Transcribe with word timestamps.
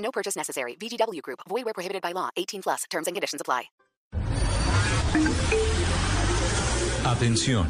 No 0.00 0.10
purchase 0.10 0.36
necessary. 0.36 0.76
VGW 0.76 1.22
Group. 1.22 1.40
Void 1.48 1.64
where 1.64 1.74
prohibited 1.74 2.02
by 2.02 2.12
law. 2.12 2.28
18 2.36 2.62
plus. 2.62 2.84
Terms 2.90 3.06
and 3.06 3.14
conditions 3.16 3.40
apply. 3.40 3.70
Atención. 7.04 7.66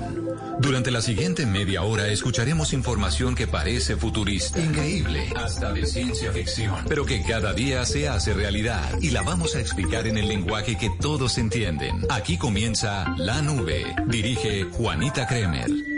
Durante 0.59 0.91
la 0.91 1.01
siguiente 1.01 1.47
media 1.47 1.83
hora 1.83 2.09
escucharemos 2.09 2.73
información 2.73 3.35
que 3.35 3.47
parece 3.47 3.97
futurista, 3.97 4.61
increíble, 4.61 5.33
hasta 5.37 5.73
de 5.73 5.87
ciencia 5.87 6.33
ficción, 6.33 6.85
pero 6.88 7.07
que 7.07 7.23
cada 7.23 7.55
día 7.55 7.85
se 7.87 8.09
hace 8.09 8.35
realidad 8.35 8.99
y 9.01 9.10
la 9.10 9.23
vamos 9.23 9.55
a 9.55 9.60
explicar 9.60 10.07
en 10.07 10.19
el 10.19 10.29
lenguaje 10.29 10.77
que 10.77 10.91
todos 11.01 11.38
entienden. 11.38 12.05
Aquí 12.10 12.37
comienza 12.37 13.15
La 13.16 13.41
Nube. 13.41 13.95
Dirige 14.07 14.65
Juanita 14.65 15.27
Kremer. 15.27 15.90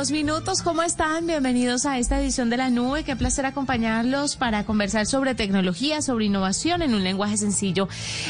32 0.00 0.12
minutos. 0.12 0.62
¿Cómo 0.62 0.82
están? 0.82 1.26
Bienvenidos 1.26 1.84
a 1.84 1.98
esta 1.98 2.18
edición 2.18 2.48
de 2.48 2.56
La 2.56 2.70
Nube. 2.70 3.04
Qué 3.04 3.16
placer 3.16 3.44
acompañarlos 3.44 4.36
para 4.36 4.64
conversar 4.64 5.04
sobre 5.04 5.34
tecnología, 5.34 6.00
sobre 6.00 6.24
innovación 6.24 6.80
en 6.80 6.94
un 6.94 7.04
lenguaje 7.04 7.36
sencillo, 7.36 7.86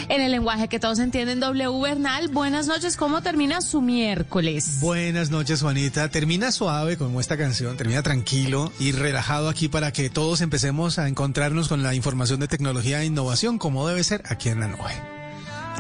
en 0.09 0.21
el 0.21 0.33
lenguaje 0.33 0.67
que 0.67 0.81
todos 0.81 0.99
entienden. 0.99 1.39
W 1.39 1.81
Bernal, 1.81 2.29
buenas 2.29 2.67
noches. 2.67 2.97
¿Cómo 2.97 3.23
termina 3.23 3.61
su 3.61 3.83
miércoles? 3.83 4.81
Buenas 4.81 5.31
noches, 5.31 5.63
Juanita. 5.63 6.09
Termina 6.09 6.51
suave 6.51 6.97
como 6.97 7.21
esta 7.21 7.37
canción, 7.37 7.77
termina 7.77 8.03
tranquilo 8.03 8.73
y 8.81 8.91
relajado 8.91 9.49
aquí 9.49 9.69
para 9.69 9.93
que 9.93 10.11
todos 10.11 10.41
empecemos 10.41 10.99
a 10.99 11.07
encontrarnos 11.07 11.69
con 11.69 11.85
la 11.85 11.95
información 11.95 12.41
de 12.41 12.49
tecnología 12.49 13.01
e 13.03 13.07
innovación 13.07 13.59
como 13.59 13.87
debe 13.87 14.03
ser 14.03 14.25
aquí 14.27 14.49
en 14.49 14.59
la 14.59 14.67
nube. 14.67 15.20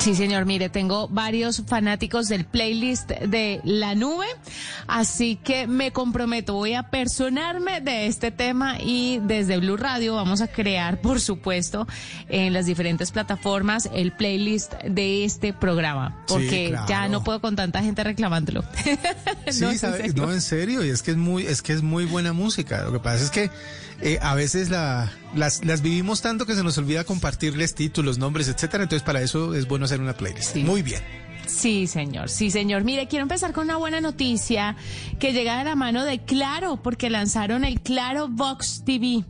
Sí, 0.00 0.14
señor. 0.14 0.46
Mire, 0.46 0.70
tengo 0.70 1.08
varios 1.08 1.62
fanáticos 1.66 2.26
del 2.28 2.46
playlist 2.46 3.10
de 3.10 3.60
La 3.64 3.94
Nube, 3.94 4.24
así 4.86 5.36
que 5.36 5.66
me 5.66 5.92
comprometo, 5.92 6.54
voy 6.54 6.72
a 6.72 6.84
personarme 6.84 7.82
de 7.82 8.06
este 8.06 8.30
tema 8.30 8.78
y 8.80 9.20
desde 9.22 9.58
Blue 9.58 9.76
Radio 9.76 10.14
vamos 10.14 10.40
a 10.40 10.46
crear, 10.48 11.02
por 11.02 11.20
supuesto, 11.20 11.86
en 12.30 12.54
las 12.54 12.64
diferentes 12.64 13.10
plataformas 13.10 13.90
el 13.92 14.12
playlist 14.12 14.72
de 14.84 15.24
este 15.26 15.52
programa, 15.52 16.16
Sí, 16.26 16.32
porque 16.34 16.68
claro. 16.70 16.86
ya 16.88 17.08
no 17.08 17.22
puedo 17.22 17.42
con 17.42 17.54
tanta 17.54 17.82
gente 17.82 18.02
reclamándolo. 18.02 18.64
Sí, 19.50 19.64
No, 20.14 20.26
no, 20.26 20.32
en 20.32 20.40
serio, 20.40 20.84
y 20.84 20.88
es 20.90 21.02
que 21.02 21.10
es 21.10 21.16
muy, 21.16 21.44
es 21.44 21.60
que 21.60 21.72
es 21.72 21.82
muy 21.82 22.04
buena 22.06 22.32
música. 22.32 22.84
Lo 22.84 22.92
que 22.92 23.00
pasa 23.00 23.24
es 23.24 23.30
que 23.30 23.50
eh, 24.00 24.18
a 24.22 24.34
veces 24.34 24.70
la, 24.70 25.12
las, 25.34 25.64
las 25.64 25.82
vivimos 25.82 26.22
tanto 26.22 26.46
que 26.46 26.54
se 26.54 26.62
nos 26.62 26.78
olvida 26.78 27.04
compartirles 27.04 27.74
títulos, 27.74 28.18
nombres, 28.18 28.48
etcétera. 28.48 28.84
Entonces, 28.84 29.04
para 29.04 29.20
eso 29.22 29.54
es 29.54 29.66
bueno 29.68 29.84
hacer 29.84 30.00
una 30.00 30.14
playlist. 30.14 30.54
Sí. 30.54 30.62
Muy 30.64 30.82
bien. 30.82 31.02
Sí, 31.46 31.86
señor, 31.86 32.28
sí, 32.28 32.50
señor. 32.50 32.84
Mire, 32.84 33.08
quiero 33.08 33.24
empezar 33.24 33.52
con 33.52 33.64
una 33.64 33.76
buena 33.76 34.00
noticia 34.00 34.76
que 35.18 35.32
llega 35.32 35.58
de 35.58 35.64
la 35.64 35.74
mano 35.74 36.04
de 36.04 36.20
Claro, 36.20 36.80
porque 36.82 37.10
lanzaron 37.10 37.64
el 37.64 37.80
Claro 37.80 38.28
Box 38.28 38.84
TV. 38.84 39.24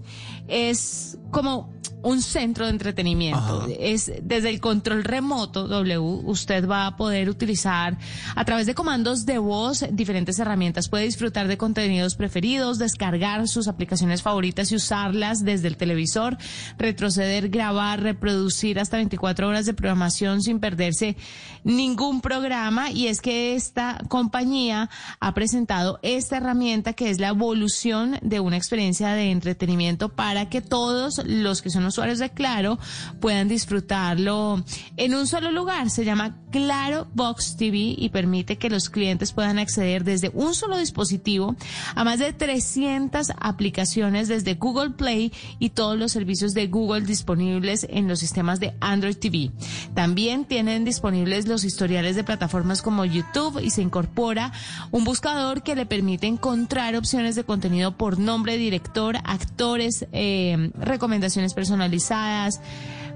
Es 0.47 1.19
como 1.30 1.72
un 2.02 2.22
centro 2.22 2.66
de 2.66 2.72
entretenimiento. 2.72 3.62
Ajá. 3.62 3.66
Es 3.78 4.12
desde 4.22 4.50
el 4.50 4.60
control 4.60 5.04
remoto 5.04 5.68
W, 5.68 5.98
usted 6.24 6.68
va 6.68 6.86
a 6.86 6.96
poder 6.96 7.28
utilizar 7.28 7.98
a 8.34 8.44
través 8.44 8.66
de 8.66 8.74
comandos 8.74 9.26
de 9.26 9.38
voz 9.38 9.84
diferentes 9.90 10.38
herramientas. 10.38 10.88
Puede 10.88 11.04
disfrutar 11.04 11.48
de 11.48 11.58
contenidos 11.58 12.14
preferidos, 12.14 12.78
descargar 12.78 13.48
sus 13.48 13.68
aplicaciones 13.68 14.22
favoritas 14.22 14.72
y 14.72 14.76
usarlas 14.76 15.44
desde 15.44 15.68
el 15.68 15.76
televisor, 15.76 16.36
retroceder, 16.78 17.48
grabar, 17.48 18.02
reproducir 18.02 18.78
hasta 18.78 18.96
24 18.96 19.48
horas 19.48 19.66
de 19.66 19.74
programación 19.74 20.42
sin 20.42 20.60
perderse 20.60 21.16
ningún 21.64 22.20
programa. 22.20 22.90
Y 22.90 23.06
es 23.08 23.20
que 23.20 23.54
esta 23.54 23.98
compañía 24.08 24.90
ha 25.20 25.34
presentado 25.34 25.98
esta 26.02 26.38
herramienta 26.38 26.92
que 26.92 27.10
es 27.10 27.20
la 27.20 27.28
evolución 27.28 28.18
de 28.22 28.40
una 28.40 28.56
experiencia 28.56 29.12
de 29.12 29.30
entretenimiento 29.30 30.08
para 30.08 30.48
que 30.48 30.60
todos 30.60 31.20
los 31.24 31.62
que 31.62 31.70
son 31.70 31.84
usuarios 31.91 32.19
de 32.19 32.31
Claro 32.31 32.78
puedan 33.21 33.48
disfrutarlo 33.48 34.65
en 34.97 35.15
un 35.15 35.27
solo 35.27 35.53
lugar. 35.53 35.91
Se 35.91 36.04
llama 36.04 36.37
Claro 36.51 37.07
Box 37.15 37.57
TV 37.57 37.95
y 37.97 38.09
permite 38.09 38.57
que 38.57 38.71
los 38.71 38.89
clientes 38.89 39.33
puedan 39.33 39.59
acceder 39.59 40.04
desde 40.04 40.31
un 40.34 40.54
solo 40.54 40.77
dispositivo 40.78 41.54
a 41.95 42.04
más 42.04 42.19
de 42.19 42.33
300 42.33 43.33
aplicaciones 43.39 44.28
desde 44.28 44.54
Google 44.54 44.91
Play 44.91 45.33
y 45.59 45.71
todos 45.71 45.98
los 45.98 46.13
servicios 46.13 46.54
de 46.54 46.66
Google 46.66 47.03
disponibles 47.03 47.87
en 47.91 48.09
los 48.09 48.19
sistemas 48.19 48.60
de 48.60 48.75
Android 48.81 49.16
TV. 49.16 49.51
También 49.95 50.45
tienen 50.45 50.84
disponibles 50.84 51.47
los 51.47 51.65
historiales 51.65 52.16
de 52.16 52.25
plataformas 52.25 52.83
como 52.83 53.04
YouTube 53.04 53.60
y 53.63 53.71
se 53.71 53.83
incorpora 53.83 54.53
un 54.91 55.04
buscador 55.04 55.63
que 55.63 55.75
le 55.75 55.87
permite 55.87 56.27
encontrar 56.27 56.97
opciones 56.97 57.34
de 57.34 57.45
contenido 57.45 57.97
por 57.97 58.19
nombre, 58.19 58.57
director, 58.57 59.16
actores, 59.25 60.07
eh, 60.13 60.71
recomendaciones 60.78 61.54
personalizadas, 61.88 62.60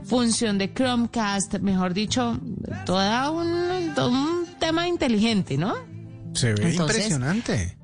función 0.04 0.58
de 0.58 0.72
Chromecast, 0.72 1.58
mejor 1.60 1.92
dicho, 1.94 2.38
toda 2.86 3.30
un, 3.30 3.92
todo 3.94 4.08
un 4.10 4.46
tema 4.58 4.88
inteligente, 4.88 5.56
¿no? 5.58 5.74
Se 6.34 6.54
ve 6.54 6.70
Entonces, 6.70 6.96
impresionante. 7.06 7.76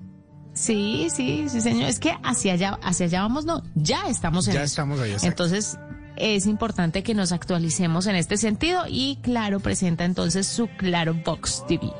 Sí, 0.54 1.08
sí, 1.14 1.46
sí, 1.48 1.60
señor. 1.60 1.88
Es 1.88 1.98
que 2.00 2.16
hacia 2.22 2.54
allá, 2.54 2.78
hacia 2.82 3.06
allá 3.06 3.22
vamos, 3.22 3.44
no, 3.44 3.62
ya 3.74 4.08
estamos 4.08 4.48
en 4.48 4.54
Ya 4.54 4.60
eso. 4.60 4.66
estamos 4.72 5.00
ahí, 5.00 5.12
exacto. 5.12 5.44
Entonces, 5.44 5.78
es 6.16 6.46
importante 6.46 7.02
que 7.02 7.14
nos 7.14 7.32
actualicemos 7.32 8.06
en 8.06 8.16
este 8.16 8.36
sentido 8.36 8.84
y 8.88 9.18
Claro 9.22 9.60
presenta 9.60 10.04
entonces 10.04 10.46
su 10.46 10.68
Claro 10.78 11.14
Box 11.24 11.64
TV. 11.68 11.90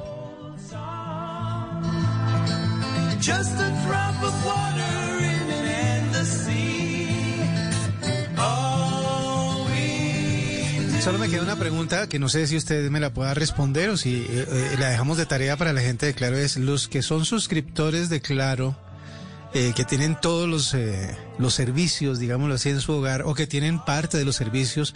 Just 3.23 3.53
a 3.61 3.69
drop 3.87 4.23
of 4.25 4.47
water 4.47 4.70
Solo 11.01 11.19
me 11.19 11.31
queda 11.31 11.43
una 11.43 11.57
pregunta 11.57 12.11
que 12.11 12.19
no 12.19 12.29
sé 12.29 12.47
si 12.47 12.59
usted 12.59 12.91
me 12.91 13.01
la 13.01 13.15
pueda 13.15 13.33
responder 13.33 13.89
o 13.89 13.97
si 13.97 14.17
eh, 14.17 14.47
eh, 14.47 14.77
la 14.79 14.91
dejamos 14.91 15.17
de 15.17 15.25
tarea 15.25 15.57
para 15.57 15.73
la 15.73 15.81
gente 15.81 16.05
de 16.05 16.13
Claro. 16.13 16.37
Es 16.37 16.59
los 16.59 16.89
que 16.89 17.01
son 17.01 17.25
suscriptores 17.25 18.11
de 18.11 18.21
Claro, 18.21 18.77
eh, 19.55 19.73
que 19.75 19.87
tienen 19.87 20.21
todos 20.21 20.47
los, 20.47 20.75
eh, 20.75 21.17
los 21.39 21.55
servicios, 21.55 22.19
digámoslo 22.19 22.55
así, 22.55 22.69
en 22.69 22.81
su 22.81 22.93
hogar 22.93 23.23
o 23.23 23.35
que 23.35 23.47
tienen 23.47 23.83
parte 23.83 24.19
de 24.19 24.27
los 24.27 24.37
servicios, 24.37 24.95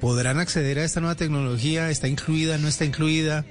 podrán 0.00 0.40
acceder 0.40 0.78
a 0.78 0.84
esta 0.84 1.00
nueva 1.00 1.16
tecnología. 1.16 1.90
¿Está 1.90 2.08
incluida? 2.08 2.56
¿No 2.56 2.66
está 2.66 2.86
incluida? 2.86 3.44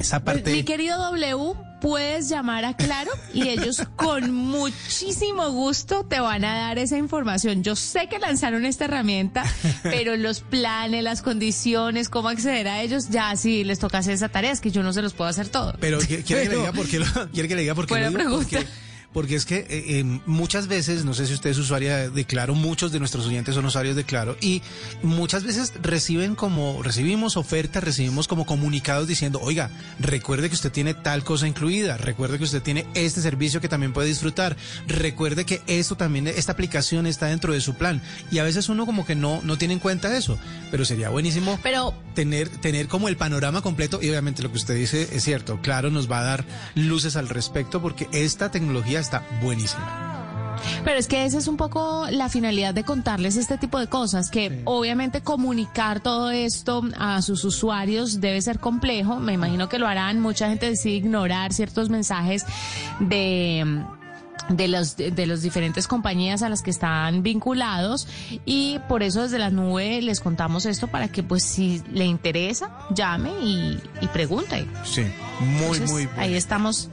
Esa 0.00 0.24
parte. 0.24 0.42
Pues, 0.42 0.56
Mi 0.56 0.64
querido 0.64 0.98
W, 0.98 1.54
puedes 1.80 2.28
llamar 2.28 2.64
a 2.64 2.74
Claro 2.76 3.10
y 3.34 3.48
ellos 3.48 3.82
con 3.96 4.30
muchísimo 4.32 5.50
gusto 5.50 6.04
te 6.04 6.20
van 6.20 6.44
a 6.44 6.54
dar 6.56 6.78
esa 6.78 6.96
información. 6.98 7.62
Yo 7.62 7.76
sé 7.76 8.08
que 8.08 8.18
lanzaron 8.18 8.64
esta 8.66 8.84
herramienta, 8.86 9.44
pero 9.82 10.16
los 10.16 10.40
planes, 10.40 11.02
las 11.02 11.22
condiciones, 11.22 12.08
cómo 12.08 12.28
acceder 12.28 12.68
a 12.68 12.82
ellos, 12.82 13.08
ya 13.10 13.34
sí 13.36 13.64
les 13.64 13.78
toca 13.78 13.98
hacer 13.98 14.14
esa 14.14 14.28
tarea, 14.28 14.52
es 14.52 14.60
que 14.60 14.70
yo 14.70 14.82
no 14.82 14.92
se 14.92 15.02
los 15.02 15.14
puedo 15.14 15.28
hacer 15.30 15.48
todo. 15.48 15.74
Pero 15.80 15.98
¿qui- 16.00 16.22
quiere 16.24 16.42
que 16.44 16.48
le 16.50 16.56
diga 16.56 16.72
por 16.72 16.86
qué 16.88 16.98
lo, 16.98 17.06
quiere 17.32 17.48
que 17.48 17.54
le 17.56 17.62
diga 17.62 17.74
por 17.74 17.86
qué 17.86 17.94
Buena 17.94 18.10
lo 18.10 18.18
digo? 18.18 18.38
pregunta. 18.40 18.50
Porque, 18.58 18.89
porque 19.12 19.34
es 19.34 19.44
que 19.44 19.58
eh, 19.58 19.66
eh, 19.70 20.20
muchas 20.26 20.68
veces, 20.68 21.04
no 21.04 21.14
sé 21.14 21.26
si 21.26 21.34
usted 21.34 21.50
es 21.50 21.58
usuaria 21.58 22.10
de 22.10 22.24
Claro, 22.24 22.54
muchos 22.54 22.92
de 22.92 23.00
nuestros 23.00 23.26
oyentes 23.26 23.54
son 23.54 23.64
usuarios 23.64 23.96
de 23.96 24.04
Claro 24.04 24.36
y 24.40 24.62
muchas 25.02 25.42
veces 25.42 25.72
reciben 25.82 26.36
como, 26.36 26.82
recibimos 26.82 27.36
ofertas, 27.36 27.82
recibimos 27.82 28.28
como 28.28 28.46
comunicados 28.46 29.08
diciendo, 29.08 29.40
oiga, 29.42 29.70
recuerde 29.98 30.48
que 30.48 30.54
usted 30.54 30.70
tiene 30.70 30.94
tal 30.94 31.24
cosa 31.24 31.48
incluida, 31.48 31.96
recuerde 31.96 32.38
que 32.38 32.44
usted 32.44 32.62
tiene 32.62 32.86
este 32.94 33.20
servicio 33.20 33.60
que 33.60 33.68
también 33.68 33.92
puede 33.92 34.08
disfrutar, 34.08 34.56
recuerde 34.86 35.44
que 35.44 35.60
esto 35.66 35.96
también, 35.96 36.28
esta 36.28 36.52
aplicación 36.52 37.06
está 37.06 37.26
dentro 37.26 37.52
de 37.52 37.60
su 37.60 37.74
plan 37.74 38.00
y 38.30 38.38
a 38.38 38.44
veces 38.44 38.68
uno 38.68 38.86
como 38.86 39.04
que 39.04 39.16
no, 39.16 39.40
no 39.42 39.58
tiene 39.58 39.74
en 39.74 39.80
cuenta 39.80 40.16
eso, 40.16 40.38
pero 40.70 40.84
sería 40.84 41.08
buenísimo 41.08 41.58
Pero 41.62 41.94
tener, 42.14 42.48
tener 42.48 42.86
como 42.86 43.08
el 43.08 43.16
panorama 43.16 43.60
completo 43.60 43.98
y 44.00 44.08
obviamente 44.08 44.42
lo 44.42 44.50
que 44.50 44.58
usted 44.58 44.76
dice 44.76 45.08
es 45.12 45.24
cierto, 45.24 45.60
claro, 45.62 45.90
nos 45.90 46.10
va 46.10 46.20
a 46.20 46.24
dar 46.24 46.44
luces 46.74 47.16
al 47.16 47.28
respecto 47.28 47.82
porque 47.82 48.08
esta 48.12 48.50
tecnología 48.50 48.99
está 49.00 49.22
buenísima. 49.42 50.10
Pero 50.84 50.98
es 50.98 51.08
que 51.08 51.24
esa 51.24 51.38
es 51.38 51.48
un 51.48 51.56
poco 51.56 52.06
la 52.10 52.28
finalidad 52.28 52.74
de 52.74 52.84
contarles 52.84 53.36
este 53.36 53.58
tipo 53.58 53.78
de 53.78 53.86
cosas, 53.86 54.30
que 54.30 54.62
obviamente 54.64 55.22
comunicar 55.22 56.00
todo 56.00 56.30
esto 56.30 56.82
a 56.98 57.22
sus 57.22 57.44
usuarios 57.44 58.20
debe 58.20 58.40
ser 58.42 58.60
complejo, 58.60 59.16
me 59.16 59.32
imagino 59.32 59.68
que 59.68 59.78
lo 59.78 59.86
harán, 59.86 60.20
mucha 60.20 60.48
gente 60.48 60.68
decide 60.68 60.94
ignorar 60.94 61.52
ciertos 61.52 61.88
mensajes 61.88 62.44
de 63.00 63.84
de 64.48 64.66
los 64.66 64.96
de 64.96 65.26
los 65.26 65.42
diferentes 65.42 65.86
compañías 65.86 66.42
a 66.42 66.48
las 66.48 66.62
que 66.62 66.70
están 66.70 67.22
vinculados 67.22 68.08
y 68.44 68.80
por 68.88 69.04
eso 69.04 69.22
desde 69.22 69.38
la 69.38 69.50
nube 69.50 70.02
les 70.02 70.20
contamos 70.20 70.66
esto 70.66 70.88
para 70.88 71.06
que 71.08 71.22
pues 71.22 71.44
si 71.44 71.82
le 71.92 72.04
interesa 72.04 72.70
llame 72.92 73.30
y, 73.42 73.78
y 74.00 74.06
pregunte. 74.08 74.66
Sí, 74.82 75.02
muy, 75.40 75.60
Entonces, 75.60 75.90
muy 75.92 76.06
bueno. 76.06 76.20
Ahí 76.20 76.34
estamos 76.34 76.88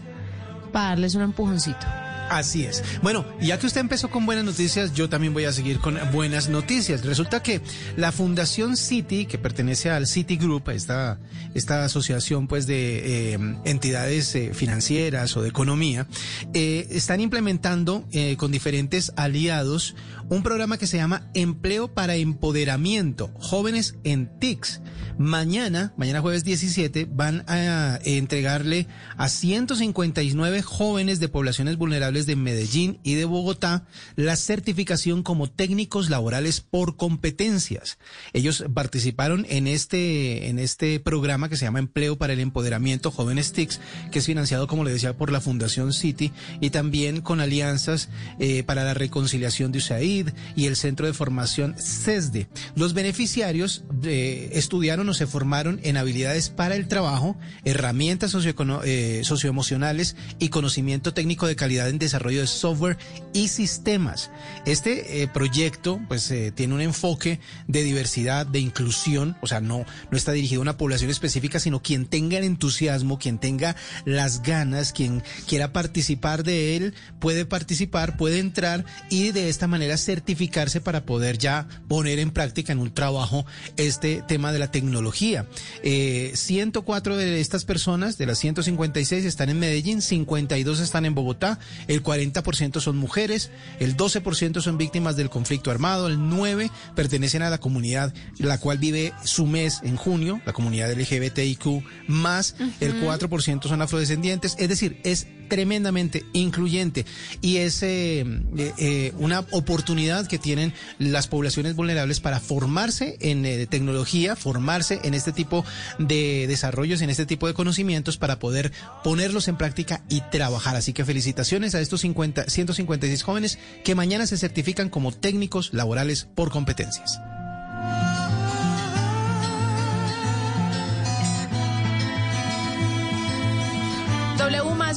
para 0.68 0.90
darles 0.90 1.16
un 1.16 1.24
empujoncito. 1.24 1.86
Así 2.30 2.64
es. 2.64 2.84
Bueno, 3.02 3.26
ya 3.40 3.58
que 3.58 3.68
usted 3.68 3.82
empezó 3.82 4.10
con 4.10 4.26
buenas 4.26 4.44
noticias, 4.44 4.94
yo 4.94 5.10
también 5.10 5.34
voy 5.34 5.46
a 5.46 5.54
seguir 5.54 5.80
con 5.80 5.98
buenas 6.12 6.50
noticias. 6.50 7.06
Resulta 7.06 7.42
que 7.42 7.62
la 7.96 8.12
Fundación 8.12 8.76
City, 8.76 9.26
que 9.26 9.38
pertenece 9.38 9.90
al 9.90 10.08
City 10.08 10.36
Group, 10.36 10.70
esta, 10.70 11.20
esta 11.54 11.86
asociación 11.86 12.48
pues 12.48 12.68
de 12.68 13.34
eh, 13.34 13.40
entidades 13.66 14.36
eh, 14.36 14.52
financieras 14.54 15.38
o 15.38 15.42
de 15.42 15.50
economía, 15.50 16.08
eh, 16.54 16.88
están 16.92 17.22
implementando 17.22 18.06
con 18.38 18.52
diferentes 18.52 19.14
aliados 19.16 19.96
un 20.30 20.44
programa 20.44 20.78
que 20.78 20.88
se 20.88 20.98
llama 20.98 21.30
Empleo 21.34 21.94
para 21.94 22.16
Empoderamiento, 22.16 23.32
Jóvenes 23.40 23.96
en 24.04 24.40
TICS. 24.40 24.82
Mañana, 25.18 25.94
mañana 25.98 26.22
jueves 26.22 26.44
17, 26.44 27.08
van 27.10 27.44
a 27.48 28.00
entregarle 28.04 28.88
a 29.16 29.30
159 29.30 30.62
jóvenes 30.62 31.20
de 31.20 31.30
poblaciones 31.30 31.78
vulnerables 31.78 32.17
de 32.26 32.36
Medellín 32.36 33.00
y 33.04 33.16
de 33.16 33.26
Bogotá 33.26 33.86
la 34.16 34.36
certificación 34.36 35.24
como 35.24 35.50
técnicos 35.50 36.10
laborales 36.10 36.62
por 36.62 36.98
competencias. 36.98 37.98
Ellos 38.34 38.66
participaron 38.74 39.46
en 39.50 39.68
este, 39.68 40.48
en 40.50 40.60
este 40.60 41.00
programa 41.00 41.50
que 41.50 41.58
se 41.58 41.66
llama 41.66 41.80
Empleo 41.80 42.18
para 42.18 42.34
el 42.34 42.40
Empoderamiento 42.40 43.12
Jóvenes 43.12 43.52
TICS, 43.52 43.80
que 44.12 44.20
es 44.20 44.26
financiado, 44.26 44.68
como 44.68 44.84
le 44.84 44.92
decía, 44.92 45.18
por 45.18 45.32
la 45.32 45.42
Fundación 45.42 45.94
City 45.94 46.32
y 46.62 46.70
también 46.70 47.22
con 47.22 47.42
alianzas 47.42 48.10
eh, 48.40 48.64
para 48.64 48.84
la 48.84 48.94
reconciliación 48.94 49.72
de 49.72 49.80
USAID 49.80 50.30
y 50.56 50.66
el 50.66 50.76
Centro 50.76 51.06
de 51.06 51.14
Formación 51.14 51.76
CESDE. 51.78 52.48
Los 52.76 52.94
beneficiarios 52.94 53.84
eh, 54.04 54.50
estudiaron 54.54 55.10
o 55.10 55.14
se 55.14 55.28
formaron 55.28 55.80
en 55.84 55.98
habilidades 55.98 56.50
para 56.50 56.76
el 56.76 56.88
trabajo, 56.88 57.38
herramientas 57.64 58.34
eh, 58.36 59.22
socioemocionales 59.24 60.16
y 60.40 60.50
conocimiento 60.50 61.14
técnico 61.14 61.48
de 61.48 61.56
calidad 61.56 61.90
en 61.90 62.00
desarrollo 62.08 62.42
de 62.42 62.48
software 62.48 62.98
y 63.34 63.50
sistemas. 63.50 64.32
Este 64.66 65.22
eh, 65.22 65.28
proyecto 65.28 66.00
pues 66.08 66.30
eh, 66.32 66.52
tiene 66.52 66.74
un 66.74 66.82
enfoque 66.82 67.40
de 67.68 67.84
diversidad, 67.84 68.46
de 68.46 68.60
inclusión, 68.60 69.38
o 69.42 69.48
sea, 69.48 69.62
no, 69.62 69.86
no 70.10 70.18
está 70.18 70.32
dirigido 70.32 70.62
a 70.62 70.64
una 70.64 70.78
población 70.78 71.12
específica, 71.12 71.60
sino 71.60 71.82
quien 71.82 72.06
tenga 72.06 72.38
el 72.38 72.44
entusiasmo, 72.44 73.20
quien 73.20 73.40
tenga 73.40 73.76
las 74.06 74.42
ganas, 74.42 74.94
quien 74.94 75.24
quiera 75.48 75.74
participar 75.74 76.44
de 76.44 76.76
él, 76.76 76.94
puede 77.20 77.46
participar, 77.46 78.18
puede 78.18 78.40
entrar 78.40 78.86
y 79.10 79.32
de 79.32 79.50
esta 79.50 79.68
manera 79.68 79.98
certificarse 79.98 80.82
para 80.82 81.06
poder 81.06 81.38
ya 81.38 81.68
poner 81.88 82.20
en 82.20 82.32
práctica 82.32 82.74
en 82.74 82.80
un 82.80 82.94
trabajo 82.94 83.46
este 83.78 84.24
tema 84.28 84.52
de 84.52 84.60
la 84.60 84.72
tecnología. 84.72 85.46
Eh, 85.84 86.32
104 86.36 87.18
de 87.18 87.40
estas 87.40 87.66
personas, 87.66 88.18
de 88.18 88.26
las 88.26 88.40
156, 88.40 89.26
están 89.26 89.50
en 89.50 89.60
Medellín, 89.60 90.02
52 90.02 90.80
están 90.80 91.06
en 91.06 91.16
Bogotá, 91.16 91.60
40% 92.04 92.80
son 92.80 92.98
mujeres, 92.98 93.52
el 93.80 93.96
12% 93.96 94.62
son 94.62 94.78
víctimas 94.78 95.16
del 95.16 95.30
conflicto 95.30 95.72
armado, 95.72 96.08
el 96.08 96.18
9% 96.18 96.72
pertenecen 96.96 97.42
a 97.42 97.50
la 97.50 97.60
comunidad 97.60 98.14
la 98.38 98.60
cual 98.60 98.78
vive 98.78 99.14
su 99.24 99.46
mes 99.46 99.82
en 99.84 99.96
junio, 99.96 100.42
la 100.46 100.54
comunidad 100.54 100.92
LGBTIQ, 100.92 101.84
más 102.08 102.56
el 102.80 103.02
4% 103.02 103.68
son 103.68 103.82
afrodescendientes, 103.82 104.56
es 104.60 104.70
decir, 104.70 105.00
es 105.04 105.28
tremendamente 105.48 106.26
incluyente 106.34 107.06
y 107.42 107.58
es 107.58 107.84
eh, 107.84 108.26
eh, 108.58 108.74
eh, 108.78 109.14
una 109.18 109.42
oportunidad 109.52 110.28
que 110.28 110.38
tienen 110.38 110.74
las 111.00 111.28
poblaciones 111.28 111.76
vulnerables 111.76 112.20
para 112.20 112.40
formarse 112.40 113.18
en 113.20 113.46
eh, 113.46 113.68
tecnología, 113.68 114.36
formarse 114.36 115.00
en 115.04 115.14
este 115.14 115.32
tipo 115.32 115.66
de 116.00 116.46
desarrollos, 116.48 117.02
en 117.02 117.10
este 117.10 117.26
tipo 117.26 117.48
de 117.48 117.54
conocimientos 117.54 118.18
para 118.18 118.40
poder 118.40 118.72
ponerlos 119.04 119.48
en 119.48 119.58
práctica 119.58 120.04
y 120.10 120.22
trabajar. 120.32 120.76
Así 120.76 120.94
que 120.94 121.06
felicitaciones 121.06 121.76
a 121.76 121.82
estos 121.82 122.02
50, 122.02 122.50
156 122.50 123.24
jóvenes 123.24 123.60
que 123.84 123.96
mañana 123.96 124.26
se 124.28 124.38
certifican 124.38 124.90
como 124.90 125.12
técnicos 125.12 125.74
laborales 125.74 126.28
por 126.36 126.52
competencias. 126.52 127.20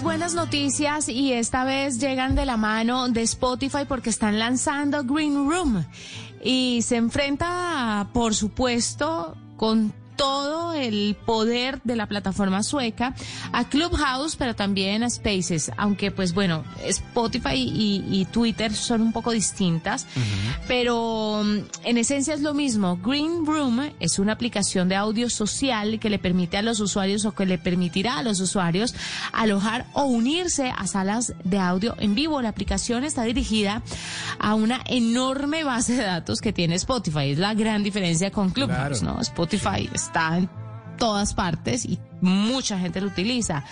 Buenas 0.03 0.35
noticias 0.35 1.09
y 1.11 1.33
esta 1.33 1.65
vez 1.65 2.01
llegan 2.01 2.35
de 2.35 2.47
la 2.47 2.57
mano 2.57 3.09
de 3.09 3.23
Spotify 3.23 3.85
porque 3.87 4.09
están 4.09 4.39
lanzando 4.39 5.05
Green 5.05 5.49
Room. 5.49 5.85
Y 6.43 6.81
se 6.83 6.97
enfrenta, 6.97 8.09
por 8.15 8.35
supuesto, 8.35 9.37
con 9.57 9.93
todo 10.21 10.75
el 10.75 11.17
poder 11.25 11.81
de 11.83 11.97
la 11.97 12.07
plataforma 12.07 12.63
sueca 12.63 13.15
a 13.53 13.65
Clubhouse, 13.71 14.37
pero 14.37 14.55
también 14.55 15.03
a 15.03 15.09
Spaces, 15.09 15.73
aunque 15.79 16.11
pues 16.11 16.35
bueno, 16.35 16.63
Spotify 16.85 17.55
y, 17.55 18.05
y 18.11 18.27
Twitter 18.27 18.75
son 18.75 19.01
un 19.01 19.13
poco 19.15 19.31
distintas, 19.31 20.07
pero 20.69 21.43
mm, 21.43 21.59
en 21.85 21.97
esencia 21.97 22.35
es 22.35 22.43
lo 22.43 22.53
mismo. 22.53 22.99
Green 23.03 23.47
Room 23.47 23.91
es 23.99 24.19
una 24.19 24.33
aplicación 24.35 24.91
de 24.91 24.97
audio 24.97 25.31
social 25.31 25.99
que 25.99 26.11
le 26.11 26.19
permite 26.19 26.59
a 26.59 26.63
los 26.63 26.81
usuarios 26.81 27.25
o 27.25 27.33
que 27.33 27.47
le 27.47 27.57
permitirá 27.57 28.19
a 28.19 28.23
los 28.23 28.41
usuarios 28.41 28.95
alojar 29.33 29.87
o 29.95 30.05
unirse 30.05 30.71
a 30.77 30.87
salas 30.87 31.33
de 31.45 31.59
audio 31.59 31.97
en 31.99 32.15
vivo. 32.15 32.43
La 32.43 32.51
aplicación 32.51 33.05
está 33.05 33.23
dirigida 33.23 33.83
a 34.39 34.55
una 34.55 34.81
enorme 34.87 35.65
base 35.65 35.95
de 35.97 36.03
datos 36.05 36.41
que 36.41 36.53
tiene 36.53 36.75
Spotify. 36.75 37.31
Es 37.31 37.39
la 37.39 37.55
gran 37.55 37.83
diferencia 37.83 38.31
con 38.31 38.51
Clubhouse, 38.51 39.01
Claro. 39.01 39.15
¿no? 39.17 39.21
Spotify 39.23 39.89
está 40.11 40.39
en 40.39 40.51
todas 40.99 41.35
partes 41.35 41.85
y 41.85 42.01
mucha 42.21 42.79
gente 42.79 43.01
lo 43.01 43.09
utiliza. 43.09 43.65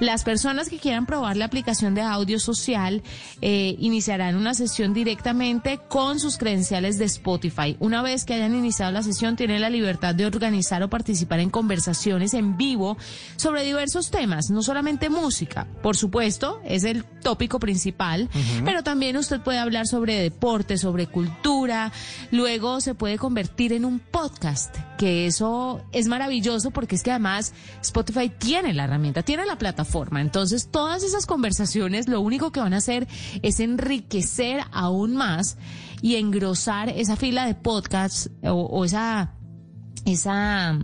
Las 0.00 0.24
personas 0.24 0.68
que 0.68 0.78
quieran 0.78 1.06
probar 1.06 1.36
la 1.36 1.46
aplicación 1.46 1.94
de 1.94 2.02
audio 2.02 2.38
social 2.38 3.02
eh, 3.40 3.76
iniciarán 3.78 4.36
una 4.36 4.54
sesión 4.54 4.94
directamente 4.94 5.80
con 5.88 6.20
sus 6.20 6.38
credenciales 6.38 6.98
de 6.98 7.04
Spotify. 7.06 7.76
Una 7.80 8.02
vez 8.02 8.24
que 8.24 8.34
hayan 8.34 8.54
iniciado 8.54 8.92
la 8.92 9.02
sesión, 9.02 9.36
tienen 9.36 9.60
la 9.60 9.70
libertad 9.70 10.14
de 10.14 10.26
organizar 10.26 10.82
o 10.82 10.88
participar 10.88 11.40
en 11.40 11.50
conversaciones 11.50 12.34
en 12.34 12.56
vivo 12.56 12.96
sobre 13.36 13.64
diversos 13.64 14.10
temas, 14.10 14.50
no 14.50 14.62
solamente 14.62 15.10
música. 15.10 15.66
Por 15.82 15.96
supuesto, 15.96 16.60
es 16.64 16.84
el 16.84 17.04
tópico 17.04 17.58
principal, 17.58 18.28
pero 18.64 18.82
también 18.82 19.16
usted 19.16 19.40
puede 19.40 19.58
hablar 19.58 19.86
sobre 19.86 20.20
deporte, 20.20 20.78
sobre 20.78 21.06
cultura. 21.06 21.92
Luego 22.30 22.80
se 22.80 22.94
puede 22.94 23.18
convertir 23.18 23.72
en 23.72 23.84
un 23.84 23.98
podcast, 23.98 24.74
que 24.98 25.26
eso 25.26 25.82
es 25.92 26.06
maravilloso 26.06 26.70
porque 26.70 26.96
es 26.96 27.02
que 27.02 27.10
además 27.10 27.52
Spotify 27.82 27.95
tiene 28.04 28.74
la 28.74 28.84
herramienta, 28.84 29.22
tiene 29.22 29.46
la 29.46 29.58
plataforma. 29.58 30.20
Entonces, 30.20 30.70
todas 30.70 31.02
esas 31.02 31.26
conversaciones 31.26 32.08
lo 32.08 32.20
único 32.20 32.52
que 32.52 32.60
van 32.60 32.74
a 32.74 32.78
hacer 32.78 33.06
es 33.42 33.60
enriquecer 33.60 34.60
aún 34.72 35.16
más 35.16 35.56
y 36.02 36.16
engrosar 36.16 36.88
esa 36.88 37.16
fila 37.16 37.46
de 37.46 37.54
podcasts 37.54 38.30
o, 38.42 38.52
o 38.52 38.84
esa, 38.84 39.32
esa, 40.04 40.78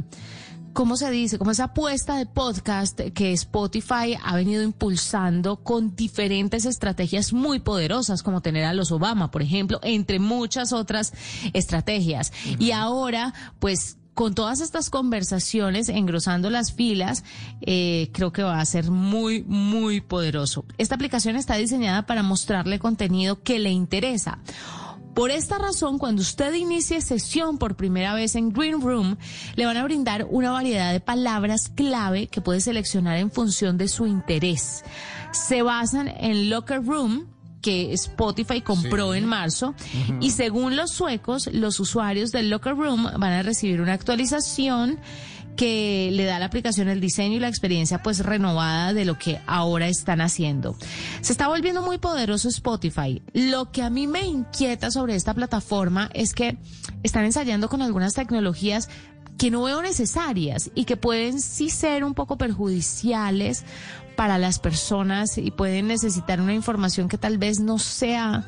¿cómo 0.72 0.96
se 0.96 1.10
dice? 1.10 1.38
Como 1.38 1.50
esa 1.50 1.64
apuesta 1.64 2.16
de 2.16 2.26
podcast 2.26 3.00
que 3.14 3.32
Spotify 3.32 4.16
ha 4.22 4.34
venido 4.34 4.62
impulsando 4.62 5.62
con 5.62 5.94
diferentes 5.94 6.64
estrategias 6.64 7.32
muy 7.32 7.60
poderosas, 7.60 8.22
como 8.22 8.40
tener 8.40 8.64
a 8.64 8.74
los 8.74 8.90
Obama, 8.90 9.30
por 9.30 9.42
ejemplo, 9.42 9.80
entre 9.82 10.18
muchas 10.18 10.72
otras 10.72 11.12
estrategias. 11.52 12.32
Y 12.58 12.70
ahora, 12.70 13.34
pues, 13.58 13.98
con 14.14 14.34
todas 14.34 14.60
estas 14.60 14.90
conversaciones, 14.90 15.88
engrosando 15.88 16.50
las 16.50 16.72
filas, 16.72 17.24
eh, 17.62 18.10
creo 18.12 18.32
que 18.32 18.42
va 18.42 18.60
a 18.60 18.64
ser 18.66 18.90
muy, 18.90 19.42
muy 19.44 20.00
poderoso. 20.00 20.64
Esta 20.78 20.94
aplicación 20.94 21.36
está 21.36 21.56
diseñada 21.56 22.06
para 22.06 22.22
mostrarle 22.22 22.78
contenido 22.78 23.42
que 23.42 23.58
le 23.58 23.70
interesa. 23.70 24.38
Por 25.14 25.30
esta 25.30 25.58
razón, 25.58 25.98
cuando 25.98 26.22
usted 26.22 26.54
inicie 26.54 27.02
sesión 27.02 27.58
por 27.58 27.76
primera 27.76 28.14
vez 28.14 28.34
en 28.34 28.50
Green 28.50 28.80
Room, 28.80 29.18
le 29.56 29.66
van 29.66 29.76
a 29.76 29.84
brindar 29.84 30.26
una 30.30 30.50
variedad 30.50 30.90
de 30.90 31.00
palabras 31.00 31.68
clave 31.68 32.28
que 32.28 32.40
puede 32.40 32.62
seleccionar 32.62 33.18
en 33.18 33.30
función 33.30 33.76
de 33.76 33.88
su 33.88 34.06
interés. 34.06 34.84
Se 35.32 35.60
basan 35.60 36.08
en 36.08 36.48
Locker 36.48 36.82
Room, 36.82 37.26
que 37.62 37.92
Spotify 37.94 38.60
compró 38.60 39.14
en 39.14 39.24
marzo 39.24 39.74
y 40.20 40.32
según 40.32 40.76
los 40.76 40.90
suecos, 40.90 41.48
los 41.52 41.80
usuarios 41.80 42.30
del 42.32 42.50
Locker 42.50 42.76
Room 42.76 43.04
van 43.04 43.32
a 43.32 43.42
recibir 43.42 43.80
una 43.80 43.94
actualización 43.94 44.98
que 45.56 46.10
le 46.12 46.24
da 46.24 46.36
a 46.36 46.38
la 46.38 46.46
aplicación 46.46 46.88
el 46.88 47.00
diseño 47.00 47.36
y 47.36 47.40
la 47.40 47.48
experiencia 47.48 48.02
pues 48.02 48.20
renovada 48.20 48.92
de 48.94 49.04
lo 49.04 49.18
que 49.18 49.40
ahora 49.46 49.86
están 49.86 50.20
haciendo. 50.20 50.76
Se 51.20 51.32
está 51.32 51.48
volviendo 51.48 51.82
muy 51.82 51.98
poderoso 51.98 52.48
Spotify. 52.48 53.22
Lo 53.32 53.70
que 53.70 53.82
a 53.82 53.90
mí 53.90 54.06
me 54.06 54.22
inquieta 54.26 54.90
sobre 54.90 55.14
esta 55.14 55.34
plataforma 55.34 56.10
es 56.14 56.32
que 56.32 56.56
están 57.02 57.24
ensayando 57.24 57.68
con 57.68 57.82
algunas 57.82 58.14
tecnologías 58.14 58.88
que 59.38 59.50
no 59.50 59.62
veo 59.64 59.82
necesarias 59.82 60.70
y 60.74 60.84
que 60.84 60.96
pueden 60.96 61.40
sí 61.40 61.70
ser 61.70 62.04
un 62.04 62.14
poco 62.14 62.38
perjudiciales 62.38 63.64
para 64.16 64.38
las 64.38 64.58
personas 64.58 65.38
y 65.38 65.50
pueden 65.50 65.88
necesitar 65.88 66.40
una 66.40 66.54
información 66.54 67.08
que 67.08 67.18
tal 67.18 67.38
vez 67.38 67.60
no 67.60 67.78
sea 67.78 68.46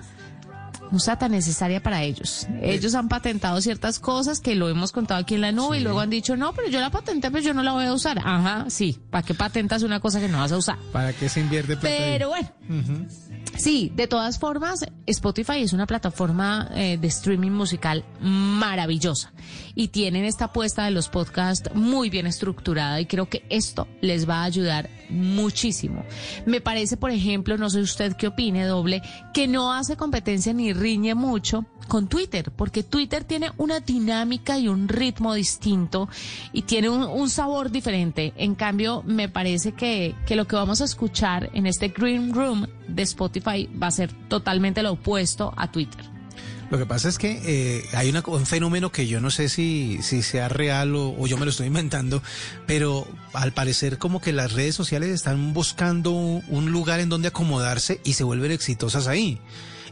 no 0.90 1.00
sea 1.00 1.18
tan 1.18 1.32
necesaria 1.32 1.82
para 1.82 2.02
ellos. 2.02 2.46
Ellos 2.62 2.94
han 2.94 3.08
patentado 3.08 3.60
ciertas 3.60 3.98
cosas 3.98 4.40
que 4.40 4.54
lo 4.54 4.68
hemos 4.68 4.92
contado 4.92 5.20
aquí 5.20 5.34
en 5.34 5.40
la 5.40 5.52
nube 5.52 5.78
y 5.78 5.80
luego 5.80 6.00
han 6.00 6.10
dicho, 6.10 6.36
no, 6.36 6.52
pero 6.52 6.68
yo 6.68 6.80
la 6.80 6.90
patenté, 6.90 7.30
pero 7.30 7.42
yo 7.42 7.54
no 7.54 7.62
la 7.62 7.72
voy 7.72 7.84
a 7.84 7.92
usar. 7.92 8.18
Ajá, 8.18 8.66
sí, 8.68 8.98
¿para 9.10 9.24
qué 9.24 9.34
patentas 9.34 9.82
una 9.82 10.00
cosa 10.00 10.20
que 10.20 10.28
no 10.28 10.38
vas 10.38 10.52
a 10.52 10.56
usar? 10.56 10.78
¿Para 10.92 11.12
qué 11.12 11.28
se 11.28 11.40
invierte 11.40 11.72
ahí? 11.72 11.78
Pero 11.80 12.28
bueno, 12.28 12.48
sí, 13.56 13.92
de 13.94 14.06
todas 14.06 14.38
formas, 14.38 14.86
Spotify 15.06 15.62
es 15.62 15.72
una 15.72 15.86
plataforma 15.86 16.70
eh, 16.74 16.96
de 16.96 17.08
streaming 17.08 17.50
musical 17.50 18.04
maravillosa 18.20 19.32
y 19.74 19.88
tienen 19.88 20.24
esta 20.24 20.46
apuesta 20.46 20.84
de 20.84 20.92
los 20.92 21.08
podcasts 21.08 21.70
muy 21.74 22.08
bien 22.10 22.26
estructurada 22.26 23.00
y 23.00 23.06
creo 23.06 23.28
que 23.28 23.44
esto 23.50 23.88
les 24.00 24.28
va 24.28 24.42
a 24.42 24.44
ayudar 24.44 24.88
muchísimo. 25.08 26.04
Me 26.46 26.60
parece, 26.60 26.96
por 26.96 27.10
ejemplo, 27.10 27.56
no 27.56 27.70
sé 27.70 27.80
usted 27.80 28.14
qué 28.16 28.28
opine, 28.28 28.64
doble, 28.64 29.02
que 29.32 29.46
no 29.48 29.72
hace 29.72 29.96
competencia 29.96 30.52
ni 30.52 30.72
riñe 30.72 31.14
mucho 31.14 31.64
con 31.88 32.08
Twitter, 32.08 32.50
porque 32.50 32.82
Twitter 32.82 33.24
tiene 33.24 33.52
una 33.58 33.80
dinámica 33.80 34.58
y 34.58 34.68
un 34.68 34.88
ritmo 34.88 35.34
distinto 35.34 36.08
y 36.52 36.62
tiene 36.62 36.88
un, 36.88 37.30
sabor 37.30 37.70
diferente. 37.70 38.32
En 38.36 38.54
cambio, 38.54 39.02
me 39.04 39.28
parece 39.28 39.72
que, 39.72 40.14
que 40.26 40.36
lo 40.36 40.46
que 40.46 40.56
vamos 40.56 40.80
a 40.80 40.84
escuchar 40.84 41.50
en 41.54 41.66
este 41.66 41.88
Green 41.88 42.32
Room 42.32 42.66
de 42.88 43.02
Spotify 43.02 43.68
va 43.80 43.88
a 43.88 43.90
ser 43.90 44.12
totalmente 44.28 44.82
lo 44.82 44.92
opuesto 44.92 45.52
a 45.56 45.70
Twitter. 45.70 46.13
Lo 46.70 46.78
que 46.78 46.86
pasa 46.86 47.08
es 47.08 47.18
que 47.18 47.40
eh, 47.44 47.84
hay 47.92 48.12
un 48.26 48.46
fenómeno 48.46 48.90
que 48.90 49.06
yo 49.06 49.20
no 49.20 49.30
sé 49.30 49.48
si, 49.48 49.98
si 50.02 50.22
sea 50.22 50.48
real 50.48 50.94
o, 50.96 51.14
o 51.18 51.26
yo 51.26 51.36
me 51.36 51.44
lo 51.44 51.50
estoy 51.50 51.66
inventando, 51.68 52.22
pero 52.66 53.06
al 53.32 53.52
parecer 53.52 53.98
como 53.98 54.20
que 54.20 54.32
las 54.32 54.52
redes 54.52 54.74
sociales 54.74 55.10
están 55.10 55.52
buscando 55.52 56.10
un 56.12 56.70
lugar 56.70 57.00
en 57.00 57.08
donde 57.08 57.28
acomodarse 57.28 58.00
y 58.04 58.14
se 58.14 58.24
vuelven 58.24 58.50
exitosas 58.50 59.06
ahí. 59.06 59.40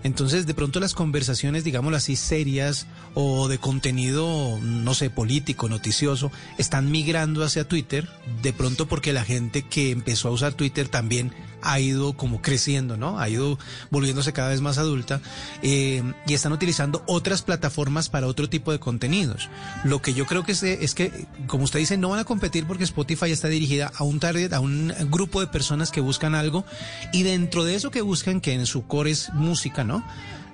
Entonces, 0.04 0.46
de 0.46 0.54
pronto 0.54 0.80
las 0.80 0.94
conversaciones, 0.94 1.62
digámoslo 1.62 1.96
así, 1.96 2.16
serias 2.16 2.86
o 3.14 3.46
de 3.46 3.58
contenido, 3.58 4.58
no 4.60 4.94
sé, 4.94 5.10
político, 5.10 5.68
noticioso, 5.68 6.32
están 6.58 6.90
migrando 6.90 7.44
hacia 7.44 7.68
Twitter, 7.68 8.08
de 8.42 8.52
pronto 8.52 8.88
porque 8.88 9.12
la 9.12 9.24
gente 9.24 9.62
que 9.62 9.90
empezó 9.90 10.28
a 10.28 10.32
usar 10.32 10.54
Twitter 10.54 10.88
también 10.88 11.32
ha 11.62 11.80
ido 11.80 12.14
como 12.14 12.42
creciendo, 12.42 12.96
¿no? 12.96 13.18
Ha 13.18 13.28
ido 13.28 13.58
volviéndose 13.90 14.32
cada 14.32 14.48
vez 14.48 14.60
más 14.60 14.78
adulta 14.78 15.20
eh, 15.62 16.02
y 16.26 16.34
están 16.34 16.52
utilizando 16.52 17.02
otras 17.06 17.42
plataformas 17.42 18.08
para 18.08 18.26
otro 18.26 18.48
tipo 18.48 18.72
de 18.72 18.80
contenidos. 18.80 19.48
Lo 19.84 20.02
que 20.02 20.14
yo 20.14 20.26
creo 20.26 20.44
que 20.44 20.52
es, 20.52 20.62
es 20.62 20.94
que, 20.94 21.26
como 21.46 21.64
usted 21.64 21.78
dice, 21.78 21.96
no 21.96 22.10
van 22.10 22.20
a 22.20 22.24
competir 22.24 22.66
porque 22.66 22.84
Spotify 22.84 23.30
está 23.30 23.48
dirigida 23.48 23.92
a 23.96 24.04
un 24.04 24.20
target, 24.20 24.52
a 24.52 24.60
un 24.60 24.92
grupo 25.10 25.40
de 25.40 25.46
personas 25.46 25.90
que 25.90 26.00
buscan 26.00 26.34
algo 26.34 26.64
y 27.12 27.22
dentro 27.22 27.64
de 27.64 27.74
eso 27.74 27.90
que 27.90 28.02
buscan, 28.02 28.40
que 28.40 28.52
en 28.52 28.66
su 28.66 28.86
core 28.86 29.10
es 29.10 29.32
música, 29.32 29.84
¿no? 29.84 30.04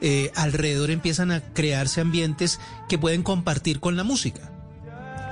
Eh, 0.01 0.31
alrededor 0.37 0.91
empiezan 0.91 1.33
a 1.33 1.41
crearse 1.41 2.01
ambientes 2.01 2.61
que 2.89 2.99
pueden 2.99 3.23
compartir 3.23 3.81
con 3.81 3.97
la 3.97 4.05
música. 4.05 4.58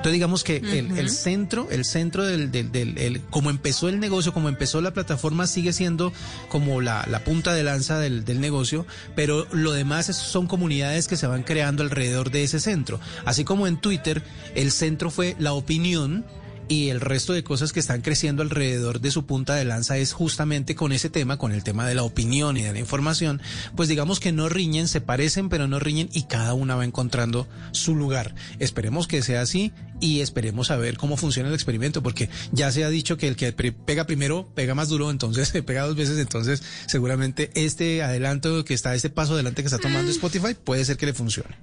Entonces 0.06 0.18
digamos 0.18 0.44
que 0.44 0.58
el, 0.58 0.96
el 0.98 1.10
centro, 1.10 1.66
el 1.68 1.84
centro 1.84 2.24
del, 2.24 2.52
del, 2.52 2.70
del- 2.70 2.96
el- 2.96 3.20
como 3.22 3.50
empezó 3.50 3.88
el 3.88 3.98
negocio, 3.98 4.32
como 4.32 4.48
empezó 4.48 4.80
la 4.80 4.92
plataforma, 4.92 5.48
sigue 5.48 5.72
siendo 5.72 6.12
como 6.48 6.80
la, 6.80 7.04
la 7.10 7.24
punta 7.24 7.52
de 7.54 7.64
lanza 7.64 7.98
del, 7.98 8.24
del 8.24 8.40
negocio, 8.40 8.86
pero 9.16 9.48
lo 9.50 9.72
demás 9.72 10.08
es- 10.08 10.16
son 10.16 10.46
comunidades 10.46 11.08
que 11.08 11.16
se 11.16 11.26
van 11.26 11.42
creando 11.42 11.82
alrededor 11.82 12.30
de 12.30 12.44
ese 12.44 12.60
centro. 12.60 13.00
Así 13.24 13.42
como 13.42 13.66
en 13.66 13.78
Twitter, 13.78 14.22
el 14.54 14.70
centro 14.70 15.10
fue 15.10 15.34
la 15.40 15.54
opinión 15.54 16.24
y 16.68 16.88
el 16.88 17.00
resto 17.00 17.32
de 17.32 17.44
cosas 17.44 17.72
que 17.72 17.80
están 17.80 18.02
creciendo 18.02 18.42
alrededor 18.42 19.00
de 19.00 19.10
su 19.10 19.26
punta 19.26 19.54
de 19.54 19.64
lanza 19.64 19.98
es 19.98 20.12
justamente 20.12 20.74
con 20.74 20.92
ese 20.92 21.10
tema, 21.10 21.38
con 21.38 21.52
el 21.52 21.62
tema 21.62 21.86
de 21.86 21.94
la 21.94 22.02
opinión 22.02 22.56
y 22.56 22.62
de 22.62 22.72
la 22.72 22.78
información, 22.78 23.40
pues 23.74 23.88
digamos 23.88 24.20
que 24.20 24.32
no 24.32 24.48
riñen, 24.48 24.88
se 24.88 25.00
parecen 25.00 25.48
pero 25.48 25.68
no 25.68 25.78
riñen 25.78 26.08
y 26.12 26.24
cada 26.24 26.54
una 26.54 26.76
va 26.76 26.84
encontrando 26.84 27.46
su 27.72 27.94
lugar. 27.94 28.34
Esperemos 28.58 29.06
que 29.06 29.22
sea 29.22 29.42
así 29.42 29.72
y 30.00 30.20
esperemos 30.20 30.70
a 30.70 30.76
ver 30.76 30.96
cómo 30.96 31.16
funciona 31.16 31.48
el 31.48 31.54
experimento, 31.54 32.02
porque 32.02 32.28
ya 32.52 32.70
se 32.72 32.84
ha 32.84 32.88
dicho 32.88 33.16
que 33.16 33.28
el 33.28 33.36
que 33.36 33.52
pega 33.52 34.06
primero 34.06 34.48
pega 34.54 34.74
más 34.74 34.88
duro, 34.88 35.10
entonces 35.10 35.48
se 35.56 35.62
pega 35.62 35.86
dos 35.86 35.96
veces, 35.96 36.18
entonces 36.18 36.62
seguramente 36.86 37.50
este 37.54 38.02
adelanto 38.02 38.64
que 38.64 38.74
está, 38.74 38.94
este 38.94 39.10
paso 39.10 39.34
adelante 39.34 39.62
que 39.62 39.66
está 39.66 39.78
tomando 39.78 40.10
Spotify 40.10 40.54
puede 40.54 40.84
ser 40.84 40.96
que 40.96 41.06
le 41.06 41.14
funcione. 41.14 41.56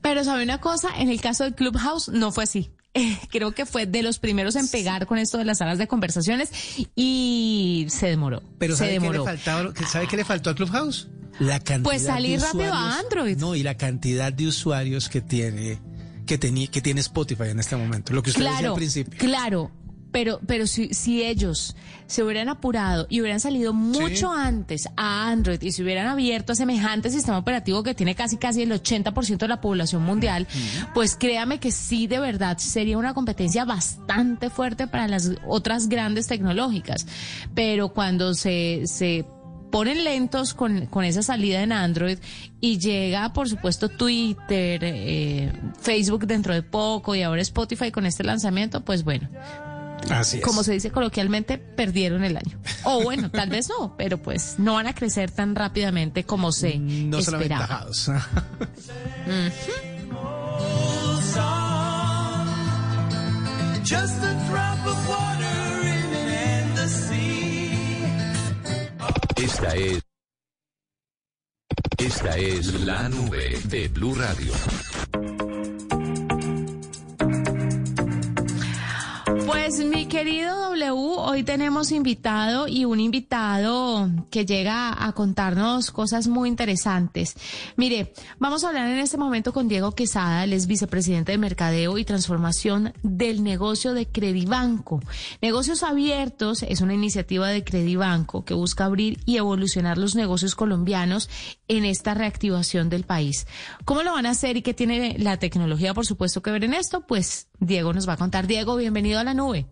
Pero 0.00 0.22
sabe 0.24 0.44
una 0.44 0.60
cosa, 0.60 0.90
en 0.98 1.10
el 1.10 1.20
caso 1.20 1.44
del 1.44 1.54
Clubhouse 1.54 2.08
no 2.08 2.30
fue 2.30 2.44
así. 2.44 2.70
Eh, 2.96 3.18
creo 3.30 3.52
que 3.52 3.66
fue 3.66 3.86
de 3.86 4.02
los 4.02 4.18
primeros 4.18 4.56
en 4.56 4.68
pegar 4.68 5.06
con 5.06 5.18
esto 5.18 5.38
de 5.38 5.44
las 5.44 5.58
salas 5.58 5.78
de 5.78 5.86
conversaciones 5.86 6.50
y 6.94 7.86
se 7.90 8.06
demoró. 8.08 8.42
Pero 8.58 8.74
se 8.74 8.78
¿sabe 8.78 8.90
qué, 8.90 8.94
le 8.94 9.00
demoró. 9.02 9.24
faltaba, 9.24 9.72
¿sabe 9.88 10.06
qué 10.08 10.16
le 10.16 10.24
faltó 10.24 10.50
a 10.50 10.54
Clubhouse? 10.54 11.08
La 11.38 11.58
cantidad 11.60 11.82
Pues 11.82 12.02
salir 12.04 12.40
de 12.40 12.46
rápido 12.46 12.72
a 12.72 12.98
Android. 12.98 13.36
No, 13.36 13.54
y 13.54 13.62
la 13.62 13.76
cantidad 13.76 14.32
de 14.32 14.46
usuarios 14.46 15.08
que 15.10 15.20
tiene 15.20 15.78
que, 16.26 16.40
teni- 16.40 16.68
que 16.70 16.80
tiene 16.80 17.00
Spotify 17.02 17.44
en 17.50 17.60
este 17.60 17.76
momento. 17.76 18.12
Lo 18.14 18.22
que 18.22 18.30
usted 18.30 18.42
decía 18.42 18.58
Claro, 18.58 18.72
al 18.74 18.78
principio. 18.78 19.18
claro. 19.18 19.70
Pero, 20.16 20.40
pero 20.46 20.66
si, 20.66 20.94
si 20.94 21.22
ellos 21.22 21.76
se 22.06 22.22
hubieran 22.22 22.48
apurado 22.48 23.06
y 23.10 23.20
hubieran 23.20 23.38
salido 23.38 23.74
mucho 23.74 24.32
antes 24.32 24.88
a 24.96 25.28
Android 25.28 25.60
y 25.60 25.72
se 25.72 25.82
hubieran 25.82 26.06
abierto 26.06 26.54
a 26.54 26.56
semejante 26.56 27.10
sistema 27.10 27.36
operativo 27.36 27.82
que 27.82 27.92
tiene 27.92 28.14
casi 28.14 28.38
casi 28.38 28.62
el 28.62 28.72
80% 28.72 29.36
de 29.36 29.48
la 29.48 29.60
población 29.60 30.02
mundial, 30.04 30.46
pues 30.94 31.16
créame 31.16 31.60
que 31.60 31.70
sí 31.70 32.06
de 32.06 32.18
verdad 32.18 32.56
sería 32.56 32.96
una 32.96 33.12
competencia 33.12 33.66
bastante 33.66 34.48
fuerte 34.48 34.86
para 34.86 35.06
las 35.06 35.32
otras 35.46 35.86
grandes 35.86 36.28
tecnológicas. 36.28 37.06
Pero 37.54 37.90
cuando 37.90 38.32
se, 38.32 38.86
se 38.86 39.26
ponen 39.70 40.02
lentos 40.02 40.54
con, 40.54 40.86
con 40.86 41.04
esa 41.04 41.22
salida 41.22 41.62
en 41.62 41.72
Android 41.72 42.18
y 42.58 42.78
llega, 42.78 43.34
por 43.34 43.50
supuesto, 43.50 43.90
Twitter, 43.90 44.80
eh, 44.82 45.52
Facebook 45.78 46.26
dentro 46.26 46.54
de 46.54 46.62
poco 46.62 47.14
y 47.14 47.22
ahora 47.22 47.42
Spotify 47.42 47.90
con 47.90 48.06
este 48.06 48.24
lanzamiento, 48.24 48.82
pues 48.82 49.04
bueno, 49.04 49.28
Así 50.10 50.38
es. 50.38 50.42
como 50.44 50.62
se 50.62 50.72
dice 50.72 50.90
coloquialmente, 50.90 51.58
perdieron 51.58 52.22
el 52.24 52.36
año. 52.36 52.58
O 52.84 53.02
bueno, 53.02 53.30
tal 53.30 53.50
vez 53.50 53.68
no, 53.68 53.96
pero 53.96 54.18
pues 54.18 54.54
no 54.58 54.74
van 54.74 54.86
a 54.86 54.94
crecer 54.94 55.30
tan 55.30 55.54
rápidamente 55.54 56.24
como 56.24 56.52
se 56.52 56.78
no 56.78 57.20
son 57.22 57.34
esperaba. 57.34 57.64
aventajados. 57.64 58.10
Just 63.84 64.18
a 64.20 64.34
drop 64.48 64.86
of 64.86 65.08
water 65.08 65.86
in 65.86 66.14
an 66.14 66.28
endless 66.28 66.92
sea. 67.08 68.32
Esta 69.36 69.74
es. 69.76 70.02
Esta 71.98 72.36
es 72.36 72.74
la 72.84 73.08
nube 73.08 73.60
de 73.68 73.88
Blue 73.88 74.14
Radio. 74.14 74.52
Pues 79.46 79.78
mi 79.84 80.06
querido 80.06 80.56
W, 80.70 80.90
hoy 80.90 81.44
tenemos 81.44 81.92
invitado 81.92 82.66
y 82.66 82.84
un 82.84 82.98
invitado 82.98 84.10
que 84.28 84.44
llega 84.44 85.06
a 85.06 85.12
contarnos 85.12 85.92
cosas 85.92 86.26
muy 86.26 86.48
interesantes. 86.48 87.36
Mire, 87.76 88.12
vamos 88.40 88.64
a 88.64 88.68
hablar 88.68 88.88
en 88.88 88.98
este 88.98 89.16
momento 89.16 89.52
con 89.52 89.68
Diego 89.68 89.92
Quesada, 89.92 90.42
él 90.42 90.52
es 90.52 90.66
vicepresidente 90.66 91.30
de 91.30 91.38
Mercadeo 91.38 91.96
y 91.96 92.04
Transformación 92.04 92.92
del 93.04 93.44
negocio 93.44 93.94
de 93.94 94.06
Credibanco. 94.06 95.00
Negocios 95.40 95.84
Abiertos 95.84 96.64
es 96.64 96.80
una 96.80 96.94
iniciativa 96.94 97.48
de 97.48 97.62
Credibanco 97.62 98.44
que 98.44 98.54
busca 98.54 98.84
abrir 98.84 99.20
y 99.26 99.36
evolucionar 99.36 99.96
los 99.96 100.16
negocios 100.16 100.56
colombianos 100.56 101.30
en 101.68 101.84
esta 101.84 102.14
reactivación 102.14 102.88
del 102.88 103.04
país. 103.04 103.46
¿Cómo 103.84 104.02
lo 104.02 104.12
van 104.12 104.26
a 104.26 104.30
hacer 104.30 104.56
y 104.56 104.62
qué 104.62 104.74
tiene 104.74 105.16
la 105.18 105.38
tecnología, 105.38 105.94
por 105.94 106.06
supuesto, 106.06 106.42
que 106.42 106.50
ver 106.50 106.64
en 106.64 106.74
esto? 106.74 107.06
Pues 107.06 107.48
Diego 107.58 107.92
nos 107.92 108.08
va 108.08 108.14
a 108.14 108.16
contar. 108.16 108.46
Diego, 108.46 108.76
bienvenido 108.76 109.18
a 109.18 109.24
la 109.24 109.34
nube. 109.34 109.66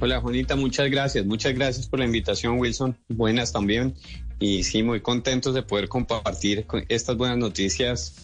Hola 0.00 0.20
Juanita, 0.20 0.56
muchas 0.56 0.90
gracias. 0.90 1.24
Muchas 1.24 1.54
gracias 1.54 1.86
por 1.86 2.00
la 2.00 2.04
invitación, 2.04 2.58
Wilson. 2.58 2.96
Buenas 3.08 3.52
también. 3.52 3.94
Y 4.38 4.64
sí, 4.64 4.82
muy 4.82 5.00
contentos 5.00 5.54
de 5.54 5.62
poder 5.62 5.88
compartir 5.88 6.66
estas 6.88 7.16
buenas 7.16 7.38
noticias 7.38 8.14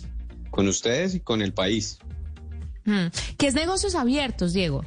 con 0.51 0.69
ustedes 0.69 1.15
y 1.15 1.21
con 1.21 1.43
el 1.43 1.53
país. 1.53 1.99
Mm. 2.85 3.07
¿Qué 3.39 3.47
es 3.47 3.55
negocios 3.55 3.95
abiertos, 3.95 4.53
Diego? 4.53 4.85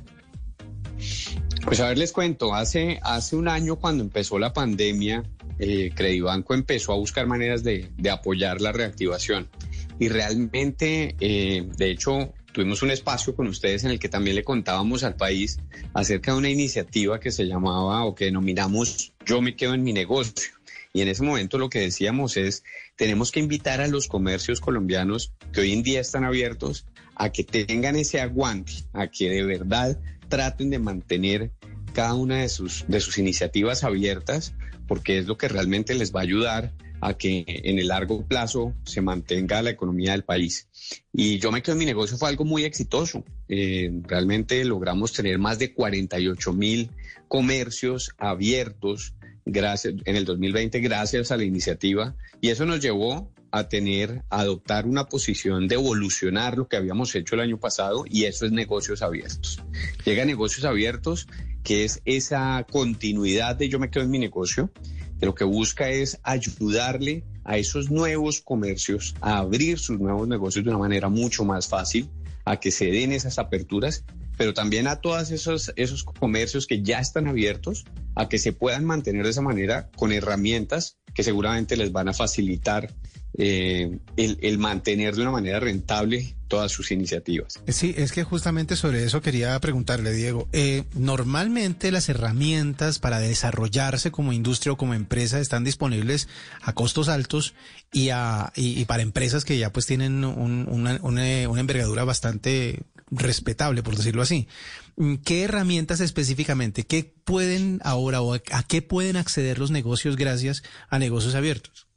Pues 1.65 1.79
a 1.79 1.88
ver, 1.88 1.98
les 1.98 2.12
cuento, 2.12 2.53
hace, 2.53 3.00
hace 3.03 3.36
un 3.36 3.48
año 3.48 3.77
cuando 3.77 4.03
empezó 4.03 4.38
la 4.38 4.51
pandemia, 4.51 5.24
eh, 5.60 5.91
Credibanco 5.96 6.53
empezó 6.53 6.91
a 6.91 6.98
buscar 6.98 7.25
maneras 7.25 7.63
de, 7.63 7.89
de 7.98 8.10
apoyar 8.10 8.60
la 8.60 8.74
reactivación. 8.74 9.50
Y 9.98 10.10
realmente, 10.10 11.15
eh, 11.22 11.65
de 11.77 11.91
hecho, 11.91 12.34
tuvimos 12.51 12.84
un 12.84 12.91
espacio 12.91 13.36
con 13.36 13.48
ustedes 13.48 13.86
en 13.86 13.91
el 13.91 14.00
que 14.00 14.10
también 14.10 14.36
le 14.36 14.43
contábamos 14.43 15.03
al 15.03 15.15
país 15.15 15.60
acerca 15.93 16.34
de 16.34 16.38
una 16.38 16.50
iniciativa 16.50 17.20
que 17.20 17.32
se 17.32 17.46
llamaba 17.46 18.03
o 18.03 18.13
que 18.13 18.25
denominamos 18.25 19.13
Yo 19.25 19.41
me 19.41 19.55
quedo 19.55 19.74
en 19.74 19.84
mi 19.84 19.93
negocio. 19.93 20.51
Y 20.93 21.01
en 21.01 21.08
ese 21.08 21.24
momento 21.24 21.58
lo 21.58 21.70
que 21.70 21.79
decíamos 21.79 22.38
es, 22.38 22.63
tenemos 22.98 23.32
que 23.32 23.39
invitar 23.39 23.82
a 23.82 23.88
los 23.88 24.08
comercios 24.08 24.60
colombianos 24.60 25.34
que 25.51 25.62
hoy 25.62 25.72
en 25.72 25.82
día 25.82 26.01
están 26.01 26.24
abiertos 26.24 26.86
a 27.15 27.32
que 27.32 27.43
tengan 27.43 27.96
ese 27.96 28.20
aguante, 28.20 28.74
a 28.93 29.08
que 29.08 29.29
de 29.29 29.43
verdad 29.43 29.98
traten 30.33 30.71
de 30.71 30.79
mantener 30.79 31.51
cada 31.93 32.15
una 32.15 32.37
de 32.37 32.49
sus, 32.49 32.85
de 32.87 32.99
sus 32.99 33.19
iniciativas 33.19 33.83
abiertas, 33.83 34.55
porque 34.87 35.19
es 35.19 35.27
lo 35.27 35.37
que 35.37 35.47
realmente 35.47 35.93
les 35.93 36.11
va 36.11 36.21
a 36.21 36.23
ayudar 36.23 36.73
a 37.01 37.13
que 37.13 37.45
en 37.47 37.77
el 37.77 37.89
largo 37.89 38.25
plazo 38.25 38.73
se 38.83 39.01
mantenga 39.01 39.61
la 39.61 39.69
economía 39.69 40.13
del 40.13 40.23
país. 40.23 40.69
Y 41.13 41.37
yo 41.37 41.51
me 41.51 41.61
quedo 41.61 41.73
en 41.73 41.79
mi 41.79 41.85
negocio 41.85 42.17
fue 42.17 42.29
algo 42.29 42.45
muy 42.45 42.63
exitoso. 42.63 43.23
Eh, 43.47 43.91
realmente 44.07 44.65
logramos 44.65 45.13
tener 45.13 45.37
más 45.37 45.59
de 45.59 45.71
48 45.71 46.51
mil 46.53 46.89
comercios 47.27 48.09
abiertos 48.17 49.13
gracias, 49.45 49.93
en 50.05 50.15
el 50.15 50.25
2020 50.25 50.79
gracias 50.79 51.31
a 51.31 51.37
la 51.37 51.43
iniciativa 51.43 52.15
y 52.41 52.49
eso 52.49 52.65
nos 52.65 52.79
llevó 52.79 53.31
a 53.53 53.69
tener, 53.69 54.24
a 54.31 54.39
adoptar 54.39 54.88
una 54.88 55.05
posición 55.05 55.67
de 55.67 55.75
evolucionar 55.75 56.58
lo 56.58 56.67
que 56.67 56.75
habíamos 56.75 57.13
hecho 57.13 57.36
el 57.36 57.41
año 57.41 57.60
pasado 57.60 58.04
y 58.10 58.23
eso 58.23 58.47
es 58.47 58.51
negocios 58.51 59.04
abiertos. 59.04 59.62
Llega 60.04 60.25
negocios 60.25 60.65
abiertos, 60.65 61.27
que 61.63 61.86
es 61.86 62.01
esa 62.04 62.65
continuidad 62.71 63.56
de 63.56 63.69
yo 63.69 63.77
me 63.77 63.91
quedo 63.91 64.06
en 64.06 64.10
mi 64.10 64.17
negocio, 64.17 64.71
que 65.19 65.27
lo 65.27 65.36
que 65.36 65.43
busca 65.43 65.88
es 65.88 66.19
ayudarle 66.23 67.25
a 67.43 67.60
esos 67.60 67.91
nuevos 67.91 68.41
comercios 68.41 69.13
a 69.21 69.38
abrir 69.38 69.77
sus 69.77 69.99
nuevos 69.99 70.27
negocios 70.27 70.65
de 70.65 70.71
una 70.71 70.80
manera 70.80 71.10
mucho 71.10 71.45
más 71.45 71.67
fácil, 71.67 72.10
a 72.45 72.60
que 72.60 72.71
se 72.71 72.88
den 72.88 73.12
esas 73.12 73.38
aperturas, 73.38 74.04
pero 74.36 74.56
también 74.56 74.88
a 74.88 74.95
todos 74.95 75.30
esos, 75.30 75.71
esos 75.75 76.04
comercios 76.04 76.65
que 76.65 76.82
ya 76.82 76.97
están 76.97 77.27
abiertos, 77.27 77.86
a 78.15 78.27
que 78.30 78.39
se 78.39 78.51
puedan 78.51 78.84
mantener 78.84 79.25
de 79.25 79.30
esa 79.30 79.43
manera 79.43 79.91
con 79.95 80.12
herramientas 80.12 80.97
que 81.13 81.23
seguramente 81.23 81.78
les 81.78 81.91
van 81.91 82.10
a 82.10 82.13
facilitar 82.13 82.91
eh, 83.36 83.97
el, 84.15 84.38
el 84.41 84.58
mantener 84.60 85.15
de 85.15 85.21
una 85.23 85.32
manera 85.32 85.60
rentable 85.60 86.36
todas 86.47 86.71
sus 86.71 86.91
iniciativas. 86.91 87.60
Sí, 87.67 87.95
es 87.97 88.12
que 88.12 88.23
justamente 88.23 88.76
sobre 88.76 89.04
eso 89.06 89.21
quería 89.23 89.60
preguntarle, 89.60 90.12
Diego. 90.13 90.47
Eh, 90.54 90.84
normalmente 90.93 91.91
las 91.91 92.10
herramientas 92.10 92.99
para 92.99 93.17
desarrollarse 93.19 94.12
como 94.12 94.34
industria 94.34 94.73
o 94.73 94.78
como 94.78 94.93
empresa 94.93 95.39
están 95.39 95.63
disponibles 95.63 96.28
a 96.62 96.73
costos 96.73 97.10
altos 97.10 97.56
y, 97.91 98.10
a, 98.10 98.54
y, 98.56 98.86
para 98.86 99.02
empresas 99.02 99.45
que 99.45 99.58
ya 99.58 99.71
pues 99.71 99.88
tienen 99.88 100.23
un- 100.23 100.67
una, 100.69 100.99
una- 101.02 101.49
una 101.49 101.60
envergadura 101.60 102.04
bastante 102.04 102.82
respetable, 103.15 103.84
por 103.84 103.95
decirlo 103.95 104.21
así. 104.21 104.47
Mm, 104.95 105.15
¿Qué 105.17 105.43
herramientas 105.43 105.99
específicamente? 105.99 106.84
¿Qué 106.84 107.04
pueden 107.23 107.80
ahora 107.84 108.21
o 108.21 108.34
a, 108.34 108.39
qué 108.67 108.82
pueden 108.82 109.15
acceder 109.15 109.60
los 109.60 109.71
negocios 109.71 110.15
gracias 110.15 110.63
a 110.89 110.99
negocios 110.99 111.36
abiertos? 111.36 111.88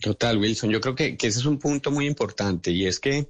Total, 0.00 0.38
Wilson. 0.38 0.70
Yo 0.70 0.80
creo 0.80 0.94
que, 0.94 1.16
que 1.16 1.28
ese 1.28 1.38
es 1.38 1.44
un 1.46 1.58
punto 1.58 1.90
muy 1.90 2.06
importante 2.06 2.70
y 2.72 2.86
es 2.86 2.98
que 2.98 3.28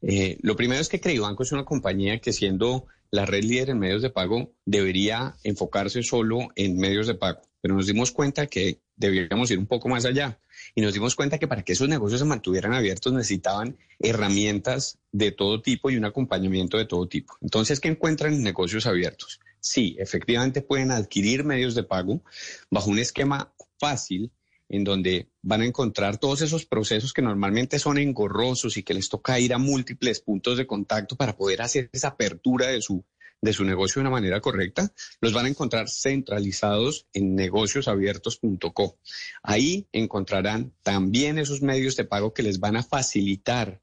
eh, 0.00 0.38
lo 0.42 0.56
primero 0.56 0.80
es 0.80 0.88
que 0.88 1.00
Credibanco 1.00 1.42
es 1.42 1.52
una 1.52 1.64
compañía 1.64 2.18
que 2.20 2.32
siendo 2.32 2.86
la 3.10 3.26
red 3.26 3.44
líder 3.44 3.70
en 3.70 3.78
medios 3.78 4.02
de 4.02 4.10
pago 4.10 4.54
debería 4.64 5.36
enfocarse 5.44 6.02
solo 6.02 6.48
en 6.56 6.76
medios 6.76 7.06
de 7.06 7.14
pago, 7.14 7.42
pero 7.60 7.74
nos 7.74 7.86
dimos 7.86 8.10
cuenta 8.10 8.46
que 8.46 8.80
deberíamos 8.96 9.50
ir 9.50 9.58
un 9.58 9.66
poco 9.66 9.88
más 9.88 10.04
allá 10.04 10.38
y 10.74 10.80
nos 10.80 10.92
dimos 10.92 11.14
cuenta 11.14 11.38
que 11.38 11.46
para 11.46 11.62
que 11.62 11.72
esos 11.72 11.88
negocios 11.88 12.20
se 12.20 12.26
mantuvieran 12.26 12.74
abiertos 12.74 13.12
necesitaban 13.12 13.76
herramientas 13.98 14.98
de 15.12 15.30
todo 15.30 15.62
tipo 15.62 15.90
y 15.90 15.96
un 15.96 16.04
acompañamiento 16.04 16.76
de 16.76 16.86
todo 16.86 17.06
tipo. 17.06 17.34
Entonces, 17.40 17.78
¿qué 17.78 17.88
encuentran 17.88 18.34
en 18.34 18.42
negocios 18.42 18.86
abiertos? 18.86 19.40
Sí, 19.60 19.96
efectivamente 19.98 20.62
pueden 20.62 20.90
adquirir 20.90 21.44
medios 21.44 21.74
de 21.74 21.84
pago 21.84 22.22
bajo 22.70 22.90
un 22.90 22.98
esquema 22.98 23.54
fácil 23.78 24.32
en 24.68 24.82
donde 24.82 25.28
van 25.42 25.60
a 25.60 25.66
encontrar 25.66 26.18
todos 26.18 26.42
esos 26.42 26.66
procesos 26.66 27.12
que 27.12 27.22
normalmente 27.22 27.78
son 27.78 27.98
engorrosos 27.98 28.76
y 28.76 28.82
que 28.82 28.94
les 28.94 29.08
toca 29.08 29.38
ir 29.38 29.54
a 29.54 29.58
múltiples 29.58 30.20
puntos 30.20 30.56
de 30.58 30.66
contacto 30.66 31.16
para 31.16 31.36
poder 31.36 31.62
hacer 31.62 31.90
esa 31.92 32.08
apertura 32.08 32.68
de 32.68 32.82
su, 32.82 33.04
de 33.44 33.52
su 33.52 33.62
negocio 33.62 34.00
de 34.00 34.08
una 34.08 34.16
manera 34.16 34.40
correcta, 34.40 34.90
los 35.20 35.34
van 35.34 35.44
a 35.44 35.50
encontrar 35.50 35.90
centralizados 35.90 37.06
en 37.12 37.34
negociosabiertos.co. 37.34 38.98
Ahí 39.42 39.86
encontrarán 39.92 40.72
también 40.82 41.38
esos 41.38 41.60
medios 41.60 41.94
de 41.96 42.06
pago 42.06 42.32
que 42.32 42.42
les 42.42 42.58
van 42.58 42.76
a 42.76 42.82
facilitar 42.82 43.82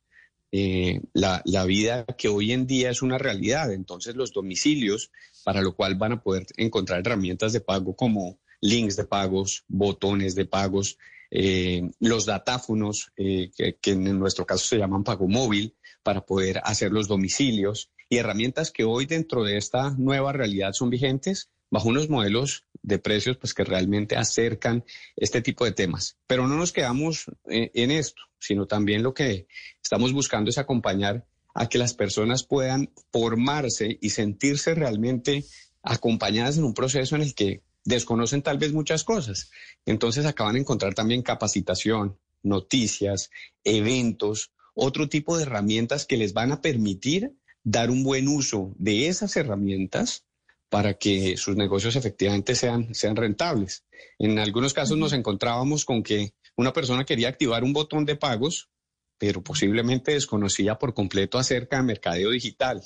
eh, 0.51 1.01
la, 1.13 1.43
la 1.45 1.65
vida 1.65 2.05
que 2.17 2.27
hoy 2.27 2.53
en 2.53 2.65
día 2.65 2.89
es 2.89 3.03
una 3.03 3.19
realidad. 3.19 3.71
Entonces 3.71 4.15
los 4.15 4.33
domicilios, 4.33 5.11
para 5.43 5.61
lo 5.61 5.75
cual 5.75 5.93
van 5.93 6.13
a 6.13 6.23
poder 6.23 6.47
encontrar 6.57 7.01
herramientas 7.01 7.53
de 7.53 7.61
pago 7.61 7.95
como 7.95 8.39
links 8.61 8.95
de 8.95 9.05
pagos, 9.05 9.63
botones 9.67 10.33
de 10.33 10.45
pagos, 10.45 10.97
eh, 11.29 11.83
los 11.99 12.25
datáfonos, 12.25 13.11
eh, 13.15 13.51
que, 13.55 13.77
que 13.79 13.91
en 13.91 14.17
nuestro 14.17 14.43
caso 14.47 14.65
se 14.65 14.79
llaman 14.79 15.03
pago 15.03 15.27
móvil, 15.27 15.75
para 16.01 16.25
poder 16.25 16.59
hacer 16.63 16.91
los 16.91 17.07
domicilios 17.07 17.91
y 18.11 18.17
herramientas 18.17 18.71
que 18.71 18.83
hoy 18.83 19.05
dentro 19.05 19.45
de 19.45 19.55
esta 19.55 19.91
nueva 19.91 20.33
realidad 20.33 20.73
son 20.73 20.89
vigentes 20.89 21.49
bajo 21.69 21.87
unos 21.87 22.09
modelos 22.09 22.65
de 22.83 22.99
precios 22.99 23.37
pues 23.37 23.53
que 23.53 23.63
realmente 23.63 24.17
acercan 24.17 24.83
este 25.15 25.41
tipo 25.41 25.63
de 25.63 25.71
temas. 25.71 26.17
Pero 26.27 26.45
no 26.45 26.57
nos 26.57 26.73
quedamos 26.73 27.31
eh, 27.49 27.71
en 27.73 27.89
esto, 27.89 28.21
sino 28.37 28.67
también 28.67 29.01
lo 29.01 29.13
que 29.13 29.47
estamos 29.81 30.11
buscando 30.11 30.49
es 30.49 30.57
acompañar 30.57 31.25
a 31.53 31.69
que 31.69 31.77
las 31.77 31.93
personas 31.93 32.43
puedan 32.43 32.91
formarse 33.13 33.97
y 34.01 34.09
sentirse 34.09 34.75
realmente 34.75 35.45
acompañadas 35.81 36.57
en 36.57 36.65
un 36.65 36.73
proceso 36.73 37.15
en 37.15 37.21
el 37.21 37.33
que 37.33 37.63
desconocen 37.85 38.41
tal 38.41 38.57
vez 38.57 38.73
muchas 38.73 39.05
cosas. 39.05 39.51
Entonces 39.85 40.25
acaban 40.25 40.55
de 40.55 40.59
encontrar 40.59 40.93
también 40.93 41.21
capacitación, 41.21 42.19
noticias, 42.43 43.29
eventos, 43.63 44.51
otro 44.73 45.07
tipo 45.07 45.37
de 45.37 45.43
herramientas 45.43 46.05
que 46.05 46.17
les 46.17 46.33
van 46.33 46.51
a 46.51 46.61
permitir 46.61 47.37
dar 47.63 47.89
un 47.89 48.03
buen 48.03 48.27
uso 48.27 48.73
de 48.77 49.07
esas 49.07 49.35
herramientas 49.35 50.25
para 50.69 50.93
que 50.93 51.35
sus 51.37 51.55
negocios 51.57 51.95
efectivamente 51.95 52.55
sean, 52.55 52.93
sean 52.95 53.15
rentables. 53.15 53.83
En 54.17 54.39
algunos 54.39 54.73
casos 54.73 54.97
nos 54.97 55.13
encontrábamos 55.13 55.83
con 55.83 56.01
que 56.01 56.33
una 56.55 56.73
persona 56.73 57.05
quería 57.05 57.29
activar 57.29 57.63
un 57.63 57.73
botón 57.73 58.05
de 58.05 58.15
pagos, 58.15 58.69
pero 59.17 59.43
posiblemente 59.43 60.13
desconocía 60.13 60.79
por 60.79 60.93
completo 60.93 61.37
acerca 61.37 61.77
de 61.77 61.83
mercadeo 61.83 62.31
digital. 62.31 62.81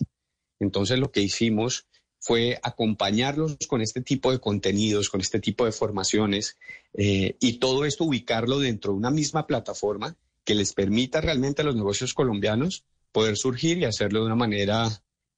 Entonces 0.59 0.97
lo 0.99 1.11
que 1.11 1.21
hicimos 1.21 1.87
fue 2.19 2.59
acompañarlos 2.63 3.57
con 3.67 3.81
este 3.81 4.01
tipo 4.01 4.31
de 4.31 4.39
contenidos, 4.39 5.09
con 5.09 5.21
este 5.21 5.39
tipo 5.39 5.63
de 5.65 5.71
formaciones 5.71 6.57
eh, 6.93 7.37
y 7.39 7.59
todo 7.59 7.85
esto 7.85 8.05
ubicarlo 8.05 8.57
dentro 8.57 8.93
de 8.93 8.97
una 8.97 9.11
misma 9.11 9.45
plataforma 9.45 10.17
que 10.43 10.55
les 10.55 10.73
permita 10.73 11.21
realmente 11.21 11.61
a 11.61 11.65
los 11.65 11.75
negocios 11.75 12.15
colombianos 12.15 12.83
poder 13.15 13.37
surgir 13.37 13.77
y 13.77 13.85
hacerlo 13.85 14.19
de 14.19 14.25
una 14.25 14.35
manera 14.35 14.89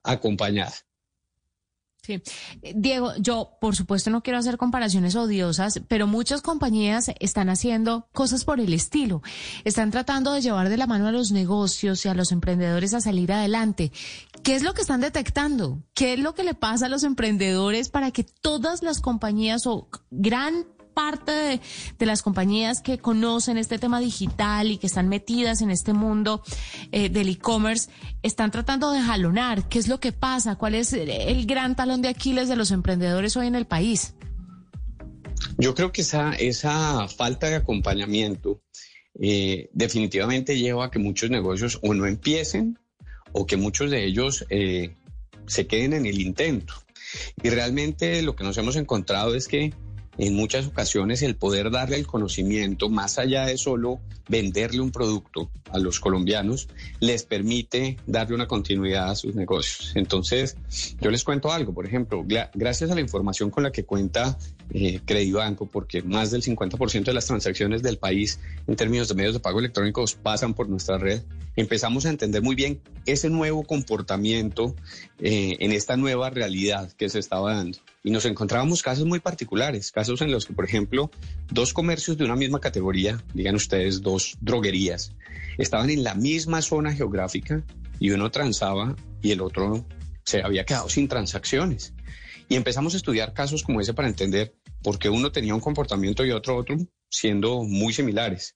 acompañada. 0.02 0.74
Sí. 2.02 2.24
Eh, 2.64 2.74
Diego, 2.76 3.12
yo 3.20 3.52
por 3.62 3.76
supuesto 3.76 4.10
no 4.10 4.24
quiero 4.24 4.40
hacer 4.40 4.58
comparaciones 4.58 5.16
odiosas, 5.16 5.82
pero 5.88 6.08
muchas 6.08 6.42
compañías 6.42 7.12
están 7.20 7.50
haciendo 7.50 8.08
cosas 8.14 8.46
por 8.46 8.60
el 8.60 8.74
estilo. 8.74 9.22
Están 9.64 9.92
tratando 9.92 10.32
de 10.34 10.42
llevar 10.42 10.70
de 10.70 10.78
la 10.78 10.88
mano 10.88 11.06
a 11.06 11.12
los 11.12 11.32
negocios 11.32 12.04
y 12.04 12.10
a 12.10 12.16
los 12.16 12.32
emprendedores 12.32 12.96
a 12.96 13.02
salir 13.02 13.32
adelante. 13.32 13.92
¿Qué 14.42 14.56
es 14.56 14.64
lo 14.64 14.74
que 14.74 14.82
están 14.82 15.02
detectando? 15.02 15.84
¿Qué 15.94 16.14
es 16.14 16.20
lo 16.20 16.34
que 16.34 16.46
le 16.46 16.56
pasa 16.56 16.88
a 16.88 16.90
los 16.90 17.04
emprendedores 17.04 17.90
para 17.90 18.10
que 18.10 18.24
todas 18.24 18.82
las 18.82 19.02
compañías 19.02 19.68
o 19.68 19.88
gran 20.10 20.66
parte 20.98 21.62
de, 22.00 22.06
las 22.08 22.24
compañías 22.24 22.82
que 22.82 22.98
conocen 22.98 23.60
este 23.60 23.78
tema 23.78 24.00
digital 24.00 24.72
y 24.72 24.80
que 24.80 24.88
están 24.88 25.10
metidas 25.10 25.62
en 25.62 25.70
este 25.70 25.94
mundo 25.94 26.42
eh, 26.92 27.10
del 27.10 27.30
e-commerce 27.30 27.92
están 28.24 28.50
tratando 28.50 28.90
de 28.90 29.00
jalonar? 29.00 29.70
¿Qué 29.70 29.78
es 29.78 29.88
lo 29.88 30.00
que 30.00 30.12
pasa? 30.12 30.56
¿Cuál 30.56 30.74
es 30.74 30.94
el 30.94 31.46
gran 31.46 31.76
talón 31.76 32.02
de 32.02 32.08
Aquiles 32.08 32.50
de 32.50 32.56
los 32.56 32.72
emprendedores 32.72 33.38
hoy 33.38 33.46
en 33.46 33.54
el 33.54 33.68
país? 33.68 34.16
Yo 35.60 35.76
creo 35.76 35.92
que 35.92 36.02
esa, 36.02 36.34
esa 36.34 37.08
falta 37.08 37.48
de 37.48 37.58
acompañamiento 37.58 38.64
eh, 39.20 39.70
definitivamente 39.74 40.58
lleva 40.58 40.86
a 40.86 40.90
que 40.90 40.98
muchos 40.98 41.30
negocios 41.30 41.78
o 41.84 41.94
no 41.94 42.08
empiecen 42.08 42.80
o 43.34 43.46
que 43.46 43.56
muchos 43.56 43.92
de 43.92 44.04
ellos 44.04 44.48
eh, 44.50 44.96
se 45.46 45.68
queden 45.68 45.94
en 45.94 46.08
el 46.08 46.20
intento. 46.20 46.74
Y 47.44 47.52
realmente 47.52 48.24
lo 48.24 48.36
que 48.36 48.44
nos 48.44 48.58
hemos 48.58 48.76
encontrado 48.78 49.36
es 49.36 49.48
que 49.48 49.76
en 50.18 50.36
muchas 50.36 50.68
ocasiones 50.68 51.22
el 51.22 51.36
poder 51.36 51.72
darle 51.72 51.98
el 51.98 52.08
conocimiento, 52.08 52.90
más 52.90 53.20
allá 53.20 53.46
de 53.46 53.58
solo 53.58 54.00
venderle 54.28 54.82
un 54.82 54.92
producto 54.92 55.50
a 55.72 55.80
los 55.80 56.00
colombianos, 56.00 56.68
les 57.00 57.24
permite 57.24 57.98
darle 58.06 58.36
una 58.36 58.48
continuidad 58.48 59.10
a 59.10 59.16
sus 59.16 59.36
negocios. 59.36 59.94
Entonces, 59.96 60.58
yo 61.00 61.12
les 61.12 61.24
cuento 61.24 61.52
algo, 61.52 61.74
por 61.74 61.86
ejemplo, 61.86 62.26
gracias 62.54 62.92
a 62.92 62.96
la 62.96 63.02
información 63.02 63.50
con 63.50 63.64
la 63.64 63.72
que 63.72 63.86
cuenta 63.86 64.38
eh, 64.74 65.00
Credibanco, 65.06 65.66
porque 65.66 66.02
más 66.02 66.32
del 66.32 66.44
50% 66.44 67.06
de 67.06 67.14
las 67.14 67.26
transacciones 67.26 67.84
del 67.84 67.98
país 67.98 68.40
en 68.68 68.76
términos 68.76 69.08
de 69.08 69.16
medios 69.16 69.34
de 69.34 69.40
pago 69.40 69.60
electrónicos 69.60 70.16
pasan 70.16 70.54
por 70.54 70.68
nuestra 70.68 70.98
red, 70.98 71.22
empezamos 71.56 72.06
a 72.06 72.10
entender 72.10 72.42
muy 72.42 72.56
bien 72.56 72.82
ese 73.06 73.30
nuevo 73.30 73.64
comportamiento 73.64 74.76
eh, 75.20 75.58
en 75.60 75.72
esta 75.72 75.96
nueva 75.98 76.30
realidad 76.30 76.92
que 76.94 77.10
se 77.10 77.20
estaba 77.20 77.56
dando. 77.56 77.78
Y 78.04 78.12
nos 78.12 78.26
encontrábamos 78.26 78.84
casos 78.84 79.06
muy 79.06 79.20
particulares, 79.20 79.92
casos 79.92 80.22
en 80.22 80.32
los 80.32 80.46
que, 80.46 80.54
por 80.54 80.66
ejemplo, 80.66 81.10
dos 81.50 81.74
comercios 81.74 82.18
de 82.18 82.26
una 82.26 82.36
misma 82.36 82.60
categoría, 82.60 83.24
digan 83.34 83.56
ustedes, 83.56 84.02
dos 84.02 84.38
droguerías, 84.42 85.14
estaban 85.58 85.90
en 85.90 86.04
la 86.04 86.14
misma 86.14 86.62
zona 86.62 86.94
geográfica 86.94 87.64
y 88.00 88.12
uno 88.12 88.30
transaba 88.32 88.96
y 89.22 89.32
el 89.32 89.42
otro 89.42 89.86
se 90.24 90.42
había 90.42 90.66
quedado 90.66 90.90
sin 90.90 91.08
transacciones. 91.08 91.94
Y 92.50 92.56
empezamos 92.56 92.94
a 92.94 92.98
estudiar 92.98 93.34
casos 93.34 93.64
como 93.64 93.82
ese 93.82 93.94
para 93.94 94.08
entender 94.08 94.56
por 94.82 95.00
qué 95.00 95.10
uno 95.10 95.32
tenía 95.32 95.56
un 95.56 95.62
comportamiento 95.62 96.26
y 96.26 96.32
otro 96.32 96.56
otro, 96.58 96.78
siendo 97.10 97.64
muy 97.64 97.94
similares. 97.94 98.56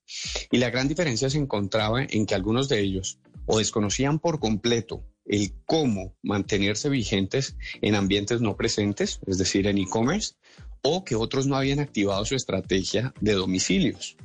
Y 0.50 0.58
la 0.58 0.70
gran 0.70 0.88
diferencia 0.88 1.28
se 1.28 1.38
encontraba 1.38 2.04
en 2.04 2.26
que 2.26 2.34
algunos 2.34 2.68
de 2.68 2.80
ellos 2.80 3.18
o 3.46 3.58
desconocían 3.58 4.18
por 4.18 4.38
completo 4.38 5.04
el 5.24 5.52
cómo 5.66 6.16
mantenerse 6.22 6.88
vigentes 6.88 7.56
en 7.80 7.94
ambientes 7.94 8.40
no 8.40 8.56
presentes, 8.56 9.20
es 9.26 9.38
decir, 9.38 9.66
en 9.66 9.78
e-commerce, 9.78 10.34
o 10.82 11.04
que 11.04 11.14
otros 11.14 11.46
no 11.46 11.56
habían 11.56 11.78
activado 11.78 12.24
su 12.24 12.34
estrategia 12.34 13.14
de 13.20 13.34
domicilios, 13.34 14.16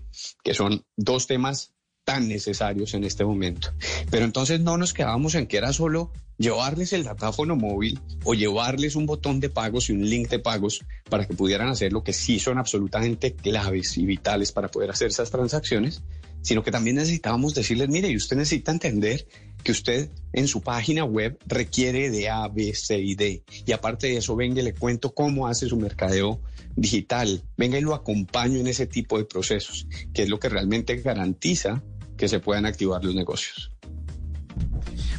que 0.43 0.53
son 0.53 0.83
dos 0.95 1.27
temas 1.27 1.73
tan 2.03 2.27
necesarios 2.27 2.93
en 2.93 3.03
este 3.03 3.25
momento. 3.25 3.73
Pero 4.09 4.25
entonces 4.25 4.59
no 4.59 4.77
nos 4.77 4.93
quedábamos 4.93 5.35
en 5.35 5.45
que 5.45 5.57
era 5.57 5.73
solo 5.73 6.11
llevarles 6.37 6.93
el 6.93 7.03
datáfono 7.03 7.55
móvil 7.55 7.99
o 8.23 8.33
llevarles 8.33 8.95
un 8.95 9.05
botón 9.05 9.39
de 9.39 9.49
pagos 9.49 9.89
y 9.89 9.93
un 9.93 10.07
link 10.07 10.29
de 10.29 10.39
pagos 10.39 10.85
para 11.09 11.25
que 11.25 11.33
pudieran 11.33 11.69
hacer 11.69 11.91
lo 11.93 12.03
que 12.03 12.13
sí 12.13 12.39
son 12.39 12.57
absolutamente 12.57 13.33
claves 13.33 13.97
y 13.97 14.05
vitales 14.05 14.51
para 14.51 14.69
poder 14.69 14.91
hacer 14.91 15.07
esas 15.07 15.31
transacciones, 15.31 16.03
sino 16.41 16.63
que 16.63 16.71
también 16.71 16.97
necesitábamos 16.97 17.53
decirles, 17.53 17.89
mire, 17.89 18.15
usted 18.15 18.37
necesita 18.37 18.71
entender 18.71 19.27
que 19.63 19.71
usted 19.71 20.09
en 20.33 20.47
su 20.47 20.61
página 20.61 21.03
web 21.03 21.37
requiere 21.45 22.09
de 22.09 22.29
A, 22.29 22.47
B, 22.47 22.73
C 22.73 22.99
y 22.99 23.15
D. 23.15 23.43
Y 23.65 23.71
aparte 23.71 24.07
de 24.07 24.17
eso, 24.17 24.35
venga 24.35 24.61
y 24.61 24.63
le 24.63 24.73
cuento 24.73 25.13
cómo 25.13 25.47
hace 25.47 25.67
su 25.67 25.77
mercadeo 25.77 26.41
digital. 26.75 27.43
Venga 27.57 27.77
y 27.77 27.81
lo 27.81 27.95
acompaño 27.95 28.59
en 28.59 28.67
ese 28.67 28.85
tipo 28.87 29.17
de 29.17 29.25
procesos, 29.25 29.87
que 30.13 30.23
es 30.23 30.29
lo 30.29 30.39
que 30.39 30.49
realmente 30.49 30.95
garantiza 30.97 31.83
que 32.15 32.27
se 32.27 32.39
puedan 32.39 32.65
activar 32.65 33.03
los 33.03 33.15
negocios. 33.15 33.71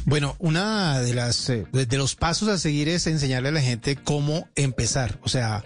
Bueno, 0.09 0.35
una 0.39 1.01
de 1.01 1.13
las 1.13 1.45
de 1.45 1.97
los 1.97 2.15
pasos 2.15 2.47
a 2.47 2.57
seguir 2.57 2.89
es 2.89 3.05
enseñarle 3.05 3.49
a 3.49 3.51
la 3.51 3.61
gente 3.61 3.95
cómo 3.95 4.49
empezar, 4.55 5.19
o 5.21 5.29
sea, 5.29 5.63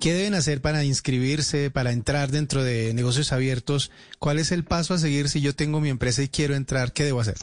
qué 0.00 0.12
deben 0.12 0.34
hacer 0.34 0.60
para 0.60 0.84
inscribirse, 0.84 1.70
para 1.70 1.92
entrar 1.92 2.30
dentro 2.30 2.62
de 2.62 2.92
negocios 2.92 3.32
abiertos, 3.32 3.90
cuál 4.18 4.38
es 4.38 4.52
el 4.52 4.64
paso 4.64 4.92
a 4.92 4.98
seguir 4.98 5.30
si 5.30 5.40
yo 5.40 5.54
tengo 5.54 5.80
mi 5.80 5.88
empresa 5.88 6.22
y 6.22 6.28
quiero 6.28 6.54
entrar, 6.54 6.92
qué 6.92 7.04
debo 7.04 7.20
hacer. 7.20 7.38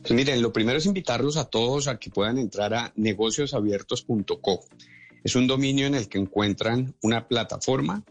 Pues 0.00 0.12
miren, 0.12 0.40
lo 0.40 0.52
primero 0.52 0.78
es 0.78 0.86
invitarlos 0.86 1.38
a 1.38 1.46
todos 1.46 1.88
a 1.88 1.98
que 1.98 2.10
puedan 2.10 2.38
entrar 2.38 2.72
a 2.72 2.92
negociosabiertos.co. 2.94 4.64
Es 5.24 5.34
un 5.34 5.48
dominio 5.48 5.88
en 5.88 5.96
el 5.96 6.08
que 6.08 6.18
encuentran 6.18 6.94
una 7.02 7.26
plataforma 7.26 8.04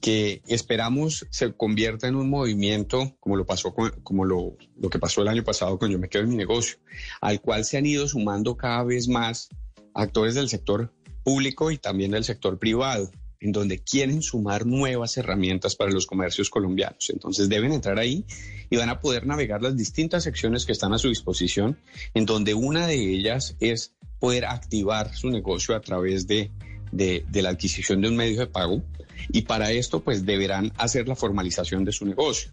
que 0.00 0.42
esperamos 0.46 1.26
se 1.30 1.52
convierta 1.52 2.06
en 2.06 2.14
un 2.14 2.30
movimiento 2.30 3.16
como 3.20 3.36
lo 3.36 3.46
pasó 3.46 3.74
con, 3.74 3.90
como 4.02 4.24
lo, 4.24 4.56
lo 4.76 4.90
que 4.90 4.98
pasó 4.98 5.22
el 5.22 5.28
año 5.28 5.44
pasado 5.44 5.78
con 5.78 5.90
Yo 5.90 5.98
me 5.98 6.08
quedo 6.08 6.22
en 6.22 6.30
mi 6.30 6.36
negocio, 6.36 6.78
al 7.20 7.40
cual 7.40 7.64
se 7.64 7.78
han 7.78 7.86
ido 7.86 8.06
sumando 8.06 8.56
cada 8.56 8.84
vez 8.84 9.08
más 9.08 9.48
actores 9.94 10.34
del 10.34 10.48
sector 10.48 10.92
público 11.24 11.70
y 11.70 11.78
también 11.78 12.12
del 12.12 12.24
sector 12.24 12.58
privado, 12.58 13.10
en 13.40 13.52
donde 13.52 13.80
quieren 13.80 14.22
sumar 14.22 14.66
nuevas 14.66 15.16
herramientas 15.16 15.76
para 15.76 15.90
los 15.90 16.06
comercios 16.06 16.50
colombianos. 16.50 17.10
Entonces 17.10 17.48
deben 17.48 17.72
entrar 17.72 17.98
ahí 17.98 18.24
y 18.70 18.76
van 18.76 18.88
a 18.88 19.00
poder 19.00 19.26
navegar 19.26 19.62
las 19.62 19.76
distintas 19.76 20.24
secciones 20.24 20.64
que 20.64 20.72
están 20.72 20.92
a 20.92 20.98
su 20.98 21.08
disposición, 21.08 21.78
en 22.14 22.24
donde 22.24 22.54
una 22.54 22.86
de 22.86 22.94
ellas 22.94 23.56
es 23.60 23.94
poder 24.20 24.44
activar 24.46 25.14
su 25.14 25.30
negocio 25.30 25.74
a 25.74 25.80
través 25.80 26.26
de, 26.26 26.50
de, 26.92 27.24
de 27.28 27.42
la 27.42 27.50
adquisición 27.50 28.00
de 28.00 28.08
un 28.08 28.16
medio 28.16 28.40
de 28.40 28.46
pago 28.46 28.82
y 29.30 29.42
para 29.42 29.70
esto, 29.72 30.00
pues 30.00 30.24
deberán 30.24 30.72
hacer 30.76 31.08
la 31.08 31.16
formalización 31.16 31.84
de 31.84 31.92
su 31.92 32.06
negocio. 32.06 32.52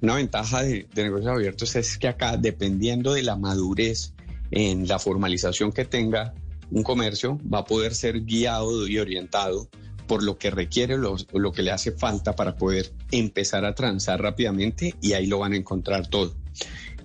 Una 0.00 0.14
ventaja 0.14 0.62
de, 0.62 0.86
negocios 0.94 1.32
abiertos 1.32 1.76
es 1.76 1.98
que 1.98 2.08
acá, 2.08 2.36
dependiendo 2.36 3.12
de 3.12 3.22
la 3.22 3.36
madurez 3.36 4.14
en 4.50 4.86
la 4.86 4.98
formalización 4.98 5.72
que 5.72 5.84
tenga 5.84 6.34
un 6.70 6.82
comercio, 6.82 7.38
va 7.52 7.60
a 7.60 7.64
poder 7.64 7.94
ser 7.94 8.22
guiado 8.24 8.86
y 8.86 8.98
orientado 8.98 9.68
por 10.06 10.22
lo 10.22 10.38
que 10.38 10.50
requiere, 10.50 10.96
lo, 10.96 11.16
lo 11.34 11.52
que 11.52 11.62
le 11.62 11.70
hace 11.70 11.92
falta 11.92 12.34
para 12.34 12.56
poder 12.56 12.92
empezar 13.10 13.64
a 13.64 13.74
transar 13.74 14.22
rápidamente 14.22 14.94
y 15.02 15.12
ahí 15.12 15.26
lo 15.26 15.40
van 15.40 15.52
a 15.52 15.56
encontrar 15.56 16.06
todo. 16.06 16.34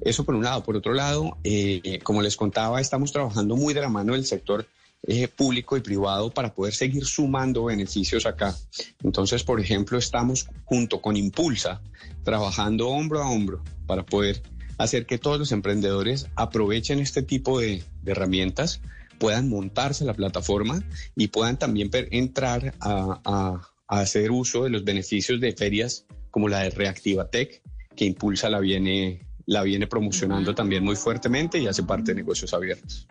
Eso 0.02 0.24
por 0.24 0.36
un 0.36 0.44
lado. 0.44 0.64
Por 0.64 0.76
otro 0.76 0.94
lado, 0.94 1.38
eh, 1.44 2.00
como 2.04 2.22
les 2.22 2.36
contaba, 2.36 2.82
estamos 2.82 3.12
trabajando 3.12 3.56
muy 3.56 3.74
de 3.74 3.82
la 3.82 3.90
mano 3.90 4.14
del 4.14 4.26
sector 4.26 4.68
eh, 5.06 5.28
público 5.28 5.76
y 5.76 5.82
privado 5.82 6.30
para 6.30 6.54
poder 6.54 6.74
seguir 6.74 7.04
sumando 7.06 7.66
beneficios 7.66 8.26
acá. 8.26 8.56
Entonces, 9.04 9.44
por 9.44 9.60
ejemplo, 9.60 9.98
estamos 9.98 10.48
junto 10.64 11.02
con 11.02 11.18
Impulsa 11.18 11.82
trabajando 12.24 12.88
hombro 12.88 13.22
a 13.22 13.30
hombro 13.30 13.62
para 13.86 14.06
poder 14.06 14.42
hacer 14.78 15.06
que 15.06 15.18
todos 15.18 15.40
los 15.40 15.52
emprendedores 15.52 16.28
aprovechen 16.36 17.00
este 17.00 17.22
tipo 17.22 17.60
de, 17.60 17.84
de 18.02 18.12
herramientas, 18.12 18.82
puedan 19.20 19.50
montarse 19.50 20.06
la 20.06 20.14
plataforma 20.14 20.82
y 21.16 21.28
puedan 21.28 21.60
también 21.60 21.90
entrar 22.12 22.74
a, 22.80 23.22
a, 23.26 23.62
a, 23.88 24.00
hacer 24.00 24.32
uso 24.32 24.64
de 24.64 24.70
los 24.70 24.84
beneficios 24.84 25.40
de 25.40 25.52
ferias 25.52 26.06
como 26.32 26.48
la 26.48 26.60
de 26.60 26.70
Reactiva 26.70 27.30
Tech, 27.30 27.62
que 27.96 28.06
Impulsa 28.06 28.50
la 28.50 28.60
viene, 28.60 29.28
la 29.46 29.64
viene 29.64 29.86
promocionando 29.86 30.56
también 30.56 30.84
muy 30.84 30.96
fuertemente 30.96 31.60
y 31.60 31.68
hace 31.68 31.84
parte 31.84 32.12
de 32.12 32.16
negocios 32.16 32.54
abiertos. 32.54 33.08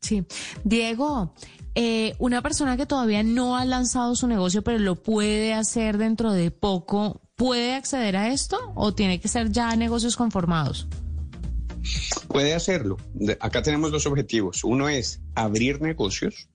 Sí. 0.00 0.24
Diego, 0.64 1.34
eh, 1.74 2.14
una 2.18 2.42
persona 2.42 2.76
que 2.76 2.86
todavía 2.86 3.22
no 3.22 3.56
ha 3.56 3.64
lanzado 3.64 4.14
su 4.16 4.26
negocio, 4.26 4.62
pero 4.62 4.78
lo 4.78 4.96
puede 4.96 5.52
hacer 5.52 5.98
dentro 5.98 6.32
de 6.32 6.50
poco, 6.50 7.20
¿puede 7.36 7.74
acceder 7.74 8.16
a 8.16 8.32
esto 8.32 8.58
o 8.74 8.92
tiene 8.94 9.20
que 9.20 9.28
ser 9.28 9.50
ya 9.50 9.74
negocios 9.76 10.16
conformados? 10.16 10.88
Puede 12.28 12.54
hacerlo. 12.54 12.96
Acá 13.40 13.62
tenemos 13.62 13.90
dos 13.90 14.06
objetivos. 14.06 14.64
Uno 14.64 14.88
es 14.88 15.20
abrir 15.34 15.80
negocios 15.80 16.48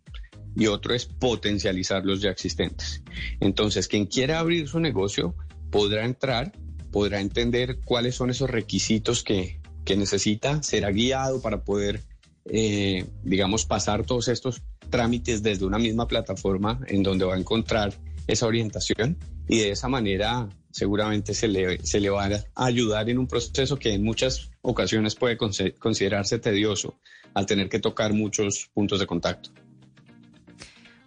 y 0.55 0.67
otro 0.67 0.93
es 0.93 1.05
potencializar 1.05 2.05
los 2.05 2.21
ya 2.21 2.29
existentes. 2.29 3.03
Entonces, 3.39 3.87
quien 3.87 4.05
quiera 4.05 4.39
abrir 4.39 4.67
su 4.67 4.79
negocio 4.79 5.35
podrá 5.69 6.05
entrar, 6.05 6.53
podrá 6.91 7.19
entender 7.19 7.79
cuáles 7.83 8.15
son 8.15 8.29
esos 8.29 8.49
requisitos 8.49 9.23
que, 9.23 9.59
que 9.83 9.97
necesita, 9.97 10.63
será 10.63 10.91
guiado 10.91 11.41
para 11.41 11.63
poder, 11.63 12.03
eh, 12.45 13.05
digamos, 13.23 13.65
pasar 13.65 14.05
todos 14.05 14.27
estos 14.27 14.61
trámites 14.89 15.41
desde 15.41 15.65
una 15.65 15.79
misma 15.79 16.07
plataforma 16.07 16.79
en 16.87 17.03
donde 17.03 17.25
va 17.25 17.35
a 17.35 17.39
encontrar 17.39 17.93
esa 18.27 18.47
orientación 18.47 19.17
y 19.47 19.59
de 19.59 19.71
esa 19.71 19.87
manera 19.87 20.47
seguramente 20.71 21.33
se 21.33 21.47
le, 21.47 21.79
se 21.85 21.99
le 21.99 22.09
va 22.09 22.25
a 22.25 22.65
ayudar 22.65 23.09
en 23.09 23.17
un 23.17 23.27
proceso 23.27 23.77
que 23.77 23.93
en 23.93 24.03
muchas 24.03 24.51
ocasiones 24.61 25.15
puede 25.15 25.37
considerarse 25.37 26.39
tedioso 26.39 26.95
al 27.33 27.45
tener 27.45 27.69
que 27.69 27.79
tocar 27.79 28.13
muchos 28.13 28.69
puntos 28.73 28.99
de 28.99 29.07
contacto. 29.07 29.51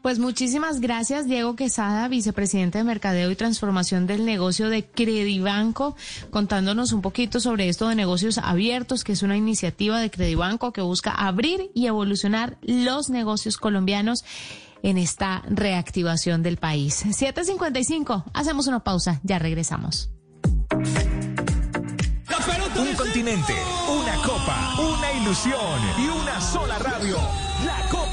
Pues 0.08 0.20
muchísimas 0.20 0.80
gracias, 0.80 1.26
Diego 1.26 1.54
Quesada, 1.54 2.08
vicepresidente 2.08 2.78
de 2.78 2.84
Mercadeo 2.84 3.30
y 3.30 3.36
Transformación 3.36 4.06
del 4.06 4.24
Negocio 4.24 4.70
de 4.70 4.86
Credibanco, 4.86 5.96
contándonos 6.30 6.94
un 6.94 7.02
poquito 7.02 7.40
sobre 7.40 7.68
esto 7.68 7.88
de 7.88 7.94
negocios 7.94 8.38
abiertos, 8.38 9.04
que 9.04 9.12
es 9.12 9.22
una 9.22 9.36
iniciativa 9.36 10.00
de 10.00 10.10
Credibanco 10.10 10.72
que 10.72 10.80
busca 10.80 11.10
abrir 11.10 11.70
y 11.74 11.88
evolucionar 11.88 12.56
los 12.62 13.10
negocios 13.10 13.58
colombianos 13.58 14.24
en 14.82 14.96
esta 14.96 15.42
reactivación 15.46 16.42
del 16.42 16.56
país. 16.56 17.04
7.55, 17.04 18.24
hacemos 18.32 18.66
una 18.66 18.82
pausa, 18.82 19.20
ya 19.24 19.38
regresamos. 19.38 20.08
Un 22.78 22.94
continente, 22.96 23.54
una 23.94 24.14
copa, 24.22 24.74
una 24.78 25.12
ilusión 25.20 25.80
y 25.98 26.08
una 26.08 26.40
sola 26.40 26.78
radio. 26.78 27.18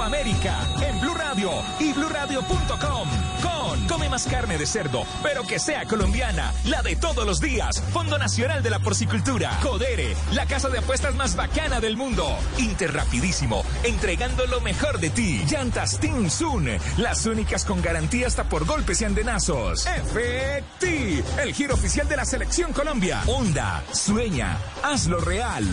América 0.06 0.56
en 0.82 1.00
Blue 1.02 1.16
Radio 1.16 1.52
y 1.80 1.92
BlueRadio.com. 1.94 3.10
Con 3.42 3.88
Come 3.88 4.10
más 4.10 4.28
carne 4.28 4.58
de 4.58 4.66
cerdo, 4.66 5.04
pero 5.24 5.44
que 5.44 5.60
sea 5.60 5.86
colombiana, 5.86 6.54
la 6.66 6.82
de 6.82 6.96
todos 6.96 7.26
los 7.26 7.42
días. 7.42 7.82
Fondo 7.92 8.18
Nacional 8.18 8.62
de 8.62 8.70
la 8.70 8.80
Porcicultura. 8.80 9.60
Codere, 9.62 10.16
la 10.34 10.46
casa 10.46 10.70
de 10.70 10.80
apuestas 10.80 11.16
más 11.16 11.36
bacana 11.36 11.80
del 11.80 11.98
mundo. 11.98 12.26
Interrapidísimo, 12.58 13.64
entregando 13.84 14.46
lo 14.46 14.62
mejor 14.62 15.00
de 15.00 15.10
ti. 15.10 15.44
Llantas 15.50 16.00
Team 16.00 16.30
Sun, 16.30 16.70
las 16.98 17.26
únicas 17.26 17.66
con 17.66 17.82
garantía 17.82 18.28
hasta 18.28 18.44
por 18.44 18.66
golpes 18.66 19.02
y 19.02 19.06
andenazos. 19.06 19.86
FT, 19.86 21.24
el 21.42 21.54
giro 21.54 21.74
oficial 21.74 22.08
de 22.08 22.18
la 22.18 22.26
Selección 22.26 22.74
Colombia. 22.74 23.22
Onda, 23.28 23.84
sueña, 23.92 24.58
hazlo 24.84 25.20
real. 25.20 25.66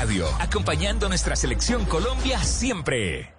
Radio, 0.00 0.28
acompañando 0.38 1.08
nuestra 1.08 1.34
selección 1.34 1.84
Colombia 1.84 2.38
siempre. 2.44 3.34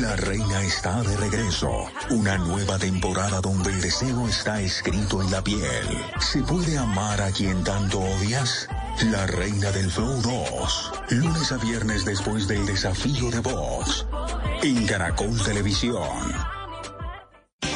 La 0.00 0.16
reina 0.16 0.62
está 0.64 1.00
de 1.02 1.16
regreso. 1.16 1.86
Una 2.10 2.38
nueva 2.38 2.76
temporada 2.76 3.40
donde 3.40 3.70
el 3.70 3.80
deseo 3.80 4.26
está 4.26 4.60
escrito 4.60 5.22
en 5.22 5.30
la 5.30 5.44
piel. 5.44 5.86
¿Se 6.18 6.42
puede 6.42 6.76
amar 6.76 7.22
a 7.22 7.30
quien 7.30 7.62
tanto 7.62 8.00
odias? 8.00 8.68
La 9.12 9.28
reina 9.28 9.70
del 9.70 9.88
Flow 9.92 10.22
2. 10.22 10.92
Lunes 11.10 11.52
a 11.52 11.58
viernes 11.58 12.04
después 12.04 12.48
del 12.48 12.66
desafío 12.66 13.30
de 13.30 13.38
voz. 13.38 14.08
En 14.64 14.86
Caracol 14.88 15.40
Televisión. 15.44 16.57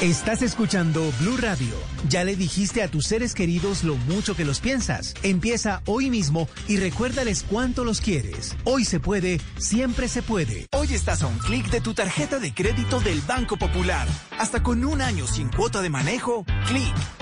Estás 0.03 0.43
escuchando 0.43 1.13
Blue 1.21 1.37
Radio. 1.37 1.77
Ya 2.09 2.25
le 2.25 2.35
dijiste 2.35 2.83
a 2.83 2.89
tus 2.89 3.07
seres 3.07 3.35
queridos 3.35 3.85
lo 3.85 3.95
mucho 3.95 4.35
que 4.35 4.45
los 4.45 4.59
piensas. 4.59 5.15
Empieza 5.23 5.81
hoy 5.87 6.11
mismo 6.11 6.49
y 6.67 6.77
recuérdales 6.79 7.45
cuánto 7.49 7.85
los 7.85 8.01
quieres. 8.01 8.57
Hoy 8.65 8.85
se 8.85 8.99
puede, 8.99 9.41
siempre 9.59 10.09
se 10.09 10.23
puede. 10.23 10.67
Hoy 10.73 10.93
estás 10.93 11.23
a 11.23 11.29
un 11.29 11.39
clic 11.39 11.71
de 11.71 11.81
tu 11.81 11.95
tarjeta 11.95 12.41
de 12.41 12.53
crédito 12.53 12.99
del 12.99 13.21
Banco 13.21 13.57
Popular. 13.57 14.09
Hasta 14.41 14.61
con 14.65 14.85
un 14.85 15.03
año 15.03 15.29
sin 15.29 15.49
cuota 15.51 15.81
de 15.81 15.91
manejo, 15.91 16.45
clic. 16.67 17.22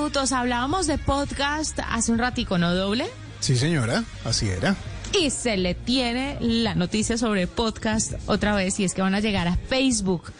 Minutos. 0.00 0.32
Hablábamos 0.32 0.86
de 0.86 0.96
podcast 0.96 1.78
hace 1.90 2.10
un 2.10 2.18
ratico, 2.18 2.56
¿no, 2.56 2.74
doble? 2.74 3.04
Sí, 3.40 3.54
señora, 3.54 4.02
así 4.24 4.48
era. 4.48 4.74
Y 5.12 5.28
se 5.28 5.58
le 5.58 5.74
tiene 5.74 6.38
la 6.40 6.74
noticia 6.74 7.18
sobre 7.18 7.46
podcast 7.46 8.14
otra 8.26 8.54
vez 8.54 8.80
y 8.80 8.84
es 8.84 8.94
que 8.94 9.02
van 9.02 9.14
a 9.14 9.20
llegar 9.20 9.46
a 9.46 9.56
Facebook. 9.56 10.32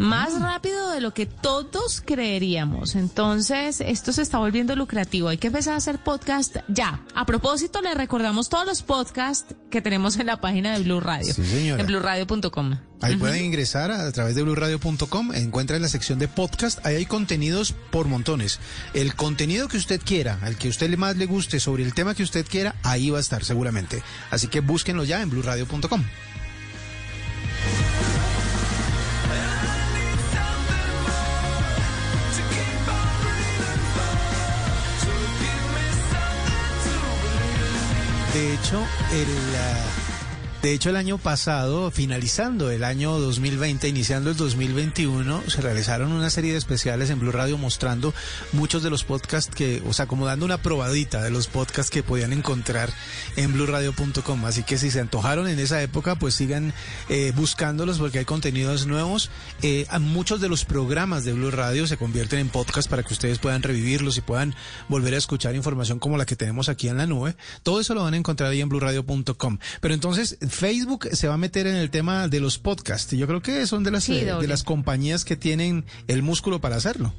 Más 0.00 0.40
rápido 0.40 0.90
de 0.90 1.00
lo 1.00 1.12
que 1.12 1.26
todos 1.26 2.02
creeríamos. 2.04 2.94
Entonces, 2.94 3.80
esto 3.80 4.12
se 4.12 4.22
está 4.22 4.38
volviendo 4.38 4.74
lucrativo. 4.76 5.28
Hay 5.28 5.38
que 5.38 5.48
empezar 5.48 5.74
a 5.74 5.76
hacer 5.76 5.98
podcast 5.98 6.56
ya. 6.68 7.00
A 7.14 7.26
propósito, 7.26 7.82
le 7.82 7.94
recordamos 7.94 8.48
todos 8.48 8.66
los 8.66 8.82
podcasts 8.82 9.54
que 9.70 9.82
tenemos 9.82 10.16
en 10.18 10.26
la 10.26 10.40
página 10.40 10.76
de 10.76 10.84
Blue 10.84 11.00
Radio. 11.00 11.32
Sí, 11.32 11.44
señora. 11.44 11.80
En 11.80 11.86
blueradio.com. 11.86 12.78
Ahí 13.02 13.16
pueden 13.16 13.44
ingresar 13.44 13.90
a, 13.90 14.06
a 14.06 14.12
través 14.12 14.34
de 14.34 14.42
blurradio.com, 14.42 15.32
encuentran 15.34 15.80
la 15.80 15.88
sección 15.88 16.18
de 16.18 16.28
podcast, 16.28 16.84
ahí 16.84 16.96
hay 16.96 17.06
contenidos 17.06 17.74
por 17.90 18.06
montones. 18.08 18.60
El 18.92 19.14
contenido 19.14 19.68
que 19.68 19.78
usted 19.78 20.00
quiera, 20.04 20.38
al 20.42 20.56
que 20.58 20.68
usted 20.68 20.94
más 20.98 21.16
le 21.16 21.24
guste, 21.24 21.60
sobre 21.60 21.82
el 21.82 21.94
tema 21.94 22.14
que 22.14 22.22
usted 22.22 22.46
quiera, 22.46 22.74
ahí 22.82 23.08
va 23.08 23.16
a 23.16 23.22
estar 23.22 23.42
seguramente. 23.42 24.02
Así 24.30 24.48
que 24.48 24.60
búsquenlo 24.60 25.04
ya 25.04 25.22
en 25.22 25.30
blurradio.com. 25.30 26.04
De 38.40 38.54
hecho, 38.54 38.78
el, 39.12 39.28
ah, 39.54 39.99
de 40.62 40.74
hecho, 40.74 40.90
el 40.90 40.96
año 40.96 41.16
pasado, 41.16 41.90
finalizando 41.90 42.70
el 42.70 42.84
año 42.84 43.18
2020, 43.18 43.88
iniciando 43.88 44.28
el 44.28 44.36
2021, 44.36 45.44
se 45.48 45.62
realizaron 45.62 46.12
una 46.12 46.28
serie 46.28 46.52
de 46.52 46.58
especiales 46.58 47.08
en 47.08 47.18
Blue 47.18 47.32
Radio 47.32 47.56
mostrando 47.56 48.12
muchos 48.52 48.82
de 48.82 48.90
los 48.90 49.04
podcasts 49.04 49.54
que, 49.54 49.82
o 49.88 49.94
sea, 49.94 50.06
como 50.06 50.26
dando 50.26 50.44
una 50.44 50.58
probadita 50.58 51.22
de 51.22 51.30
los 51.30 51.46
podcasts 51.46 51.90
que 51.90 52.02
podían 52.02 52.34
encontrar 52.34 52.92
en 53.36 53.54
bluradio.com. 53.54 54.44
Así 54.44 54.62
que 54.62 54.76
si 54.76 54.90
se 54.90 55.00
antojaron 55.00 55.48
en 55.48 55.58
esa 55.58 55.80
época, 55.82 56.16
pues 56.16 56.34
sigan 56.34 56.74
eh, 57.08 57.32
buscándolos 57.34 57.98
porque 57.98 58.18
hay 58.18 58.26
contenidos 58.26 58.86
nuevos. 58.86 59.30
Eh, 59.62 59.86
muchos 59.98 60.42
de 60.42 60.50
los 60.50 60.66
programas 60.66 61.24
de 61.24 61.32
Blue 61.32 61.50
Radio 61.50 61.86
se 61.86 61.96
convierten 61.96 62.38
en 62.38 62.50
podcasts 62.50 62.88
para 62.88 63.02
que 63.02 63.14
ustedes 63.14 63.38
puedan 63.38 63.62
revivirlos 63.62 64.18
y 64.18 64.20
puedan 64.20 64.54
volver 64.88 65.14
a 65.14 65.16
escuchar 65.16 65.54
información 65.54 65.98
como 65.98 66.18
la 66.18 66.26
que 66.26 66.36
tenemos 66.36 66.68
aquí 66.68 66.88
en 66.88 66.98
la 66.98 67.06
nube. 67.06 67.34
Todo 67.62 67.80
eso 67.80 67.94
lo 67.94 68.02
van 68.02 68.12
a 68.12 68.18
encontrar 68.18 68.50
ahí 68.50 68.60
en 68.60 68.68
bluradio.com. 68.68 69.58
Pero 69.80 69.94
entonces, 69.94 70.36
Facebook 70.50 71.08
se 71.12 71.28
va 71.28 71.34
a 71.34 71.38
meter 71.38 71.66
en 71.66 71.76
el 71.76 71.90
tema 71.90 72.28
de 72.28 72.40
los 72.40 72.58
podcasts. 72.58 73.12
Yo 73.16 73.26
creo 73.26 73.40
que 73.42 73.66
son 73.66 73.84
de 73.84 73.90
las, 73.90 74.04
Sí, 74.04 74.18
eh, 74.18 74.34
de 74.34 74.48
las 74.48 74.62
compañías 74.62 75.24
que 75.24 75.36
tienen 75.36 75.84
el 76.08 76.22
músculo 76.22 76.60
para 76.60 76.76
hacerlo. 76.76 77.14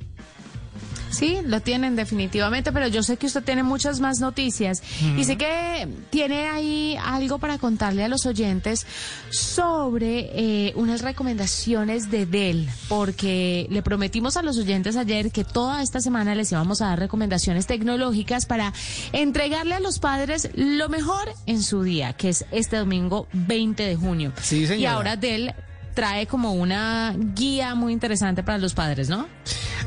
Sí, 1.10 1.40
lo 1.46 1.60
tienen 1.60 1.98
definitivamente, 1.98 2.72
pero 2.72 2.88
yo 2.88 3.04
sé 3.04 3.18
que 3.18 3.28
usted 3.28 3.44
tiene 3.44 3.64
muchas 3.64 4.00
más 4.00 4.20
noticias 4.22 4.82
y 5.18 5.26
sé 5.26 5.38
que 5.38 5.88
tiene 6.10 6.48
ahí 6.48 6.98
algo 7.04 7.38
para 7.38 7.58
contarle 7.58 8.06
a 8.06 8.08
los 8.08 8.26
oyentes 8.26 8.86
sobre 9.30 10.30
eh, 10.34 10.74
unas 10.76 11.02
recomendaciones 11.02 12.10
de 12.12 12.26
Dell, 12.26 12.70
porque 12.88 13.68
le 13.70 13.82
prometimos 13.82 14.38
a 14.38 14.42
los 14.42 14.58
oyentes 14.58 14.96
ayer 14.96 15.32
que 15.32 15.44
toda 15.44 15.82
esta 15.82 16.00
semana 16.00 16.34
les 16.34 16.52
íbamos 16.52 16.82
a 16.82 16.88
dar 16.88 17.00
recomendaciones 17.00 17.68
tecnológicas 17.68 18.46
para 18.46 18.72
entregarle 19.12 19.76
a 19.76 19.80
los 19.82 20.00
padres 20.00 20.50
lo 20.56 20.88
mejor 20.88 21.28
en 21.46 21.62
su 21.62 21.84
día, 21.84 22.14
que 22.14 22.30
es 22.30 22.46
este 22.52 22.78
domingo 22.78 23.28
20 23.34 23.84
de 23.84 23.96
junio. 23.98 24.32
Sí, 24.42 24.64
Y 24.64 24.68
señora. 24.68 24.94
ahora 24.94 25.16
Dell 25.18 25.54
trae 25.94 26.26
como 26.26 26.54
una 26.54 27.14
guía 27.36 27.76
muy 27.76 27.92
interesante 27.92 28.44
para 28.44 28.58
los 28.58 28.74
padres, 28.74 29.10
¿no? 29.10 29.28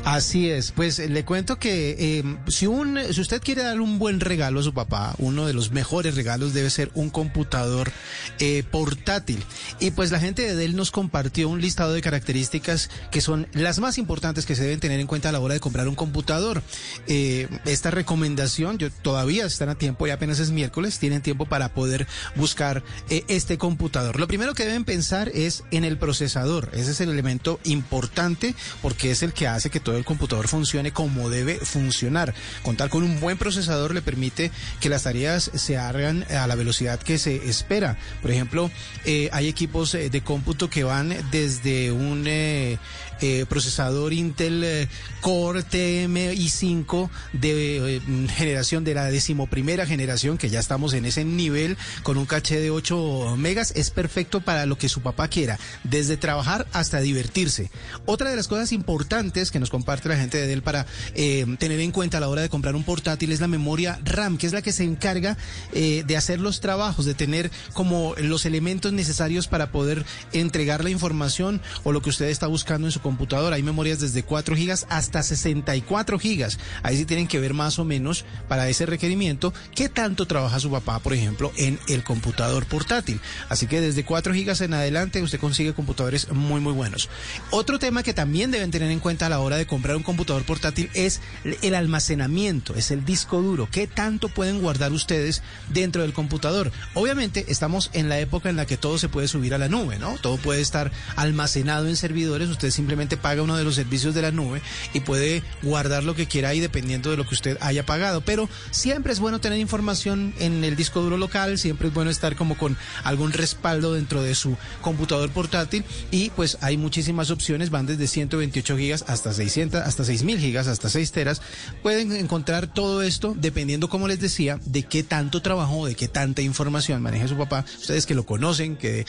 Así 0.05 0.49
es, 0.49 0.71
pues 0.71 0.99
eh, 0.99 1.09
le 1.09 1.25
cuento 1.25 1.57
que 1.57 1.95
eh, 1.97 2.23
si 2.47 2.67
un 2.67 2.99
si 3.11 3.19
usted 3.19 3.41
quiere 3.41 3.63
darle 3.63 3.81
un 3.81 3.97
buen 3.97 4.19
regalo 4.19 4.59
a 4.59 4.63
su 4.63 4.71
papá, 4.71 5.15
uno 5.17 5.47
de 5.47 5.53
los 5.53 5.71
mejores 5.71 6.15
regalos 6.15 6.53
debe 6.53 6.69
ser 6.69 6.91
un 6.93 7.09
computador 7.09 7.91
eh, 8.39 8.63
portátil. 8.69 9.43
Y 9.79 9.91
pues 9.91 10.11
la 10.11 10.19
gente 10.19 10.43
de 10.43 10.55
Dell 10.55 10.75
nos 10.75 10.91
compartió 10.91 11.49
un 11.49 11.61
listado 11.61 11.93
de 11.93 12.01
características 12.01 12.89
que 13.11 13.21
son 13.21 13.47
las 13.53 13.79
más 13.79 13.97
importantes 13.97 14.45
que 14.45 14.55
se 14.55 14.63
deben 14.63 14.79
tener 14.79 14.99
en 14.99 15.07
cuenta 15.07 15.29
a 15.29 15.31
la 15.31 15.39
hora 15.39 15.53
de 15.53 15.59
comprar 15.59 15.87
un 15.87 15.95
computador. 15.95 16.61
Eh, 17.07 17.47
esta 17.65 17.91
recomendación, 17.91 18.77
yo 18.77 18.91
todavía 18.91 19.45
están 19.45 19.69
a 19.69 19.75
tiempo, 19.75 20.07
y 20.07 20.11
apenas 20.11 20.39
es 20.39 20.51
miércoles, 20.51 20.99
tienen 20.99 21.21
tiempo 21.21 21.45
para 21.45 21.73
poder 21.73 22.07
buscar 22.35 22.83
eh, 23.09 23.23
este 23.27 23.57
computador. 23.57 24.19
Lo 24.19 24.27
primero 24.27 24.53
que 24.53 24.65
deben 24.65 24.85
pensar 24.85 25.31
es 25.33 25.63
en 25.71 25.83
el 25.83 25.97
procesador. 25.97 26.69
Ese 26.73 26.91
es 26.91 27.01
el 27.01 27.09
elemento 27.09 27.59
importante 27.63 28.55
porque 28.81 29.11
es 29.11 29.23
el 29.23 29.33
que 29.33 29.47
hace 29.47 29.69
que 29.69 29.79
todo 29.79 29.94
el 29.97 30.05
computador 30.05 30.47
funcione 30.47 30.91
como 30.91 31.29
debe 31.29 31.55
funcionar. 31.57 32.33
Contar 32.63 32.89
con 32.89 33.03
un 33.03 33.19
buen 33.19 33.37
procesador 33.37 33.93
le 33.93 34.01
permite 34.01 34.51
que 34.79 34.89
las 34.89 35.03
tareas 35.03 35.51
se 35.53 35.77
hagan 35.77 36.25
a 36.31 36.47
la 36.47 36.55
velocidad 36.55 36.99
que 36.99 37.17
se 37.17 37.35
espera. 37.47 37.97
Por 38.21 38.31
ejemplo, 38.31 38.71
eh, 39.05 39.29
hay 39.31 39.47
equipos 39.47 39.93
eh, 39.95 40.09
de 40.09 40.21
cómputo 40.21 40.69
que 40.69 40.83
van 40.83 41.15
desde 41.31 41.91
un 41.91 42.25
eh, 42.27 42.77
eh, 43.21 43.45
procesador 43.47 44.13
Intel 44.13 44.63
eh, 44.63 44.87
Core 45.21 45.63
TMI5 45.63 47.09
de 47.33 47.97
eh, 47.97 48.01
generación 48.35 48.83
de 48.83 48.93
la 48.93 49.05
decimoprimera 49.05 49.85
generación, 49.85 50.37
que 50.37 50.49
ya 50.49 50.59
estamos 50.59 50.93
en 50.93 51.05
ese 51.05 51.25
nivel 51.25 51.77
con 52.03 52.17
un 52.17 52.25
caché 52.25 52.59
de 52.59 52.71
8 52.71 53.35
megas, 53.37 53.73
es 53.75 53.89
perfecto 53.89 54.41
para 54.41 54.65
lo 54.65 54.77
que 54.77 54.89
su 54.89 55.01
papá 55.01 55.27
quiera, 55.27 55.59
desde 55.83 56.17
trabajar 56.17 56.67
hasta 56.73 56.99
divertirse. 57.01 57.71
Otra 58.05 58.29
de 58.29 58.35
las 58.35 58.47
cosas 58.47 58.71
importantes 58.71 59.51
que 59.51 59.59
nos 59.59 59.69
comparte 59.69 60.09
la 60.09 60.17
gente 60.17 60.37
de 60.37 60.47
Dell 60.47 60.61
para 60.61 60.85
eh, 61.13 61.45
tener 61.59 61.79
en 61.79 61.91
cuenta 61.91 62.17
a 62.17 62.21
la 62.21 62.29
hora 62.29 62.41
de 62.41 62.49
comprar 62.49 62.75
un 62.75 62.83
portátil 62.83 63.31
es 63.31 63.39
la 63.39 63.47
memoria 63.47 63.99
RAM, 64.03 64.37
que 64.37 64.47
es 64.47 64.53
la 64.53 64.61
que 64.61 64.71
se 64.71 64.83
encarga 64.83 65.37
eh, 65.73 66.03
de 66.05 66.17
hacer 66.17 66.39
los 66.39 66.59
trabajos, 66.59 67.05
de 67.05 67.13
tener 67.13 67.51
como 67.73 68.15
los 68.17 68.45
elementos 68.45 68.93
necesarios 68.93 69.47
para 69.47 69.71
poder 69.71 70.05
entregar 70.33 70.83
la 70.83 70.89
información 70.89 71.61
o 71.83 71.91
lo 71.91 72.01
que 72.01 72.09
usted 72.09 72.27
está 72.27 72.47
buscando 72.47 72.87
en 72.87 72.91
su 72.91 73.01
computadora. 73.05 73.57
Hay 73.57 73.61
memorias 73.61 73.99
desde 73.99 74.23
4 74.23 74.55
gigas 74.55 74.87
hasta 74.89 75.21
64 75.21 76.17
gigas. 76.17 76.57
Ahí 76.81 76.97
sí 76.97 77.05
tienen 77.05 77.27
que 77.27 77.39
ver 77.39 77.53
más 77.53 77.77
o 77.77 77.85
menos 77.85 78.25
para 78.47 78.67
ese 78.67 78.87
requerimiento 78.87 79.53
qué 79.75 79.89
tanto 79.89 80.25
trabaja 80.25 80.59
su 80.59 80.71
papá, 80.71 80.97
por 80.97 81.13
ejemplo, 81.13 81.51
en 81.55 81.77
el 81.87 82.03
computador 82.03 82.65
portátil. 82.65 83.19
Así 83.47 83.67
que 83.67 83.79
desde 83.79 84.05
4 84.05 84.33
gigas 84.33 84.61
en 84.61 84.73
adelante 84.73 85.21
usted 85.21 85.39
consigue 85.39 85.75
computadores 85.75 86.31
muy 86.31 86.61
muy 86.61 86.73
buenos. 86.73 87.07
Otro 87.51 87.77
tema 87.77 88.01
que 88.01 88.15
también 88.15 88.49
deben 88.49 88.71
tener 88.71 88.89
en 88.89 88.99
cuenta 88.99 89.27
a 89.27 89.29
la 89.29 89.39
hora 89.39 89.57
de 89.57 89.67
comprar 89.67 89.95
un 89.95 90.01
computador 90.01 90.43
portátil 90.43 90.89
es 90.95 91.21
el 91.61 91.75
almacenamiento, 91.75 92.73
es 92.73 92.89
el 92.89 93.05
disco 93.05 93.39
duro. 93.39 93.69
¿Qué 93.71 93.85
tanto 93.85 94.29
pueden 94.29 94.61
guardar 94.61 94.91
ustedes 94.93 95.43
dentro 95.69 96.01
del 96.01 96.13
computador? 96.13 96.71
Obviamente 96.95 97.45
estamos 97.49 97.91
en 97.93 98.09
la 98.09 98.17
época 98.17 98.49
en 98.49 98.55
la 98.55 98.65
que 98.65 98.77
todo 98.77 98.97
se 98.97 99.09
puede 99.09 99.27
subir 99.27 99.53
a 99.53 99.59
la 99.59 99.69
nube, 99.69 99.99
¿no? 99.99 100.17
Todo 100.17 100.37
puede 100.37 100.61
estar 100.61 100.91
almacenado 101.15 101.87
en 101.87 101.97
servidores, 101.97 102.49
usted 102.49 102.71
simplemente 102.71 102.94
paga 103.17 103.41
uno 103.41 103.57
de 103.57 103.63
los 103.63 103.75
servicios 103.75 104.13
de 104.13 104.21
la 104.21 104.31
nube 104.31 104.61
y 104.93 105.01
puede 105.01 105.43
guardar 105.61 106.03
lo 106.03 106.15
que 106.15 106.27
quiera 106.27 106.49
ahí 106.49 106.59
dependiendo 106.59 107.11
de 107.11 107.17
lo 107.17 107.25
que 107.25 107.35
usted 107.35 107.57
haya 107.61 107.85
pagado. 107.85 108.21
Pero 108.21 108.49
siempre 108.71 109.13
es 109.13 109.19
bueno 109.19 109.39
tener 109.39 109.59
información 109.59 110.33
en 110.39 110.63
el 110.63 110.75
disco 110.75 111.01
duro 111.01 111.17
local, 111.17 111.57
siempre 111.57 111.89
es 111.89 111.93
bueno 111.93 112.09
estar 112.09 112.35
como 112.35 112.57
con 112.57 112.77
algún 113.03 113.33
respaldo 113.33 113.93
dentro 113.93 114.21
de 114.21 114.35
su 114.35 114.57
computador 114.81 115.29
portátil 115.31 115.83
y 116.11 116.29
pues 116.31 116.57
hay 116.61 116.77
muchísimas 116.77 117.31
opciones, 117.31 117.69
van 117.69 117.85
desde 117.85 118.07
128 118.07 118.77
gigas 118.77 119.05
hasta 119.07 119.33
600, 119.33 119.81
hasta 119.81 120.03
6000 120.03 120.39
gigas, 120.39 120.67
hasta 120.67 120.89
6 120.89 121.11
teras. 121.11 121.41
Pueden 121.83 122.11
encontrar 122.13 122.67
todo 122.67 123.01
esto 123.01 123.35
dependiendo, 123.37 123.89
como 123.89 124.07
les 124.07 124.19
decía, 124.19 124.59
de 124.65 124.83
qué 124.83 125.03
tanto 125.03 125.41
trabajo, 125.41 125.85
de 125.85 125.95
qué 125.95 126.07
tanta 126.07 126.41
información 126.41 127.01
maneja 127.01 127.27
su 127.27 127.37
papá. 127.37 127.65
Ustedes 127.79 128.05
que 128.05 128.15
lo 128.15 128.25
conocen, 128.25 128.77
que, 128.77 129.05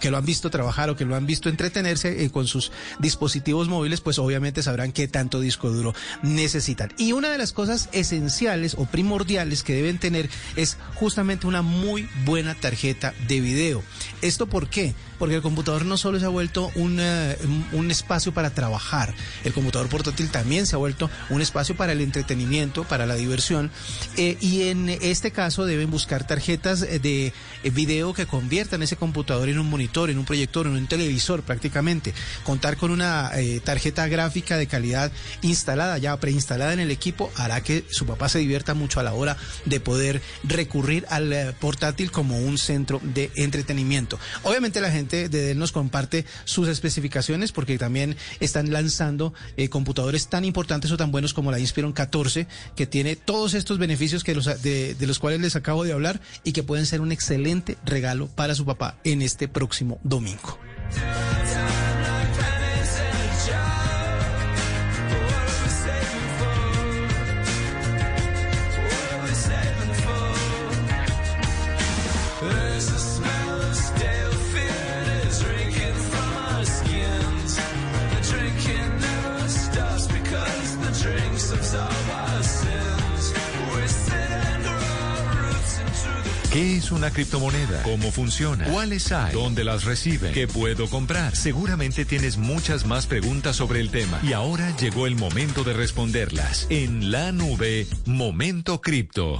que 0.00 0.10
lo 0.10 0.16
han 0.16 0.26
visto 0.26 0.50
trabajar 0.50 0.90
o 0.90 0.96
que 0.96 1.04
lo 1.04 1.14
han 1.14 1.26
visto 1.26 1.48
entretenerse 1.48 2.24
eh, 2.24 2.30
con 2.30 2.46
sus 2.46 2.72
dispositivos 2.98 3.27
móviles, 3.68 4.00
pues 4.00 4.18
obviamente 4.18 4.62
sabrán 4.62 4.92
qué 4.92 5.08
tanto 5.08 5.40
disco 5.40 5.70
duro 5.70 5.94
necesitan. 6.22 6.92
Y 6.98 7.12
una 7.12 7.30
de 7.30 7.38
las 7.38 7.52
cosas 7.52 7.88
esenciales 7.92 8.74
o 8.78 8.86
primordiales 8.86 9.62
que 9.62 9.74
deben 9.74 9.98
tener 9.98 10.28
es 10.56 10.76
justamente 10.94 11.46
una 11.46 11.62
muy 11.62 12.08
buena 12.24 12.54
tarjeta 12.54 13.14
de 13.26 13.40
video. 13.40 13.82
¿Esto 14.22 14.46
por 14.46 14.68
qué? 14.68 14.94
Porque 15.18 15.36
el 15.36 15.42
computador 15.42 15.84
no 15.84 15.96
solo 15.96 16.18
se 16.20 16.26
ha 16.26 16.28
vuelto 16.28 16.70
un, 16.74 16.98
eh, 17.00 17.36
un- 17.72 17.88
espacio 17.88 18.32
para 18.34 18.50
trabajar, 18.50 19.14
el 19.44 19.54
computador 19.54 19.88
portátil 19.88 20.28
también 20.30 20.66
se 20.66 20.74
ha 20.76 20.78
vuelto 20.78 21.10
un 21.30 21.40
espacio 21.40 21.74
para 21.74 21.92
el 21.92 22.02
entretenimiento, 22.02 22.84
para 22.84 23.06
la 23.06 23.14
diversión, 23.14 23.70
eh, 24.18 24.36
y 24.42 24.64
en 24.68 24.90
este 24.90 25.30
caso 25.30 25.64
deben 25.64 25.90
buscar 25.90 26.26
tarjetas 26.26 26.82
eh, 26.82 26.98
de 26.98 27.32
video 27.70 28.12
que 28.12 28.26
conviertan 28.26 28.82
ese 28.82 28.96
computador 28.96 29.48
en 29.48 29.58
un 29.58 29.70
monitor, 29.70 30.10
en 30.10 30.18
un 30.18 30.26
proyector, 30.26 30.66
en 30.66 30.74
un 30.74 30.86
televisor 30.86 31.42
prácticamente. 31.42 32.12
Contar 32.44 32.76
con 32.76 32.90
una 32.90 33.32
tarjeta 33.64 34.06
gráfica 34.06 34.58
de 34.58 34.66
calidad 34.66 35.10
instalada, 35.40 35.96
ya 35.98 36.18
preinstalada 36.20 36.74
en 36.74 36.80
el 36.80 36.90
equipo, 36.90 37.32
hará 37.36 37.62
que 37.62 37.84
su 37.90 38.04
papá 38.04 38.28
se 38.28 38.38
divierta 38.38 38.74
mucho 38.74 39.00
a 39.00 39.02
la 39.02 39.14
hora 39.14 39.36
de 39.64 39.80
poder 39.80 40.20
recurrir 40.44 41.06
al 41.08 41.54
portátil 41.58 42.10
como 42.10 42.38
un 42.38 42.58
centro 42.58 43.00
de 43.02 43.30
entretenimiento. 43.36 44.18
Obviamente 44.42 44.80
la 44.80 44.90
gente 44.90 45.07
de 45.16 45.28
Dell 45.28 45.58
nos 45.58 45.72
comparte 45.72 46.24
sus 46.44 46.68
especificaciones 46.68 47.52
porque 47.52 47.78
también 47.78 48.16
están 48.40 48.72
lanzando 48.72 49.34
eh, 49.56 49.68
computadores 49.68 50.28
tan 50.28 50.44
importantes 50.44 50.90
o 50.90 50.96
tan 50.96 51.10
buenos 51.10 51.34
como 51.34 51.50
la 51.50 51.58
Inspiron 51.58 51.92
14 51.92 52.46
que 52.76 52.86
tiene 52.86 53.16
todos 53.16 53.54
estos 53.54 53.78
beneficios 53.78 54.24
que 54.24 54.34
de 54.34 55.06
los 55.06 55.18
cuales 55.18 55.40
les 55.40 55.56
acabo 55.56 55.84
de 55.84 55.92
hablar 55.92 56.20
y 56.44 56.52
que 56.52 56.62
pueden 56.62 56.86
ser 56.86 57.00
un 57.00 57.12
excelente 57.12 57.76
regalo 57.84 58.28
para 58.28 58.54
su 58.54 58.64
papá 58.64 58.98
en 59.04 59.22
este 59.22 59.48
próximo 59.48 59.98
domingo. 60.02 60.58
¿Qué 86.58 86.76
es 86.76 86.90
una 86.90 87.12
criptomoneda? 87.12 87.84
¿Cómo 87.84 88.10
funciona? 88.10 88.64
¿Cuáles 88.64 89.12
hay? 89.12 89.32
¿Dónde 89.32 89.62
las 89.62 89.84
reciben? 89.84 90.32
¿Qué 90.32 90.48
puedo 90.48 90.90
comprar? 90.90 91.36
Seguramente 91.36 92.04
tienes 92.04 92.36
muchas 92.36 92.84
más 92.84 93.06
preguntas 93.06 93.54
sobre 93.54 93.78
el 93.78 93.92
tema 93.92 94.18
y 94.24 94.32
ahora 94.32 94.76
llegó 94.76 95.06
el 95.06 95.14
momento 95.14 95.62
de 95.62 95.72
responderlas. 95.72 96.66
En 96.68 97.12
la 97.12 97.30
nube, 97.30 97.86
Momento 98.06 98.80
Cripto. 98.80 99.38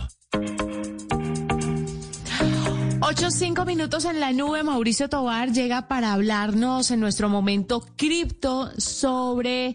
Ocho, 3.00 3.32
cinco 3.32 3.64
minutos 3.64 4.04
en 4.04 4.20
la 4.20 4.32
nube. 4.32 4.62
Mauricio 4.62 5.08
Tobar 5.08 5.50
llega 5.50 5.88
para 5.88 6.12
hablarnos 6.12 6.92
en 6.92 7.00
nuestro 7.00 7.28
momento 7.28 7.84
cripto 7.96 8.70
sobre, 8.78 9.74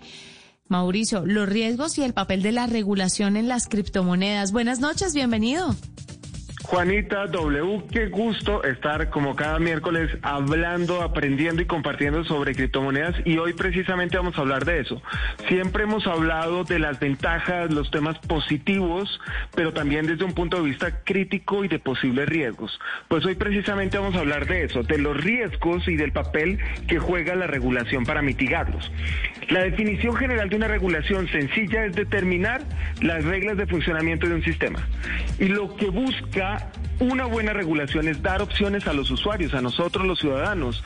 Mauricio, 0.69 1.25
los 1.25 1.49
riesgos 1.49 1.97
y 1.97 2.03
el 2.03 2.13
papel 2.13 2.41
de 2.41 2.53
la 2.53 2.67
regulación 2.67 3.35
en 3.35 3.49
las 3.49 3.67
criptomonedas. 3.67 4.53
Buenas 4.53 4.79
noches, 4.79 5.13
bienvenido. 5.13 5.75
Juanita 6.73 7.27
W, 7.27 7.83
qué 7.91 8.07
gusto 8.07 8.63
estar 8.63 9.11
como 9.11 9.35
cada 9.35 9.59
miércoles 9.59 10.09
hablando, 10.23 11.03
aprendiendo 11.03 11.61
y 11.61 11.67
compartiendo 11.67 12.23
sobre 12.23 12.55
criptomonedas 12.55 13.13
y 13.25 13.37
hoy 13.37 13.53
precisamente 13.53 14.17
vamos 14.17 14.35
a 14.39 14.41
hablar 14.41 14.65
de 14.65 14.79
eso. 14.79 14.99
Siempre 15.47 15.83
hemos 15.83 16.07
hablado 16.07 16.63
de 16.63 16.79
las 16.79 16.99
ventajas, 16.99 17.71
los 17.71 17.91
temas 17.91 18.17
positivos, 18.17 19.21
pero 19.53 19.71
también 19.71 20.07
desde 20.07 20.25
un 20.25 20.33
punto 20.33 20.57
de 20.57 20.63
vista 20.63 21.03
crítico 21.03 21.63
y 21.63 21.67
de 21.67 21.77
posibles 21.77 22.27
riesgos. 22.27 22.79
Pues 23.07 23.23
hoy 23.23 23.35
precisamente 23.35 23.99
vamos 23.99 24.15
a 24.15 24.21
hablar 24.21 24.47
de 24.47 24.63
eso, 24.63 24.81
de 24.81 24.97
los 24.97 25.15
riesgos 25.15 25.87
y 25.87 25.95
del 25.95 26.11
papel 26.11 26.57
que 26.87 26.97
juega 26.97 27.35
la 27.35 27.45
regulación 27.45 28.03
para 28.03 28.23
mitigarlos. 28.23 28.91
La 29.49 29.61
definición 29.61 30.15
general 30.15 30.49
de 30.49 30.55
una 30.55 30.67
regulación 30.67 31.27
sencilla 31.27 31.85
es 31.85 31.93
determinar 31.93 32.63
las 32.99 33.23
reglas 33.25 33.57
de 33.57 33.67
funcionamiento 33.67 34.27
de 34.27 34.33
un 34.33 34.43
sistema. 34.43 34.87
Y 35.37 35.49
lo 35.49 35.75
que 35.75 35.91
busca 35.91 36.62
una 36.99 37.25
buena 37.25 37.53
regulación 37.53 38.07
es 38.07 38.21
dar 38.21 38.41
opciones 38.41 38.87
a 38.87 38.93
los 38.93 39.11
usuarios, 39.11 39.53
a 39.53 39.61
nosotros 39.61 40.05
los 40.05 40.19
ciudadanos, 40.19 40.83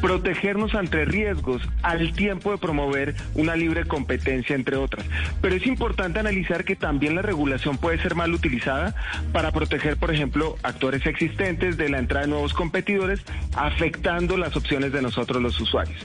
protegernos 0.00 0.74
ante 0.74 1.04
riesgos 1.04 1.62
al 1.82 2.12
tiempo 2.12 2.50
de 2.50 2.58
promover 2.58 3.14
una 3.34 3.54
libre 3.56 3.84
competencia, 3.84 4.56
entre 4.56 4.76
otras. 4.76 5.06
Pero 5.40 5.54
es 5.54 5.66
importante 5.66 6.20
analizar 6.20 6.64
que 6.64 6.76
también 6.76 7.14
la 7.14 7.22
regulación 7.22 7.78
puede 7.78 7.98
ser 7.98 8.14
mal 8.14 8.32
utilizada 8.32 8.94
para 9.32 9.52
proteger, 9.52 9.96
por 9.96 10.12
ejemplo, 10.12 10.56
actores 10.62 11.06
existentes 11.06 11.76
de 11.76 11.88
la 11.88 11.98
entrada 11.98 12.26
de 12.26 12.32
nuevos 12.32 12.54
competidores, 12.54 13.20
afectando 13.56 14.36
las 14.36 14.56
opciones 14.56 14.92
de 14.92 15.02
nosotros 15.02 15.42
los 15.42 15.60
usuarios. 15.60 16.04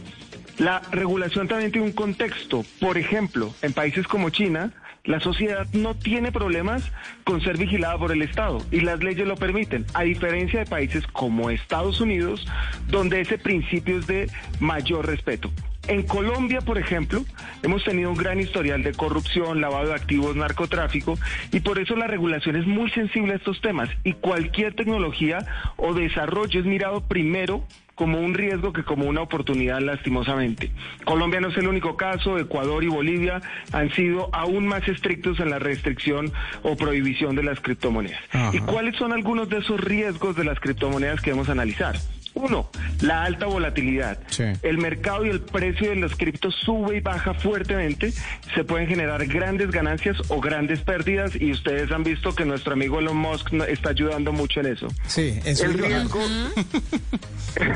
La 0.57 0.81
regulación 0.91 1.47
también 1.47 1.71
tiene 1.71 1.87
un 1.87 1.93
contexto. 1.93 2.65
Por 2.79 2.97
ejemplo, 2.97 3.53
en 3.61 3.73
países 3.73 4.07
como 4.07 4.31
China, 4.31 4.71
la 5.07 5.19
sociedad 5.21 5.65
no 5.73 5.95
tiene 5.95 6.31
problemas 6.31 6.91
con 7.23 7.41
ser 7.41 7.57
vigilada 7.57 7.97
por 7.97 8.11
el 8.11 8.21
Estado 8.21 8.59
y 8.71 8.81
las 8.81 9.01
leyes 9.01 9.25
lo 9.25 9.35
permiten, 9.35 9.85
a 9.93 10.03
diferencia 10.03 10.59
de 10.59 10.65
países 10.65 11.07
como 11.07 11.49
Estados 11.49 11.99
Unidos, 12.01 12.45
donde 12.87 13.21
ese 13.21 13.37
principio 13.37 13.97
es 13.97 14.05
de 14.05 14.29
mayor 14.59 15.07
respeto. 15.07 15.49
En 15.87 16.03
Colombia, 16.03 16.59
por 16.61 16.77
ejemplo, 16.77 17.23
hemos 17.63 17.83
tenido 17.83 18.09
un 18.09 18.17
gran 18.17 18.39
historial 18.39 18.83
de 18.83 18.93
corrupción, 18.93 19.61
lavado 19.61 19.87
de 19.87 19.95
activos, 19.95 20.35
narcotráfico, 20.35 21.17
y 21.51 21.61
por 21.61 21.79
eso 21.79 21.95
la 21.95 22.07
regulación 22.07 22.57
es 22.57 22.67
muy 22.67 22.89
sensible 22.91 23.33
a 23.33 23.37
estos 23.37 23.61
temas. 23.61 23.89
Y 24.03 24.13
cualquier 24.13 24.75
tecnología 24.75 25.39
o 25.77 25.93
desarrollo 25.93 26.59
es 26.59 26.65
mirado 26.65 27.01
primero 27.01 27.63
como 27.95 28.19
un 28.19 28.35
riesgo 28.35 28.73
que 28.73 28.83
como 28.83 29.05
una 29.05 29.21
oportunidad, 29.21 29.79
lastimosamente. 29.81 30.71
Colombia 31.03 31.39
no 31.39 31.47
es 31.47 31.57
el 31.57 31.67
único 31.67 31.97
caso, 31.97 32.37
Ecuador 32.37 32.83
y 32.83 32.87
Bolivia 32.87 33.41
han 33.71 33.89
sido 33.91 34.29
aún 34.33 34.67
más 34.67 34.87
estrictos 34.87 35.39
en 35.39 35.49
la 35.49 35.57
restricción 35.57 36.31
o 36.61 36.75
prohibición 36.75 37.35
de 37.35 37.43
las 37.43 37.59
criptomonedas. 37.59 38.21
¿Y 38.53 38.59
cuáles 38.59 38.95
son 38.97 39.13
algunos 39.13 39.49
de 39.49 39.57
esos 39.57 39.79
riesgos 39.79 40.35
de 40.35 40.43
las 40.43 40.59
criptomonedas 40.59 41.21
que 41.21 41.31
debemos 41.31 41.49
analizar? 41.49 41.95
Uno, 42.37 42.69
la 43.01 43.23
alta 43.23 43.47
volatilidad. 43.47 44.19
El 44.61 44.77
mercado 44.77 45.25
y 45.25 45.29
el 45.29 45.41
precio 45.41 45.89
de 45.89 45.95
los 45.95 46.15
criptos 46.15 46.55
sube 46.63 46.97
y 46.97 46.99
baja 46.99 47.33
fuertemente. 47.33 48.13
Se 48.53 48.63
pueden 48.63 48.87
generar 48.87 49.25
grandes 49.25 49.71
ganancias 49.71 50.17
o 50.29 50.39
grandes 50.39 50.81
pérdidas 50.81 51.31
y 51.35 51.51
ustedes 51.51 51.91
han 51.91 52.03
visto 52.03 52.33
que 52.35 52.45
nuestro 52.45 52.73
amigo 52.73 52.99
Elon 52.99 53.17
Musk 53.17 53.53
está 53.67 53.89
ayudando 53.89 54.31
mucho 54.31 54.59
en 54.59 54.67
eso. 54.67 54.87
Sí, 55.07 55.39
eso 55.45 55.65
El 55.65 55.71
es 55.71 55.77
lo- 55.77 55.87
riesgo, 55.87 56.19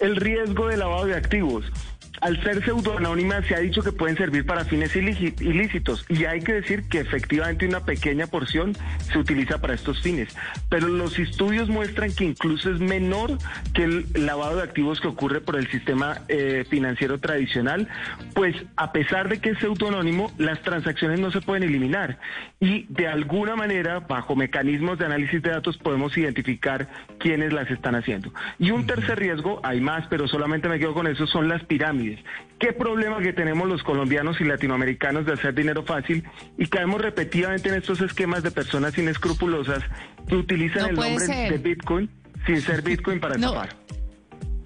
el 0.00 0.16
riesgo 0.16 0.66
de 0.68 0.76
lavado 0.76 1.06
de 1.06 1.14
activos. 1.16 1.64
Al 2.20 2.42
ser 2.42 2.62
pseudoanónima 2.64 3.42
se 3.42 3.54
ha 3.54 3.58
dicho 3.58 3.82
que 3.82 3.92
pueden 3.92 4.16
servir 4.16 4.46
para 4.46 4.64
fines 4.64 4.94
ilíci- 4.94 5.40
ilícitos 5.40 6.06
y 6.08 6.24
hay 6.24 6.40
que 6.40 6.52
decir 6.54 6.84
que 6.88 7.00
efectivamente 7.00 7.66
una 7.66 7.80
pequeña 7.84 8.26
porción 8.26 8.74
se 9.12 9.18
utiliza 9.18 9.60
para 9.60 9.74
estos 9.74 10.00
fines. 10.00 10.34
Pero 10.68 10.88
los 10.88 11.18
estudios 11.18 11.68
muestran 11.68 12.14
que 12.14 12.24
incluso 12.24 12.70
es 12.70 12.80
menor 12.80 13.38
que 13.72 13.84
el 13.84 14.06
lavado 14.14 14.56
de 14.56 14.62
activos 14.62 15.00
que 15.00 15.08
ocurre 15.08 15.40
por 15.40 15.56
el 15.56 15.68
sistema 15.70 16.18
eh, 16.28 16.64
financiero 16.70 17.18
tradicional, 17.18 17.88
pues 18.34 18.54
a 18.76 18.92
pesar 18.92 19.28
de 19.28 19.40
que 19.40 19.50
es 19.50 19.58
pseudoanónimo, 19.58 20.32
las 20.38 20.62
transacciones 20.62 21.20
no 21.20 21.30
se 21.30 21.40
pueden 21.40 21.64
eliminar 21.64 22.18
y 22.60 22.86
de 22.88 23.08
alguna 23.08 23.56
manera, 23.56 24.00
bajo 24.00 24.36
mecanismos 24.36 24.98
de 24.98 25.06
análisis 25.06 25.42
de 25.42 25.50
datos, 25.50 25.76
podemos 25.76 26.16
identificar 26.16 26.88
quiénes 27.18 27.52
las 27.52 27.70
están 27.70 27.94
haciendo. 27.94 28.32
Y 28.58 28.70
un 28.70 28.86
tercer 28.86 29.18
riesgo, 29.18 29.60
hay 29.62 29.80
más, 29.80 30.06
pero 30.08 30.28
solamente 30.28 30.68
me 30.68 30.78
quedo 30.78 30.94
con 30.94 31.06
eso, 31.06 31.26
son 31.26 31.48
las 31.48 31.62
pirámides. 31.64 32.03
¿Qué 32.58 32.72
problema 32.72 33.20
que 33.20 33.32
tenemos 33.32 33.68
los 33.68 33.82
colombianos 33.82 34.40
y 34.40 34.44
latinoamericanos 34.44 35.26
de 35.26 35.32
hacer 35.32 35.54
dinero 35.54 35.84
fácil 35.84 36.24
y 36.58 36.66
caemos 36.66 37.00
repetidamente 37.00 37.68
en 37.68 37.74
estos 37.76 38.00
esquemas 38.00 38.42
de 38.42 38.50
personas 38.50 38.96
inescrupulosas 38.96 39.82
que 40.28 40.36
utilizan 40.36 40.82
No 40.82 40.88
el 40.88 40.94
nombre 40.96 41.26
ser. 41.26 41.52
de 41.52 41.58
Bitcoin 41.58 42.10
sin 42.46 42.60
ser 42.60 42.82
Bitcoin 42.88 43.20
para 43.20 43.36
No. 43.36 43.48
estafar? 43.48 43.76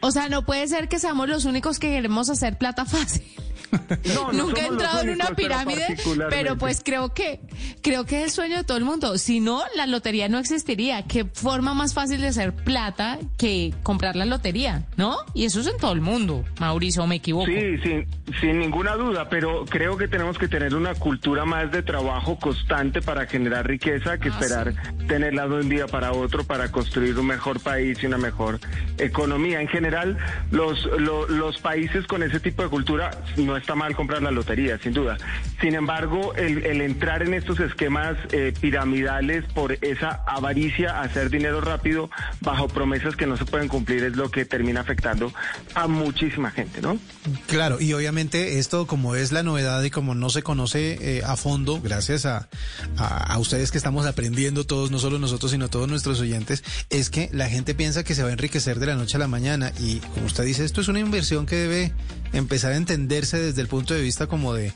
O 0.00 0.10
sea, 0.12 0.28
no 0.28 0.44
puede 0.44 0.66
ser 0.68 0.88
que 0.88 0.98
seamos 1.00 1.28
los 1.28 1.44
únicos 1.44 1.78
que 1.80 1.88
queremos 1.90 2.30
hacer 2.30 2.56
plata 2.56 2.84
fácil. 2.84 3.24
No, 4.14 4.32
no 4.32 4.46
Nunca 4.46 4.60
he 4.60 4.64
los 4.64 4.72
entrado 4.72 5.00
en 5.02 5.10
una 5.10 5.26
pirámide, 5.34 5.96
pero 6.30 6.56
pues 6.56 6.80
creo 6.84 7.12
que 7.12 7.40
creo 7.82 8.04
que 8.04 8.18
es 8.20 8.24
el 8.24 8.30
sueño 8.30 8.56
de 8.58 8.64
todo 8.64 8.76
el 8.78 8.84
mundo. 8.84 9.18
Si 9.18 9.40
no, 9.40 9.62
la 9.76 9.86
lotería 9.86 10.28
no 10.28 10.38
existiría. 10.38 11.02
Qué 11.02 11.24
forma 11.24 11.74
más 11.74 11.94
fácil 11.94 12.20
de 12.20 12.28
hacer 12.28 12.54
plata 12.54 13.18
que 13.36 13.74
comprar 13.82 14.16
la 14.16 14.24
lotería, 14.24 14.86
¿no? 14.96 15.16
Y 15.34 15.44
eso 15.44 15.60
es 15.60 15.66
en 15.66 15.76
todo 15.78 15.92
el 15.92 16.00
mundo. 16.00 16.44
Mauricio, 16.60 17.02
¿o 17.02 17.06
me 17.06 17.16
equivoco? 17.16 17.46
Sí, 17.46 17.78
sin, 17.82 18.06
sin 18.40 18.58
ninguna 18.58 18.94
duda, 18.96 19.28
pero 19.28 19.64
creo 19.66 19.96
que 19.96 20.08
tenemos 20.08 20.38
que 20.38 20.48
tener 20.48 20.74
una 20.74 20.94
cultura 20.94 21.44
más 21.44 21.70
de 21.70 21.82
trabajo 21.82 22.38
constante 22.38 23.02
para 23.02 23.26
generar 23.26 23.66
riqueza 23.66 24.18
que 24.18 24.28
Ah, 24.28 24.38
esperar 24.40 24.74
tenerla 25.06 25.46
de 25.48 25.54
un 25.56 25.68
día 25.68 25.86
para 25.86 26.12
otro 26.12 26.44
para 26.44 26.70
construir 26.70 27.18
un 27.18 27.26
mejor 27.26 27.60
país 27.60 27.98
y 28.02 28.06
una 28.06 28.18
mejor 28.18 28.60
economía. 28.98 29.60
En 29.60 29.68
general, 29.68 30.16
los, 30.50 30.84
lo- 30.98 31.26
los 31.28 31.58
países 31.58 32.06
con 32.06 32.22
ese 32.22 32.40
tipo 32.40 32.62
de 32.62 32.68
cultura 32.68 33.10
no 33.36 33.56
está 33.58 33.74
mal 33.74 33.94
comprar 33.94 34.22
la 34.22 34.30
lotería, 34.30 34.78
sin 34.78 34.92
duda. 34.92 35.16
Sin 35.60 35.74
embargo, 35.74 36.34
el, 36.34 36.80
entrar 36.80 37.22
en 37.22 37.34
estos 37.34 37.60
esquemas 37.60 38.16
eh, 38.32 38.52
piramidales 38.60 39.44
por 39.52 39.72
esa 39.84 40.22
avaricia, 40.26 41.00
hacer 41.00 41.30
dinero 41.30 41.60
rápido 41.60 42.10
bajo 42.40 42.68
promesas 42.68 43.16
que 43.16 43.26
no 43.26 43.36
se 43.36 43.44
pueden 43.44 43.68
cumplir 43.68 44.04
es 44.04 44.16
lo 44.16 44.30
que 44.30 44.44
termina 44.44 44.80
afectando 44.80 45.32
a 45.74 45.86
muchísima 45.86 46.50
gente, 46.50 46.80
¿no? 46.80 46.98
Claro, 47.46 47.80
y 47.80 47.92
obviamente 47.92 48.58
esto 48.58 48.86
como 48.86 49.14
es 49.14 49.32
la 49.32 49.42
novedad 49.42 49.82
y 49.82 49.90
como 49.90 50.14
no 50.14 50.30
se 50.30 50.42
conoce 50.42 50.98
eh, 51.00 51.22
a 51.24 51.36
fondo, 51.36 51.80
gracias 51.80 52.26
a, 52.26 52.48
a, 52.96 53.34
a 53.34 53.38
ustedes 53.38 53.70
que 53.70 53.78
estamos 53.78 54.06
aprendiendo 54.06 54.64
todos, 54.64 54.90
no 54.90 54.98
solo 54.98 55.18
nosotros, 55.18 55.50
sino 55.50 55.68
todos 55.68 55.88
nuestros 55.88 56.20
oyentes, 56.20 56.64
es 56.90 57.10
que 57.10 57.28
la 57.32 57.48
gente 57.48 57.74
piensa 57.74 58.04
que 58.04 58.14
se 58.14 58.22
va 58.22 58.28
a 58.28 58.32
enriquecer 58.32 58.78
de 58.78 58.86
la 58.86 58.94
noche 58.94 59.16
a 59.16 59.20
la 59.20 59.28
mañana 59.28 59.72
y 59.80 59.98
como 60.14 60.26
usted 60.26 60.44
dice, 60.44 60.64
esto 60.64 60.80
es 60.80 60.88
una 60.88 61.00
inversión 61.00 61.46
que 61.46 61.56
debe 61.56 61.92
empezar 62.32 62.72
a 62.72 62.76
entenderse 62.76 63.38
desde 63.38 63.47
el 63.56 63.68
punto 63.68 63.94
de 63.94 64.02
vista 64.02 64.26
como 64.26 64.54
de, 64.54 64.72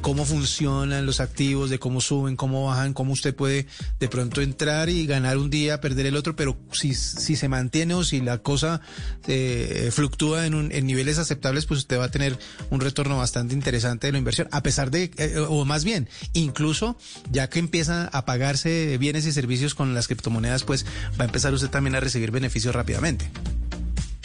cómo 0.00 0.24
funcionan 0.24 1.06
los 1.06 1.20
activos, 1.20 1.70
de 1.70 1.78
cómo 1.78 2.00
suben, 2.00 2.36
cómo 2.36 2.66
bajan, 2.66 2.94
cómo 2.94 3.12
usted 3.12 3.34
puede 3.34 3.66
de 3.98 4.08
pronto 4.08 4.40
entrar 4.40 4.88
y 4.88 5.06
ganar 5.06 5.38
un 5.38 5.50
día, 5.50 5.80
perder 5.80 6.06
el 6.06 6.16
otro, 6.16 6.36
pero 6.36 6.56
si, 6.72 6.94
si 6.94 7.36
se 7.36 7.48
mantiene 7.48 7.94
o 7.94 8.04
si 8.04 8.20
la 8.20 8.38
cosa 8.38 8.80
eh, 9.26 9.90
fluctúa 9.92 10.46
en, 10.46 10.54
un, 10.54 10.72
en 10.72 10.86
niveles 10.86 11.18
aceptables, 11.18 11.66
pues 11.66 11.80
usted 11.80 11.98
va 11.98 12.04
a 12.04 12.10
tener 12.10 12.38
un 12.70 12.80
retorno 12.80 13.16
bastante 13.18 13.54
interesante 13.54 14.06
de 14.06 14.12
la 14.12 14.18
inversión, 14.18 14.48
a 14.50 14.62
pesar 14.62 14.90
de, 14.90 15.10
eh, 15.16 15.44
o 15.48 15.64
más 15.64 15.84
bien, 15.84 16.08
incluso 16.32 16.96
ya 17.30 17.48
que 17.48 17.58
empieza 17.58 18.06
a 18.08 18.24
pagarse 18.24 18.98
bienes 18.98 19.26
y 19.26 19.32
servicios 19.32 19.74
con 19.74 19.94
las 19.94 20.06
criptomonedas, 20.06 20.64
pues 20.64 20.86
va 21.18 21.24
a 21.24 21.26
empezar 21.26 21.52
usted 21.52 21.70
también 21.70 21.94
a 21.96 22.00
recibir 22.00 22.30
beneficios 22.30 22.74
rápidamente. 22.74 23.30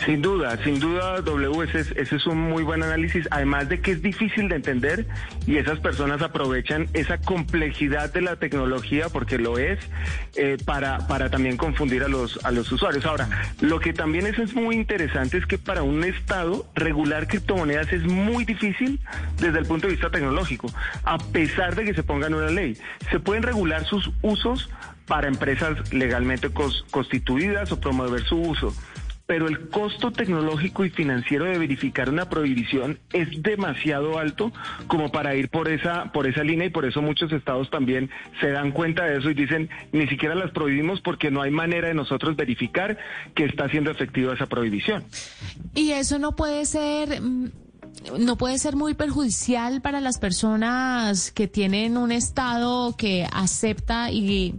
Sin 0.06 0.22
duda, 0.22 0.56
sin 0.64 0.80
duda, 0.80 1.22
W, 1.22 1.64
ese 1.64 2.16
es, 2.16 2.28
un 2.28 2.38
muy 2.38 2.62
buen 2.62 2.84
análisis, 2.84 3.28
además 3.32 3.70
de 3.70 3.82
que 3.82 3.94
es 3.94 4.04
difícil 4.04 4.48
de 4.50 4.58
entender 4.58 5.08
y 5.48 5.58
esas 5.58 5.80
personas 5.80 6.22
aprovechan 6.22 6.88
esa 6.94 7.18
complejidad 7.18 8.14
de 8.14 8.22
la 8.22 8.36
tecnología, 8.36 9.10
porque 9.10 9.40
lo 9.40 9.58
es, 9.58 9.80
eh, 10.36 10.58
para, 10.64 11.08
para 11.08 11.32
también 11.32 11.58
confundir 11.58 12.04
a 12.04 12.08
los, 12.08 12.44
a 12.46 12.52
los 12.52 12.72
usuarios. 12.72 13.04
Ahora, 13.06 13.28
lo 13.62 13.80
que 13.80 13.94
también 13.94 14.28
es, 14.28 14.38
es 14.38 14.54
muy 14.54 14.76
interesante 14.76 15.38
es 15.38 15.48
que 15.48 15.58
para 15.58 15.82
un 15.82 16.04
Estado 16.04 16.68
regular 16.76 17.28
criptomonedas 17.28 17.92
es 17.92 18.04
muy 18.04 18.46
difícil 18.46 19.00
desde 19.42 19.58
el 19.58 19.66
punto 19.66 19.88
de 19.88 19.94
vista 19.94 20.12
tecnológico, 20.12 20.72
a 21.04 21.18
pesar 21.18 21.76
de 21.76 21.84
que 21.84 21.96
se 21.96 22.04
ponga 22.04 22.28
en 22.28 22.36
una 22.36 22.52
ley. 22.52 22.78
Se 23.10 23.20
pueden 23.20 23.42
regular 23.42 23.84
sus 23.86 24.12
usos 24.22 24.70
para 25.08 25.28
empresas 25.28 25.94
legalmente 25.94 26.50
constituidas 26.92 27.72
o 27.72 27.80
promover 27.80 28.24
su 28.24 28.40
uso 28.40 28.74
pero 29.26 29.48
el 29.48 29.70
costo 29.70 30.12
tecnológico 30.12 30.86
y 30.86 30.90
financiero 30.90 31.46
de 31.46 31.58
verificar 31.58 32.10
una 32.10 32.30
prohibición 32.30 33.00
es 33.12 33.42
demasiado 33.42 34.20
alto 34.20 34.52
como 34.88 35.12
para 35.12 35.36
ir 35.36 35.50
por 35.50 35.68
esa 35.68 36.12
por 36.12 36.28
esa 36.28 36.44
línea 36.44 36.68
y 36.68 36.70
por 36.70 36.86
eso 36.86 37.02
muchos 37.02 37.32
estados 37.32 37.70
también 37.70 38.10
se 38.40 38.52
dan 38.52 38.72
cuenta 38.72 39.06
de 39.06 39.18
eso 39.18 39.30
y 39.30 39.34
dicen 39.34 39.70
ni 39.92 40.08
siquiera 40.08 40.36
las 40.36 40.52
prohibimos 40.52 41.02
porque 41.02 41.32
no 41.32 41.42
hay 41.42 41.52
manera 41.52 41.88
de 41.88 41.94
nosotros 41.94 42.36
verificar 42.36 42.98
que 43.34 43.46
está 43.46 43.70
siendo 43.70 43.92
efectiva 43.92 44.34
esa 44.34 44.46
prohibición. 44.46 45.04
Y 45.74 45.92
eso 45.92 46.20
no 46.20 46.36
puede 46.36 46.66
ser, 46.66 47.22
mm, 47.22 47.52
no 48.20 48.38
puede 48.38 48.58
ser 48.58 48.76
muy 48.76 48.94
perjudicial 48.94 49.82
para 49.82 50.02
las 50.02 50.18
personas 50.20 51.32
que 51.32 51.48
tienen 51.48 51.98
un 51.98 52.12
estado 52.12 52.96
que 52.96 53.28
acepta 53.32 54.12
y 54.12 54.56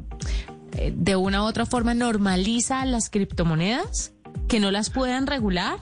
eh, 0.72 0.92
de 0.94 1.16
una 1.16 1.42
u 1.42 1.46
otra 1.46 1.66
forma 1.66 1.94
normaliza 1.94 2.84
las 2.84 3.08
criptomonedas, 3.08 4.12
que 4.48 4.60
no 4.60 4.70
las 4.70 4.90
puedan 4.90 5.26
regular. 5.26 5.78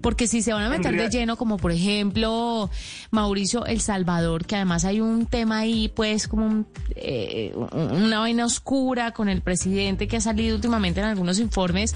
Porque 0.00 0.28
si 0.28 0.42
se 0.42 0.52
van 0.52 0.62
a 0.62 0.68
meter 0.68 0.96
de 0.96 1.08
lleno, 1.10 1.36
como 1.36 1.56
por 1.56 1.72
ejemplo 1.72 2.70
Mauricio 3.10 3.66
El 3.66 3.80
Salvador, 3.80 4.46
que 4.46 4.54
además 4.54 4.84
hay 4.84 5.00
un 5.00 5.26
tema 5.26 5.58
ahí, 5.58 5.88
pues 5.88 6.28
como 6.28 6.46
un, 6.46 6.66
eh, 6.94 7.52
un- 7.72 8.02
una 8.04 8.20
vaina 8.20 8.44
oscura 8.44 9.10
con 9.12 9.28
el 9.28 9.40
presidente 9.42 10.06
que 10.06 10.18
ha 10.18 10.20
salido 10.20 10.54
últimamente 10.54 11.00
en 11.00 11.06
algunos 11.06 11.40
informes, 11.40 11.94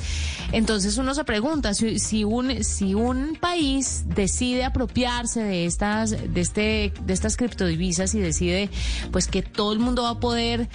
entonces 0.51 0.99
uno 0.99 1.15
se 1.15 1.23
pregunta 1.25 1.75
si, 1.75 1.99
si 2.01 2.25
un 2.25 2.65
si 2.65 2.95
un 2.95 3.37
país 3.41 4.05
decide 4.07 4.65
apropiarse 4.65 5.43
de 5.45 5.65
estas 5.67 6.11
de 6.11 6.41
este 6.41 6.93
de 7.07 7.13
estas 7.13 7.37
criptodivisas 7.37 8.15
y 8.15 8.19
decide 8.19 8.69
pues 9.13 9.29
que 9.29 9.43
todo 9.43 9.73
el 9.73 9.79
mundo 9.79 10.03
va 10.03 10.11
a 10.11 10.19
poder 10.21 10.69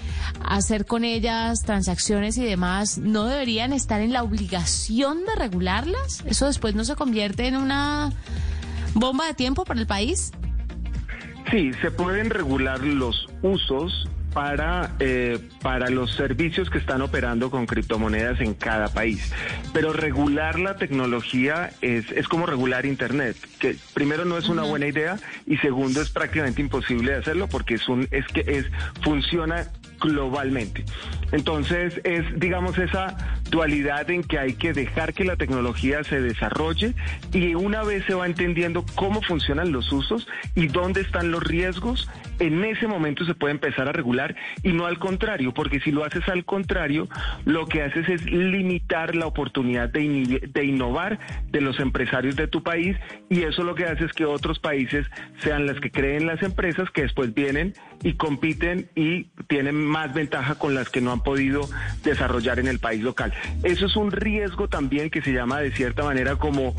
hacer 0.45 0.85
con 0.85 1.03
ellas 1.03 1.61
transacciones 1.63 2.37
y 2.37 2.43
demás, 2.45 2.97
no 2.99 3.25
deberían 3.25 3.73
estar 3.73 3.99
en 3.99 4.13
la 4.13 4.23
obligación 4.23 5.25
de 5.25 5.35
regularlas. 5.35 6.23
Eso 6.25 6.45
después 6.45 6.73
no 6.73 6.85
se 6.85 6.95
convierte 6.95 7.16
en 7.21 7.55
una 7.55 8.11
bomba 8.93 9.25
de 9.27 9.33
tiempo 9.33 9.65
para 9.65 9.79
el 9.79 9.87
país. 9.87 10.31
Sí, 11.51 11.71
se 11.81 11.91
pueden 11.91 12.29
regular 12.29 12.83
los 12.83 13.27
usos 13.41 14.07
para, 14.33 14.91
eh, 14.99 15.39
para 15.61 15.89
los 15.89 16.13
servicios 16.13 16.69
que 16.69 16.77
están 16.77 17.01
operando 17.01 17.49
con 17.49 17.65
criptomonedas 17.65 18.39
en 18.41 18.53
cada 18.53 18.89
país. 18.89 19.31
Pero 19.73 19.93
regular 19.93 20.59
la 20.59 20.75
tecnología 20.75 21.71
es, 21.81 22.11
es 22.11 22.27
como 22.27 22.45
regular 22.45 22.85
Internet, 22.85 23.35
que 23.59 23.77
primero 23.93 24.25
no 24.25 24.37
es 24.37 24.49
una 24.49 24.63
buena 24.63 24.85
idea 24.87 25.17
y 25.47 25.57
segundo 25.57 26.01
es 26.01 26.11
prácticamente 26.11 26.61
imposible 26.61 27.13
de 27.13 27.17
hacerlo 27.17 27.47
porque 27.47 27.75
es, 27.75 27.87
un, 27.87 28.07
es 28.11 28.27
que 28.27 28.41
es, 28.41 28.65
funciona 29.01 29.69
globalmente. 29.99 30.85
Entonces 31.31 31.99
es, 32.03 32.23
digamos, 32.39 32.77
esa 32.77 33.17
dualidad 33.49 34.09
en 34.09 34.23
que 34.23 34.39
hay 34.39 34.53
que 34.53 34.73
dejar 34.73 35.13
que 35.13 35.23
la 35.23 35.35
tecnología 35.35 36.03
se 36.03 36.21
desarrolle 36.21 36.93
y 37.33 37.55
una 37.55 37.83
vez 37.83 38.03
se 38.05 38.13
va 38.13 38.25
entendiendo 38.25 38.85
cómo 38.95 39.21
funcionan 39.21 39.71
los 39.71 39.91
usos 39.91 40.27
y 40.55 40.67
dónde 40.67 41.01
están 41.01 41.31
los 41.31 41.43
riesgos, 41.43 42.09
en 42.39 42.63
ese 42.63 42.87
momento 42.87 43.25
se 43.25 43.33
puede 43.33 43.53
empezar 43.53 43.87
a 43.87 43.91
regular 43.91 44.35
y 44.63 44.73
no 44.73 44.85
al 44.85 44.99
contrario, 44.99 45.53
porque 45.53 45.79
si 45.79 45.91
lo 45.91 46.03
haces 46.03 46.27
al 46.29 46.45
contrario, 46.45 47.07
lo 47.45 47.67
que 47.67 47.83
haces 47.83 48.07
es 48.09 48.25
limitar 48.25 49.15
la 49.15 49.25
oportunidad 49.25 49.89
de, 49.89 50.49
de 50.53 50.65
innovar 50.65 51.19
de 51.49 51.61
los 51.61 51.79
empresarios 51.79 52.35
de 52.35 52.47
tu 52.47 52.63
país 52.63 52.97
y 53.29 53.43
eso 53.43 53.63
lo 53.63 53.75
que 53.75 53.85
hace 53.85 54.05
es 54.05 54.13
que 54.13 54.25
otros 54.25 54.59
países 54.59 55.05
sean 55.39 55.65
las 55.65 55.79
que 55.79 55.91
creen 55.91 56.27
las 56.27 56.41
empresas 56.43 56.89
que 56.91 57.03
después 57.03 57.33
vienen 57.33 57.73
y 58.03 58.13
compiten 58.13 58.89
y 58.95 59.25
tienen 59.47 59.75
más 59.75 60.13
ventaja 60.13 60.55
con 60.55 60.75
las 60.75 60.89
que 60.89 61.01
no 61.01 61.11
han 61.11 61.23
podido 61.23 61.67
desarrollar 62.03 62.59
en 62.59 62.67
el 62.67 62.79
país 62.79 63.01
local. 63.01 63.33
Eso 63.63 63.85
es 63.85 63.95
un 63.95 64.11
riesgo 64.11 64.67
también 64.67 65.09
que 65.09 65.21
se 65.21 65.33
llama 65.33 65.59
de 65.59 65.71
cierta 65.71 66.03
manera 66.03 66.35
como 66.35 66.75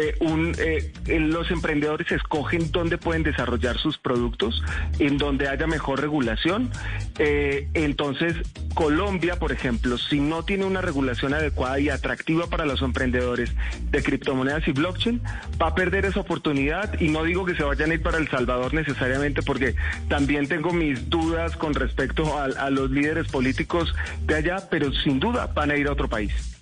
eh, 0.00 0.14
un, 0.20 0.54
eh, 0.60 0.92
eh, 1.08 1.18
los 1.18 1.50
emprendedores 1.50 2.12
escogen 2.12 2.70
dónde 2.70 2.98
pueden 2.98 3.24
desarrollar 3.24 3.76
sus 3.78 3.98
productos, 3.98 4.62
en 5.00 5.18
donde 5.18 5.48
haya 5.48 5.66
mejor 5.66 6.00
regulación. 6.00 6.70
Entonces, 7.18 8.36
Colombia, 8.74 9.40
por 9.40 9.50
ejemplo, 9.50 9.98
si 9.98 10.20
no 10.20 10.44
tiene 10.44 10.66
una 10.66 10.80
regulación 10.80 11.34
adecuada 11.34 11.80
y 11.80 11.88
atractiva 11.88 12.46
para 12.46 12.64
los 12.64 12.80
emprendedores 12.80 13.50
de 13.90 14.00
criptomonedas 14.04 14.68
y 14.68 14.72
blockchain, 14.72 15.20
va 15.60 15.68
a 15.68 15.74
perder 15.74 16.04
esa 16.04 16.20
oportunidad 16.20 17.00
y 17.00 17.08
no 17.08 17.24
digo 17.24 17.44
que 17.44 17.56
se 17.56 17.64
vayan 17.64 17.90
a 17.90 17.94
ir 17.94 18.02
para 18.02 18.18
El 18.18 18.28
Salvador 18.28 18.74
necesariamente 18.74 19.42
porque 19.42 19.74
también 20.08 20.46
tengo 20.46 20.72
mis 20.72 21.10
dudas 21.10 21.56
con 21.56 21.74
respecto 21.74 22.38
a 22.38 22.70
los 22.70 22.88
líderes 22.92 23.26
políticos 23.26 23.92
de 24.26 24.36
allá, 24.36 24.58
pero 24.70 24.92
sin 24.92 25.18
duda 25.18 25.48
van 25.52 25.72
a 25.72 25.76
ir 25.76 25.88
a 25.88 25.92
otro 25.92 26.08
país. 26.08 26.58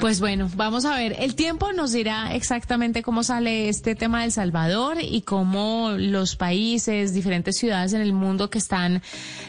Pues 0.00 0.20
bueno, 0.20 0.48
vamos 0.54 0.84
a 0.84 0.96
ver. 0.96 1.16
El 1.18 1.34
tiempo 1.34 1.72
nos 1.72 1.90
dirá 1.90 2.32
exactamente 2.32 3.02
cómo 3.02 3.24
sale 3.24 3.68
este 3.68 3.96
tema 3.96 4.22
del 4.22 4.30
Salvador 4.30 4.98
y 5.02 5.22
cómo 5.22 5.90
los 5.98 6.36
países, 6.36 7.12
diferentes 7.12 7.56
ciudades 7.56 7.94
en 7.94 8.02
el 8.02 8.12
mundo 8.12 8.48
que 8.48 8.58
están 8.58 9.02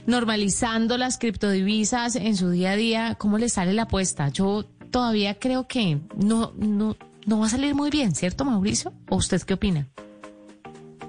normalizando 0.08 0.98
las 0.98 1.20
criptodivisas 1.20 2.16
en 2.16 2.36
su 2.36 2.50
día 2.50 2.72
a 2.72 2.76
día, 2.76 3.16
cómo 3.20 3.38
les 3.38 3.54
sale 3.54 3.74
la 3.74 3.84
apuesta. 3.84 4.30
Yo 4.30 4.66
todavía 4.90 5.38
creo 5.38 5.68
que 5.68 6.00
no, 6.18 6.52
no, 6.58 6.98
no 7.28 7.40
va 7.40 7.46
a 7.46 7.50
salir 7.50 7.76
muy 7.76 7.92
bien, 7.92 8.16
¿cierto, 8.16 8.44
Mauricio? 8.44 8.92
¿O 9.08 9.18
usted 9.18 9.42
qué 9.44 9.54
opina? 9.54 9.88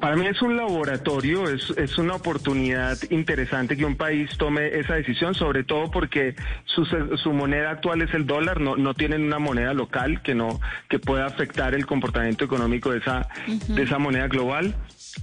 Para 0.00 0.16
mí 0.16 0.26
es 0.26 0.40
un 0.40 0.56
laboratorio, 0.56 1.48
es, 1.48 1.70
es 1.76 1.98
una 1.98 2.14
oportunidad 2.14 2.98
interesante 3.10 3.76
que 3.76 3.84
un 3.84 3.96
país 3.96 4.30
tome 4.38 4.78
esa 4.78 4.94
decisión, 4.94 5.34
sobre 5.34 5.62
todo 5.62 5.90
porque 5.90 6.34
su, 6.64 6.86
su 6.86 7.32
moneda 7.32 7.70
actual 7.70 8.00
es 8.00 8.14
el 8.14 8.26
dólar, 8.26 8.60
no, 8.60 8.76
no 8.76 8.94
tienen 8.94 9.22
una 9.22 9.38
moneda 9.38 9.74
local 9.74 10.22
que 10.22 10.34
no 10.34 10.58
que 10.88 10.98
pueda 10.98 11.26
afectar 11.26 11.74
el 11.74 11.84
comportamiento 11.84 12.44
económico 12.44 12.92
de 12.92 12.98
esa, 12.98 13.28
de 13.68 13.82
esa 13.82 13.98
moneda 13.98 14.26
global. 14.28 14.74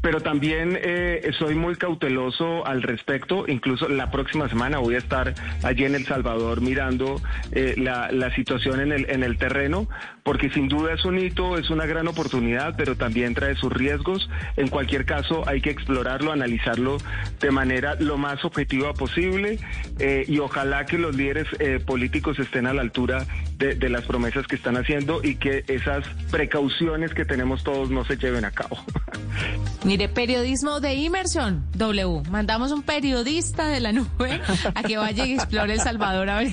Pero 0.02 0.22
también 0.22 0.78
eh, 0.82 1.32
soy 1.38 1.56
muy 1.56 1.76
cauteloso 1.76 2.66
al 2.66 2.82
respecto. 2.82 3.46
Incluso 3.48 3.88
la 3.88 4.12
próxima 4.12 4.50
semana 4.50 4.80
voy 4.80 4.96
a 4.96 5.00
estar 5.00 5.34
allí 5.64 5.86
en 5.86 5.96
El 5.96 6.06
Salvador 6.06 6.62
mirando 6.62 7.22
eh, 7.52 7.76
la, 7.78 8.36
situación 8.36 8.82
en 8.82 8.92
el, 8.92 9.10
en 9.10 9.24
el 9.24 9.38
terreno, 9.38 9.88
porque 10.24 10.50
sin 10.50 10.68
duda 10.68 10.94
es 10.94 11.06
un 11.06 11.18
hito, 11.18 11.58
es 11.58 11.70
una 11.70 11.86
gran 11.86 12.08
oportunidad, 12.08 12.76
pero 12.78 12.96
también 12.96 13.34
trae 13.34 13.56
sus 13.56 13.72
riesgos. 13.72 14.30
En 14.58 14.68
cualquier 14.68 15.06
caso, 15.06 15.48
hay 15.48 15.62
que 15.62 15.70
explorarlo, 15.70 16.32
analizarlo 16.32 16.98
de 17.40 17.52
manera 17.52 17.96
lo 17.96 18.18
más 18.18 18.44
objetiva 18.46 18.94
posible 18.94 19.60
eh, 20.00 20.26
y 20.28 20.40
ojalá 20.40 20.86
que 20.86 20.98
los 20.98 21.16
líderes 21.16 21.48
eh, 21.60 21.80
políticos 21.84 22.40
estén 22.40 22.68
a 22.68 22.74
la 22.74 22.82
altura 22.82 23.26
de, 23.58 23.76
de 23.76 23.90
las 23.90 24.06
promesas 24.06 24.48
que 24.48 24.56
están 24.56 24.78
haciendo 24.78 25.22
y 25.24 25.36
que 25.36 25.64
esas 25.68 26.06
precauciones 26.30 27.14
que 27.14 27.26
tenemos 27.26 27.64
todos 27.64 27.90
no 27.90 28.04
se 28.06 28.18
lleven 28.18 28.46
a 28.46 28.52
cabo. 28.52 28.78
Mire, 29.84 30.10
periodismo 30.10 30.80
de 30.80 30.96
inmersión, 30.96 31.64
W. 31.76 32.24
Mandamos 32.30 32.72
un 32.72 32.82
periodista 32.82 33.68
de 33.68 33.80
la 33.80 33.92
nube 33.92 34.42
a 34.74 34.84
que 34.84 34.98
vaya 34.98 35.26
y 35.26 35.34
explore 35.34 35.74
El 35.74 35.80
Salvador 35.80 36.30
a 36.30 36.40
ver 36.40 36.52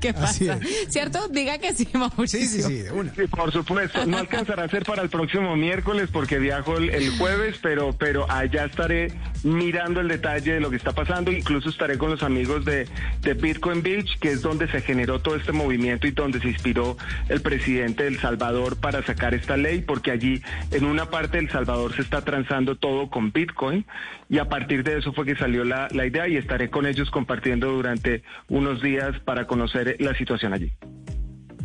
qué, 0.00 0.14
pasa. 0.14 0.58
¿Cierto? 0.88 1.28
Diga 1.28 1.58
que 1.58 1.72
sí, 1.72 1.88
Mauricio. 1.92 2.38
Sí, 2.38 2.46
sí, 2.46 2.62
sí, 2.62 2.74
de 2.82 2.92
una. 2.92 3.12
Sí, 3.14 3.26
por 3.26 3.52
supuesto, 3.52 4.06
no 4.06 4.18
alcanzará 4.18 4.64
a 4.64 4.68
ser 4.68 4.84
para 4.84 5.02
el 5.02 5.08
próximo 5.08 5.56
miércoles 5.56 6.08
porque 6.12 6.38
viajo 6.38 6.76
el, 6.76 6.90
el 6.90 7.10
jueves, 7.18 7.56
pero, 7.60 7.92
pero 7.92 8.30
allá 8.30 8.64
estaré 8.66 9.12
mirando 9.42 10.00
el 10.00 10.08
detalle 10.08 10.54
de 10.54 10.60
lo 10.60 10.70
que 10.70 10.76
está 10.76 10.92
pasando. 10.92 11.32
Incluso 11.32 11.68
estaré 11.68 11.98
con 11.98 12.10
los 12.10 12.22
amigos 12.22 12.64
de, 12.64 12.86
de 13.22 13.34
Bitcoin 13.34 13.82
Beach, 13.82 14.18
que 14.20 14.30
es 14.30 14.40
donde 14.40 14.70
se 14.70 14.80
generó 14.80 15.20
todo 15.20 15.34
este 15.34 15.52
movimiento 15.52 15.64
movimiento 15.64 16.06
y 16.06 16.10
donde 16.10 16.40
se 16.40 16.48
inspiró 16.48 16.96
el 17.28 17.40
presidente 17.40 18.04
de 18.04 18.10
El 18.10 18.20
Salvador 18.20 18.76
para 18.76 19.04
sacar 19.04 19.34
esta 19.34 19.56
ley, 19.56 19.80
porque 19.80 20.10
allí 20.10 20.42
en 20.70 20.84
una 20.84 21.06
parte 21.10 21.38
de 21.38 21.44
El 21.44 21.50
Salvador 21.50 21.94
se 21.94 22.02
está 22.04 22.22
transando 22.22 22.76
todo 22.76 23.10
con 23.10 23.32
Bitcoin 23.32 23.84
y 24.28 24.38
a 24.38 24.48
partir 24.48 24.84
de 24.84 24.98
eso 24.98 25.12
fue 25.12 25.26
que 25.26 25.36
salió 25.36 25.64
la, 25.64 25.88
la 25.90 26.06
idea 26.06 26.28
y 26.28 26.36
estaré 26.36 26.70
con 26.70 26.86
ellos 26.86 27.10
compartiendo 27.10 27.72
durante 27.72 28.22
unos 28.48 28.80
días 28.80 29.18
para 29.24 29.46
conocer 29.46 29.96
la 29.98 30.14
situación 30.14 30.52
allí. 30.52 30.72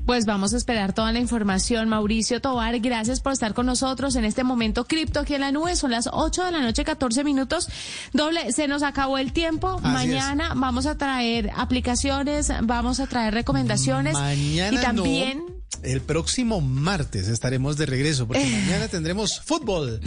Pues 0.10 0.26
vamos 0.26 0.56
a 0.56 0.58
esperar 0.58 0.94
toda 0.94 1.12
la 1.12 1.20
información. 1.20 1.88
Mauricio 1.88 2.42
Tobar, 2.42 2.80
gracias 2.80 3.22
por 3.22 3.32
estar 3.32 3.54
con 3.54 3.68
nosotros 3.68 4.16
en 4.16 4.26
este 4.26 4.44
momento 4.44 4.86
cripto 4.86 5.20
aquí 5.20 5.36
en 5.36 5.42
la 5.42 5.52
nube. 5.52 5.76
Son 5.76 5.92
las 5.92 6.10
8 6.12 6.46
de 6.46 6.52
la 6.52 6.62
noche, 6.62 6.84
14 6.84 7.24
minutos. 7.24 7.70
Doble, 8.12 8.52
se 8.52 8.68
nos 8.68 8.82
acabó 8.82 9.20
el 9.20 9.34
tiempo. 9.34 9.80
Así 9.84 10.08
Mañana 10.08 10.54
vamos 10.56 10.88
a 10.88 10.98
traer 10.98 11.52
aplicaciones, 11.56 12.52
vamos 12.64 13.00
a 13.00 13.06
traer 13.06 13.36
recomendaciones. 13.36 14.14
Mañana 14.14 14.76
y 14.76 14.82
también... 14.82 15.44
no. 15.48 15.59
El 15.84 16.02
próximo 16.02 16.60
martes 16.60 17.28
estaremos 17.28 17.78
de 17.78 17.86
regreso 17.86 18.28
porque 18.28 18.44
mañana 18.44 18.88
tendremos 18.90 19.40
fútbol. 19.40 20.02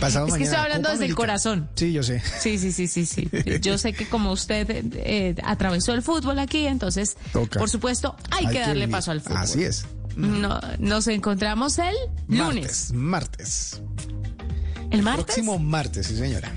Pasado 0.00 0.26
Es 0.26 0.32
que 0.32 0.40
mañana, 0.40 0.44
estoy 0.44 0.64
hablando 0.64 0.88
Copa 0.88 0.92
desde 0.92 1.06
el 1.06 1.14
corazón. 1.14 1.68
Sí, 1.76 1.92
yo 1.92 2.02
sé. 2.02 2.22
Sí, 2.40 2.58
sí, 2.58 2.72
sí, 2.72 2.88
sí, 2.88 3.06
sí. 3.06 3.30
Yo 3.60 3.78
sé 3.78 3.92
que 3.92 4.08
como 4.08 4.32
usted 4.32 4.66
eh, 4.70 5.36
atravesó 5.44 5.92
el 5.92 6.02
fútbol 6.02 6.38
aquí, 6.38 6.66
entonces, 6.66 7.16
Toca. 7.32 7.60
por 7.60 7.70
supuesto, 7.70 8.16
hay, 8.30 8.48
que 8.48 8.58
darle 8.60 8.88
paso 8.88 9.12
al 9.12 9.20
fútbol. 9.20 9.38
Así 9.38 9.62
es. 9.62 9.84
No, 10.16 10.60
nos 10.78 11.06
encontramos 11.06 11.78
el 11.78 11.94
lunes. 12.28 12.92
Martes. 12.92 12.92
Martes. 12.92 13.82
¿El 14.90 15.02
martes? 15.02 15.24
Próximo 15.24 15.58
martes, 15.58 16.06
sí, 16.06 16.16
señora. 16.16 16.52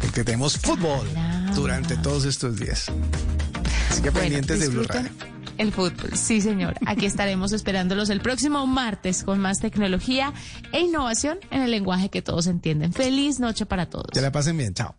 Porque 0.00 0.24
tenemos 0.24 0.56
fútbol 0.56 1.06
durante 1.54 1.96
todos 1.96 2.24
estos 2.24 2.58
días. 2.58 2.86
Así 3.90 4.02
que 4.02 4.10
Bueno, 4.10 4.24
pendientes 4.24 4.60
de 4.60 4.68
Blue 4.68 4.84
Radio. 4.84 5.10
El 5.58 5.72
fútbol, 5.72 6.16
sí 6.16 6.40
señor. 6.40 6.76
Aquí 6.86 7.04
estaremos 7.04 7.52
esperándolos 7.52 8.10
el 8.10 8.20
próximo 8.20 8.66
martes 8.66 9.24
con 9.24 9.40
más 9.40 9.58
tecnología 9.58 10.32
e 10.72 10.80
innovación 10.80 11.38
en 11.50 11.62
el 11.62 11.70
lenguaje 11.70 12.08
que 12.08 12.22
todos 12.22 12.46
entienden. 12.46 12.92
Feliz 12.92 13.40
noche 13.40 13.66
para 13.66 13.90
todos. 13.90 14.10
Que 14.12 14.20
la 14.20 14.30
pasen 14.32 14.56
bien. 14.56 14.72
Chao. 14.72 14.94